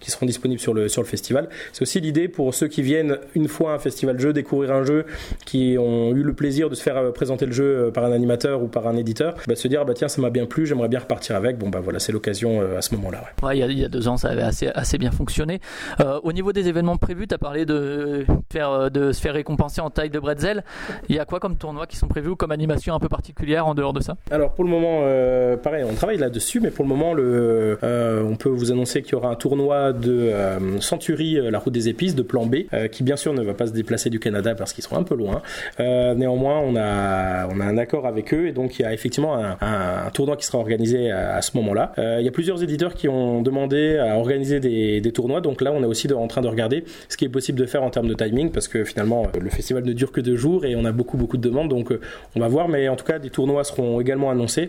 qui 0.00 0.10
seront 0.10 0.26
disponibles 0.26 0.60
sur 0.60 0.74
le 0.74 0.88
sur 0.88 1.02
le 1.02 1.06
festival. 1.06 1.48
C'est 1.72 1.82
aussi 1.82 2.00
l'idée 2.00 2.28
pour 2.28 2.54
ceux 2.54 2.68
qui 2.68 2.82
viennent 2.82 3.18
une 3.34 3.48
fois 3.48 3.72
à 3.72 3.74
un 3.76 3.78
festival 3.78 4.16
de 4.16 4.20
jeu 4.20 4.32
découvrir 4.32 4.72
un 4.72 4.84
jeu, 4.84 5.04
qui 5.44 5.76
ont 5.78 6.12
eu 6.12 6.22
le 6.22 6.32
plaisir 6.32 6.70
de 6.70 6.74
se 6.74 6.82
faire 6.82 6.96
euh, 6.96 7.10
présenter 7.10 7.46
le 7.46 7.52
jeu 7.52 7.64
euh, 7.64 7.90
par 7.90 8.04
un 8.04 8.12
animateur 8.12 8.62
ou 8.62 8.68
par 8.68 8.86
un 8.86 8.96
éditeur, 8.96 9.34
bah, 9.46 9.56
se 9.56 9.68
dire 9.68 9.84
bah 9.84 9.94
tiens 9.94 10.08
ça 10.08 10.20
m'a 10.20 10.30
bien 10.30 10.46
plu, 10.46 10.66
j'aimerais 10.66 10.88
bien 10.88 11.00
repartir 11.00 11.36
avec. 11.36 11.58
Bon 11.58 11.68
bah 11.68 11.80
voilà, 11.82 11.98
c'est 11.98 12.12
l'occasion 12.12 12.60
euh, 12.60 12.78
à 12.78 12.82
ce 12.82 12.94
moment-là. 12.94 13.20
ouais. 13.20 13.46
Ouais, 13.46 13.56
il 13.56 13.60
y, 13.60 13.62
a, 13.62 13.66
il 13.66 13.78
y 13.78 13.84
a 13.84 13.88
deux 13.88 14.08
ans, 14.08 14.16
ça 14.16 14.28
avait 14.28 14.42
assez, 14.42 14.68
assez 14.68 14.98
bien 14.98 15.10
fonctionné. 15.10 15.60
Euh, 16.00 16.18
au 16.22 16.32
niveau 16.32 16.52
des 16.52 16.68
événements 16.68 16.96
prévus, 16.96 17.26
tu 17.26 17.34
as 17.34 17.38
parlé 17.38 17.64
de, 17.64 18.24
faire, 18.52 18.90
de 18.90 19.12
se 19.12 19.20
faire 19.20 19.34
récompenser 19.34 19.80
en 19.80 19.90
taille 19.90 20.10
de 20.10 20.18
bretzel. 20.18 20.64
Il 21.08 21.16
y 21.16 21.18
a 21.18 21.24
quoi 21.24 21.40
comme 21.40 21.56
tournois 21.56 21.86
qui 21.86 21.96
sont 21.96 22.08
prévus 22.08 22.30
ou 22.30 22.36
comme 22.36 22.52
animation 22.52 22.94
un 22.94 22.98
peu 22.98 23.08
particulière 23.08 23.66
en 23.66 23.74
dehors 23.74 23.92
de 23.92 24.00
ça? 24.00 24.16
Alors 24.30 24.54
pour 24.54 24.64
le 24.64 24.70
moment, 24.70 25.00
euh, 25.02 25.56
pareil, 25.56 25.84
on 25.88 25.94
travaille 25.94 26.18
là-dessus, 26.18 26.60
mais 26.60 26.70
pour 26.70 26.84
le 26.84 26.88
moment, 26.88 27.14
le, 27.14 27.78
euh, 27.82 28.22
on 28.22 28.36
peut 28.36 28.48
vous 28.48 28.72
annoncer 28.72 29.02
qu'il 29.02 29.12
y 29.12 29.14
aura 29.16 29.30
un 29.30 29.36
tournoi 29.36 29.92
de 29.92 30.32
Century, 30.80 31.38
la 31.56 31.60
route 31.60 31.72
des 31.72 31.88
épices, 31.88 32.14
de 32.14 32.22
plan 32.22 32.44
B, 32.44 32.56
euh, 32.74 32.86
qui 32.86 33.02
bien 33.02 33.16
sûr 33.16 33.32
ne 33.32 33.42
va 33.42 33.54
pas 33.54 33.66
se 33.66 33.72
déplacer 33.72 34.10
du 34.10 34.20
Canada 34.20 34.54
parce 34.54 34.74
qu'ils 34.74 34.84
seront 34.84 34.98
un 34.98 35.04
peu 35.04 35.14
loin. 35.14 35.40
Euh, 35.80 36.14
néanmoins, 36.14 36.58
on 36.58 36.76
a, 36.76 37.48
on 37.48 37.60
a 37.60 37.64
un 37.64 37.78
accord 37.78 38.06
avec 38.06 38.34
eux 38.34 38.46
et 38.48 38.52
donc 38.52 38.78
il 38.78 38.82
y 38.82 38.84
a 38.84 38.92
effectivement 38.92 39.34
un, 39.36 40.10
tournoi 40.12 40.36
qui 40.36 40.44
sera 40.44 40.58
organisé 40.58 41.10
à, 41.10 41.40
ce 41.40 41.56
moment-là. 41.56 41.92
Euh, 41.98 42.18
il 42.20 42.26
y 42.26 42.28
a 42.28 42.30
plusieurs 42.30 42.62
éditeurs 42.62 42.94
qui 42.94 43.08
ont 43.08 43.40
demandé 43.40 43.96
à 43.96 44.18
organiser 44.18 44.60
des, 44.60 45.12
tournois, 45.12 45.40
donc 45.40 45.62
là 45.62 45.72
on 45.72 45.82
est 45.82 45.86
aussi 45.86 46.12
en 46.12 46.26
train 46.26 46.42
de 46.42 46.48
regarder 46.48 46.84
ce 47.08 47.16
qui 47.16 47.24
est 47.24 47.30
possible 47.30 47.58
de 47.58 47.64
faire 47.64 47.82
en 47.82 47.90
termes 47.90 48.08
de 48.08 48.14
timing 48.14 48.50
parce 48.50 48.68
que 48.68 48.84
finalement 48.84 49.26
le 49.40 49.48
festival 49.48 49.84
ne 49.84 49.92
dure 49.94 50.12
que 50.12 50.20
deux 50.20 50.36
jours 50.36 50.66
et 50.66 50.76
on 50.76 50.84
a 50.84 50.92
beaucoup 50.92 51.16
beaucoup 51.16 51.38
de 51.38 51.42
demandes, 51.42 51.70
donc 51.70 51.90
on 52.34 52.40
va 52.40 52.48
voir, 52.48 52.68
mais 52.68 52.88
en 52.88 52.96
tout 52.96 53.06
cas 53.06 53.18
des 53.18 53.30
tournois 53.30 53.64
seront 53.64 53.98
également 54.00 54.30
annoncés. 54.30 54.68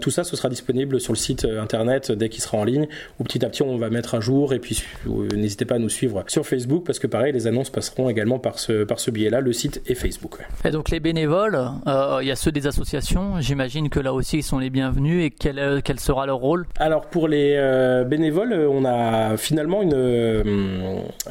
Tout 0.00 0.10
ça, 0.10 0.24
ce 0.24 0.34
sera 0.36 0.48
disponible 0.48 0.98
sur 0.98 1.12
le 1.12 1.18
site 1.18 1.44
internet 1.44 2.12
dès 2.12 2.30
qu'il 2.30 2.42
sera 2.42 2.56
en 2.56 2.64
ligne, 2.64 2.86
ou 3.20 3.24
petit 3.24 3.44
à 3.44 3.48
petit 3.50 3.62
on 3.62 3.76
va 3.76 3.90
mettre 3.90 4.14
à 4.14 4.20
jour 4.20 4.54
et 4.54 4.58
puis 4.58 4.82
n'hésitez 5.34 5.66
pas 5.66 5.74
à 5.74 5.78
nous 5.78 5.90
suivre 5.90 5.95
sur 6.28 6.46
Facebook 6.46 6.84
parce 6.84 6.98
que 6.98 7.06
pareil 7.06 7.32
les 7.32 7.46
annonces 7.46 7.70
passeront 7.70 8.08
également 8.08 8.38
par 8.38 8.58
ce, 8.58 8.84
par 8.84 9.00
ce 9.00 9.10
biais-là, 9.10 9.40
le 9.40 9.52
site 9.52 9.82
et 9.86 9.94
Facebook. 9.94 10.38
Et 10.64 10.70
donc 10.70 10.90
les 10.90 11.00
bénévoles, 11.00 11.58
euh, 11.86 12.18
il 12.22 12.28
y 12.28 12.30
a 12.30 12.36
ceux 12.36 12.52
des 12.52 12.66
associations. 12.66 13.40
J'imagine 13.40 13.88
que 13.88 14.00
là 14.00 14.12
aussi 14.12 14.38
ils 14.38 14.42
sont 14.42 14.58
les 14.58 14.70
bienvenus 14.70 15.24
et 15.24 15.30
quel, 15.30 15.58
euh, 15.58 15.80
quel 15.82 16.00
sera 16.00 16.26
leur 16.26 16.38
rôle? 16.38 16.66
Alors 16.78 17.06
pour 17.06 17.28
les 17.28 17.54
euh, 17.56 18.04
bénévoles, 18.04 18.52
euh, 18.52 18.68
on 18.68 18.84
a 18.84 19.36
finalement 19.36 19.82
une, 19.82 19.94
euh, 19.94 20.42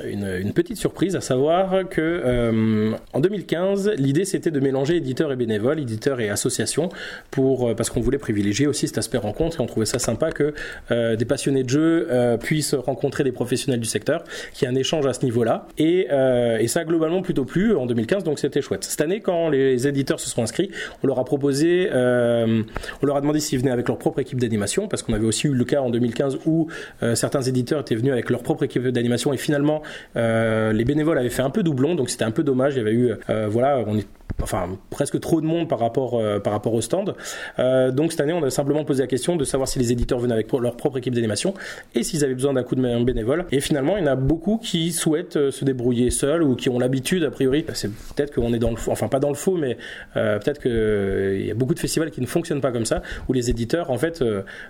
une, 0.03 0.27
une 0.41 0.53
petite 0.53 0.77
surprise, 0.77 1.15
à 1.15 1.21
savoir 1.21 1.87
que 1.89 2.01
euh, 2.01 2.91
en 3.13 3.19
2015, 3.19 3.91
l'idée 3.97 4.25
c'était 4.25 4.51
de 4.51 4.59
mélanger 4.59 4.97
éditeurs 4.97 5.31
et 5.31 5.35
bénévoles, 5.35 5.79
éditeurs 5.79 6.19
et 6.19 6.29
associations, 6.29 6.89
pour 7.31 7.69
euh, 7.69 7.75
parce 7.75 7.89
qu'on 7.89 8.01
voulait 8.01 8.17
privilégier 8.17 8.67
aussi 8.67 8.87
cet 8.87 8.97
aspect 8.97 9.17
rencontre 9.17 9.59
et 9.59 9.63
on 9.63 9.67
trouvait 9.67 9.85
ça 9.85 9.99
sympa 9.99 10.31
que 10.31 10.53
euh, 10.91 11.15
des 11.15 11.25
passionnés 11.25 11.63
de 11.63 11.69
jeux 11.69 12.07
euh, 12.11 12.37
puissent 12.37 12.73
rencontrer 12.73 13.23
des 13.23 13.31
professionnels 13.31 13.79
du 13.79 13.87
secteur, 13.87 14.23
qu'il 14.55 14.67
y 14.69 14.71
un 14.71 14.75
échange 14.75 15.05
à 15.05 15.13
ce 15.13 15.23
niveau-là. 15.25 15.67
Et, 15.77 16.07
euh, 16.11 16.65
ça 16.67 16.83
globalement 16.83 17.21
plutôt 17.21 17.45
plu 17.45 17.75
en 17.75 17.85
2015, 17.85 18.23
donc 18.23 18.39
c'était 18.39 18.61
chouette. 18.61 18.83
Cette 18.83 18.99
année, 18.99 19.21
quand 19.21 19.49
les 19.49 19.87
éditeurs 19.87 20.19
se 20.19 20.29
sont 20.29 20.41
inscrits, 20.41 20.71
on 21.03 21.07
leur 21.07 21.19
a 21.19 21.23
proposé, 21.23 21.89
euh, 21.93 22.63
on 23.01 23.05
leur 23.05 23.15
a 23.15 23.21
demandé 23.21 23.39
s'ils 23.39 23.59
venaient 23.59 23.71
avec 23.71 23.87
leur 23.87 23.97
propre 23.97 24.19
équipe 24.19 24.39
d'animation, 24.41 24.87
parce 24.89 25.03
qu'on 25.03 25.13
avait 25.13 25.25
aussi 25.25 25.47
eu 25.47 25.53
le 25.53 25.63
cas 25.63 25.81
en 25.81 25.89
2015 25.89 26.39
où 26.45 26.67
euh, 27.03 27.15
certains 27.15 27.41
éditeurs 27.43 27.81
étaient 27.81 27.95
venus 27.95 28.11
avec 28.11 28.29
leur 28.29 28.43
propre 28.43 28.63
équipe 28.63 28.85
d'animation 28.87 29.31
et 29.31 29.37
finalement 29.37 29.81
les 30.15 30.85
bénévoles 30.85 31.17
avaient 31.17 31.29
fait 31.29 31.41
un 31.41 31.49
peu 31.49 31.63
doublon, 31.63 31.95
donc 31.95 32.09
c'était 32.09 32.25
un 32.25 32.31
peu 32.31 32.43
dommage. 32.43 32.75
Il 32.75 32.77
y 32.77 32.81
avait 32.81 32.93
eu, 32.93 33.11
voilà, 33.49 33.83
on 33.85 33.97
enfin 34.41 34.77
presque 34.89 35.19
trop 35.19 35.41
de 35.41 35.45
monde 35.45 35.69
par 35.69 35.79
rapport 35.79 36.19
euh, 36.19 36.39
par 36.39 36.53
rapport 36.53 36.73
au 36.73 36.81
stand. 36.81 37.15
Euh, 37.59 37.91
donc 37.91 38.11
cette 38.11 38.21
année, 38.21 38.33
on 38.33 38.43
a 38.43 38.49
simplement 38.49 38.83
posé 38.83 39.03
la 39.03 39.07
question 39.07 39.35
de 39.35 39.43
savoir 39.43 39.67
si 39.67 39.79
les 39.79 39.91
éditeurs 39.91 40.19
venaient 40.19 40.33
avec 40.33 40.51
leur 40.51 40.75
propre 40.75 40.97
équipe 40.97 41.13
d'animation 41.13 41.53
et 41.93 42.03
s'ils 42.03 42.23
avaient 42.23 42.33
besoin 42.33 42.53
d'un 42.53 42.63
coup 42.63 42.75
de 42.75 42.81
main 42.81 42.99
bénévole. 43.01 43.45
Et 43.51 43.59
finalement, 43.59 43.97
il 43.97 44.03
y 44.03 44.07
en 44.07 44.11
a 44.11 44.15
beaucoup 44.15 44.57
qui 44.57 44.91
souhaitent 44.91 45.37
euh, 45.37 45.51
se 45.51 45.65
débrouiller 45.65 46.11
seuls 46.11 46.43
ou 46.43 46.55
qui 46.55 46.69
ont 46.69 46.79
l'habitude, 46.79 47.23
a 47.23 47.31
priori. 47.31 47.65
C'est 47.73 47.91
peut-être 47.91 48.33
qu'on 48.33 48.53
est 48.53 48.59
dans 48.59 48.71
le 48.71 48.75
faux, 48.75 48.91
enfin 48.91 49.07
pas 49.07 49.19
dans 49.19 49.29
le 49.29 49.35
faux, 49.35 49.55
mais 49.57 49.77
peut-être 50.13 50.61
qu'il 50.61 51.45
y 51.45 51.51
a 51.51 51.53
beaucoup 51.53 51.73
de 51.73 51.79
festivals 51.79 52.11
qui 52.11 52.21
ne 52.21 52.25
fonctionnent 52.25 52.61
pas 52.61 52.71
comme 52.71 52.85
ça, 52.85 53.01
où 53.27 53.33
les 53.33 53.49
éditeurs 53.49 53.91
en 53.91 53.97
fait 53.97 54.23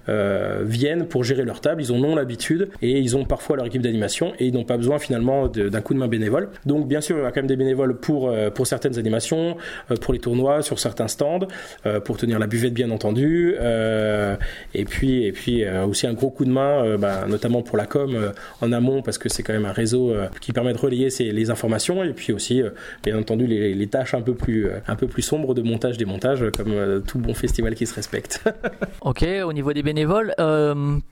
viennent 0.07 1.05
pour 1.07 1.23
gérer 1.23 1.43
leur 1.43 1.61
table, 1.61 1.81
ils 1.81 1.91
en 1.91 2.03
ont 2.03 2.15
l'habitude 2.15 2.69
et 2.81 2.99
ils 2.99 3.15
ont 3.15 3.25
parfois 3.25 3.57
leur 3.57 3.65
équipe 3.65 3.81
d'animation 3.81 4.33
et 4.39 4.47
ils 4.47 4.53
n'ont 4.53 4.63
pas 4.63 4.77
besoin 4.77 4.99
finalement 4.99 5.47
d'un 5.47 5.81
coup 5.81 5.93
de 5.93 5.99
main 5.99 6.07
bénévole. 6.07 6.49
Donc 6.65 6.87
bien 6.87 7.01
sûr, 7.01 7.15
il 7.15 7.19
y 7.19 7.21
aura 7.21 7.31
quand 7.31 7.41
même 7.41 7.47
des 7.47 7.55
bénévoles 7.55 7.97
pour 7.97 8.33
pour 8.53 8.67
certaines 8.67 8.97
animations, 8.97 9.54
euh, 9.91 9.95
pour 9.95 10.13
les 10.13 10.19
tournois, 10.19 10.61
sur 10.61 10.79
certains 10.79 11.07
stands, 11.07 11.47
euh, 11.85 11.99
pour 11.99 12.17
tenir 12.17 12.39
la 12.39 12.47
buvette 12.47 12.73
bien 12.73 12.91
entendu, 12.91 13.55
euh, 13.59 14.35
et 14.73 14.85
puis 14.85 15.25
et 15.25 15.31
puis 15.31 15.67
aussi 15.69 16.07
un 16.07 16.13
gros 16.13 16.29
coup 16.29 16.45
de 16.45 16.51
main, 16.51 16.97
bah, 16.97 17.25
notamment 17.27 17.61
pour 17.61 17.77
la 17.77 17.85
com 17.85 18.31
en 18.61 18.71
amont 18.71 19.01
parce 19.01 19.17
que 19.17 19.29
c'est 19.29 19.43
quand 19.43 19.53
même 19.53 19.65
un 19.65 19.71
réseau 19.71 20.13
qui 20.41 20.51
permet 20.51 20.73
de 20.73 20.77
relayer 20.77 21.09
les 21.19 21.49
informations 21.49 22.03
et 22.03 22.13
puis 22.13 22.33
aussi 22.33 22.61
bien 23.03 23.17
entendu 23.17 23.47
les, 23.47 23.87
tâches 23.87 24.15
un 24.15 24.21
peu 24.21 24.33
plus 24.33 24.67
un 24.87 24.95
peu 24.95 25.07
plus 25.07 25.21
sombres 25.21 25.53
de 25.53 25.61
montage 25.61 25.97
démontage 25.97 26.43
comme 26.57 27.03
tout 27.05 27.19
bon 27.19 27.33
festival 27.33 27.75
qui 27.75 27.85
se 27.85 27.93
respecte. 27.93 28.43
Ok, 29.01 29.23
au 29.45 29.53
niveau 29.53 29.71
des 29.71 29.83
bénévoles, 29.83 30.33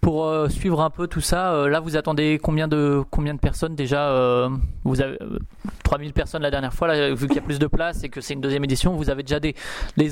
pour 0.02 0.50
suivre 0.50 0.82
un 0.82 0.90
peu 0.90 1.08
tout 1.08 1.22
ça, 1.22 1.68
là 1.68 1.80
vous 1.80 1.96
attendez 1.96 2.40
combien 2.42 2.68
de 2.68 3.04
combien 3.12 3.34
de 3.34 3.40
personnes 3.40 3.76
déjà 3.76 4.50
Vous 4.84 5.02
avez 5.02 5.18
euh, 5.22 5.40
3000 5.84 6.14
personnes 6.14 6.42
la 6.42 6.52
dernière 6.52 6.74
fois, 6.74 7.14
vu 7.14 7.28
qu'il 7.28 7.36
y 7.36 7.40
a 7.40 7.44
plus 7.44 7.60
de 7.60 7.68
place 7.68 8.04
et 8.04 8.10
que 8.10 8.22
c'est 8.22 8.33
une 8.34 8.41
deuxième 8.41 8.63
édition. 8.63 8.96
Vous 8.96 9.10
avez 9.10 9.24
déjà 9.24 9.39
des, 9.39 9.54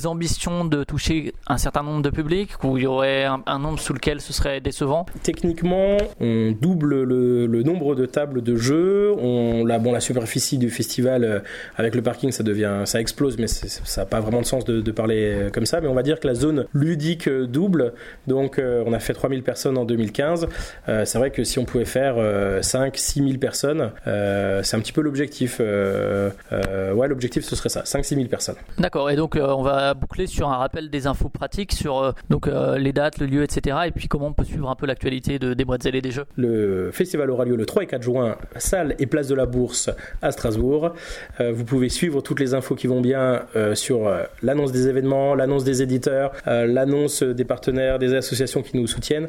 ambitions 0.05 0.65
de 0.65 0.83
toucher 0.83 1.33
un 1.47 1.57
certain 1.57 1.83
nombre 1.83 2.01
de 2.01 2.09
publics 2.09 2.51
ou 2.63 2.77
il 2.77 2.83
y 2.83 2.87
aurait 2.87 3.25
un, 3.25 3.59
nombre 3.59 3.79
sous 3.79 3.93
lequel 3.93 4.21
ce 4.21 4.33
serait 4.33 4.61
décevant? 4.61 5.05
Techniquement, 5.21 5.97
on 6.19 6.51
double 6.59 7.03
le, 7.03 7.63
nombre 7.63 7.95
de 7.95 8.05
tables 8.05 8.41
de 8.41 8.55
jeu. 8.55 9.13
On, 9.17 9.65
la, 9.65 9.77
bon, 9.77 9.91
la 9.91 9.99
superficie 9.99 10.57
du 10.57 10.69
festival 10.69 11.23
euh, 11.23 11.39
avec 11.75 11.95
le 11.95 12.01
parking, 12.01 12.31
ça 12.31 12.43
devient, 12.43 12.81
ça 12.85 12.99
explose, 12.99 13.37
mais 13.37 13.47
ça 13.47 14.01
n'a 14.01 14.05
pas 14.05 14.19
vraiment 14.19 14.41
de 14.41 14.45
sens 14.45 14.65
de, 14.65 14.91
parler 14.91 15.33
euh, 15.33 15.49
comme 15.49 15.65
ça. 15.65 15.81
Mais 15.81 15.87
on 15.87 15.93
va 15.93 16.03
dire 16.03 16.19
que 16.19 16.27
la 16.27 16.35
zone 16.35 16.65
ludique 16.73 17.27
euh, 17.27 17.47
double. 17.47 17.93
Donc, 18.27 18.59
on 18.59 18.93
a 18.93 18.99
fait 18.99 19.13
3000 19.13 19.43
personnes 19.43 19.77
en 19.77 19.85
2015. 19.85 20.47
Euh, 20.89 21.05
c'est 21.05 21.17
vrai 21.17 21.31
que 21.31 21.43
si 21.43 21.59
on 21.59 21.65
pouvait 21.65 21.85
faire 21.85 22.15
5, 22.61 22.97
6000 22.97 23.39
personnes, 23.39 23.91
c'est 24.05 24.75
un 24.75 24.79
petit 24.79 24.93
peu 24.93 25.01
l'objectif. 25.01 25.59
Ouais, 25.59 27.07
l'objectif 27.07 27.43
ce 27.43 27.55
serait 27.55 27.69
ça, 27.69 27.83
5, 27.85 28.05
6000 28.11 28.27
personnes. 28.27 28.55
D'accord, 28.77 29.09
et 29.09 29.15
donc 29.15 29.37
euh, 29.37 29.47
on 29.47 29.61
va 29.61 29.93
boucler 29.93 30.27
sur 30.27 30.49
un 30.49 30.57
rappel 30.57 30.89
des 30.89 31.07
infos 31.07 31.29
pratiques 31.29 31.71
sur 31.71 31.99
euh, 31.99 32.11
donc, 32.29 32.47
euh, 32.47 32.77
les 32.77 32.91
dates, 32.91 33.19
le 33.19 33.25
lieu, 33.25 33.43
etc. 33.43 33.77
Et 33.85 33.91
puis 33.91 34.09
comment 34.09 34.27
on 34.27 34.33
peut 34.33 34.43
suivre 34.43 34.69
un 34.69 34.75
peu 34.75 34.85
l'actualité 34.85 35.39
de, 35.39 35.53
des 35.53 35.63
Bretzel 35.63 35.95
et 35.95 36.01
des 36.01 36.11
jeux. 36.11 36.25
Le 36.35 36.91
festival 36.91 37.29
aura 37.31 37.45
lieu 37.45 37.55
le 37.55 37.65
3 37.65 37.83
et 37.83 37.87
4 37.87 38.01
juin, 38.01 38.35
salle 38.57 38.95
et 38.99 39.05
place 39.05 39.29
de 39.29 39.35
la 39.35 39.45
Bourse 39.45 39.89
à 40.21 40.31
Strasbourg. 40.31 40.93
Vous 41.39 41.63
pouvez 41.63 41.87
suivre 41.89 42.21
toutes 42.21 42.39
les 42.39 42.53
infos 42.53 42.75
qui 42.75 42.87
vont 42.87 43.01
bien 43.01 43.43
sur 43.73 44.11
l'annonce 44.41 44.71
des 44.71 44.87
événements, 44.87 45.35
l'annonce 45.35 45.63
des 45.63 45.81
éditeurs, 45.81 46.31
l'annonce 46.45 47.23
des 47.23 47.45
partenaires, 47.45 47.99
des 47.99 48.13
associations 48.13 48.61
qui 48.61 48.77
nous 48.77 48.87
soutiennent 48.87 49.27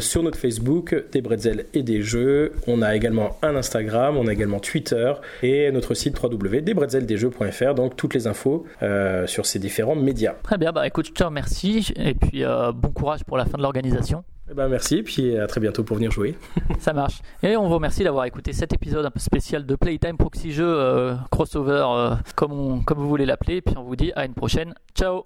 sur 0.00 0.22
notre 0.22 0.38
Facebook 0.38 0.94
des 1.12 1.20
Bretzel 1.20 1.66
et 1.74 1.82
des 1.82 2.02
jeux. 2.02 2.52
On 2.66 2.82
a 2.82 2.96
également 2.96 3.38
un 3.42 3.54
Instagram, 3.56 4.16
on 4.16 4.26
a 4.26 4.32
également 4.32 4.60
Twitter 4.60 5.12
et 5.42 5.70
notre 5.70 5.94
site 5.94 6.16
www.desbretzeldesjeux.fr. 6.20 7.74
Donc 7.76 7.94
toutes 7.96 8.14
les 8.14 8.26
infos 8.26 8.66
euh, 8.82 9.26
sur 9.28 9.46
ces 9.46 9.58
différents 9.60 9.94
médias. 9.94 10.34
Très 10.42 10.58
bien, 10.58 10.72
bah 10.72 10.86
écoute, 10.86 11.06
je 11.06 11.12
te 11.12 11.22
remercie 11.22 11.92
et 11.96 12.14
puis 12.14 12.42
euh, 12.44 12.72
bon 12.72 12.88
courage 12.88 13.22
pour 13.24 13.36
la 13.36 13.44
fin 13.44 13.56
de 13.58 13.62
l'organisation. 13.62 14.24
Eh 14.50 14.54
ben, 14.54 14.68
merci, 14.68 15.02
puis 15.02 15.36
à 15.36 15.46
très 15.48 15.60
bientôt 15.60 15.82
pour 15.84 15.96
venir 15.96 16.10
jouer. 16.12 16.36
Ça 16.78 16.92
marche. 16.92 17.20
Et 17.42 17.56
on 17.56 17.66
vous 17.68 17.74
remercie 17.74 18.04
d'avoir 18.04 18.24
écouté 18.26 18.52
cet 18.52 18.72
épisode 18.72 19.04
un 19.04 19.10
peu 19.10 19.18
spécial 19.20 19.66
de 19.66 19.74
Playtime 19.74 20.16
Proxy 20.16 20.52
Jeux 20.52 20.64
euh, 20.66 21.14
crossover, 21.30 21.84
comme, 22.36 22.52
on- 22.52 22.80
comme 22.82 22.98
vous 22.98 23.08
voulez 23.08 23.26
l'appeler. 23.26 23.56
Et 23.56 23.62
puis 23.62 23.74
on 23.76 23.82
vous 23.82 23.96
dit 23.96 24.12
à 24.16 24.24
une 24.24 24.34
prochaine. 24.34 24.74
Ciao 24.94 25.24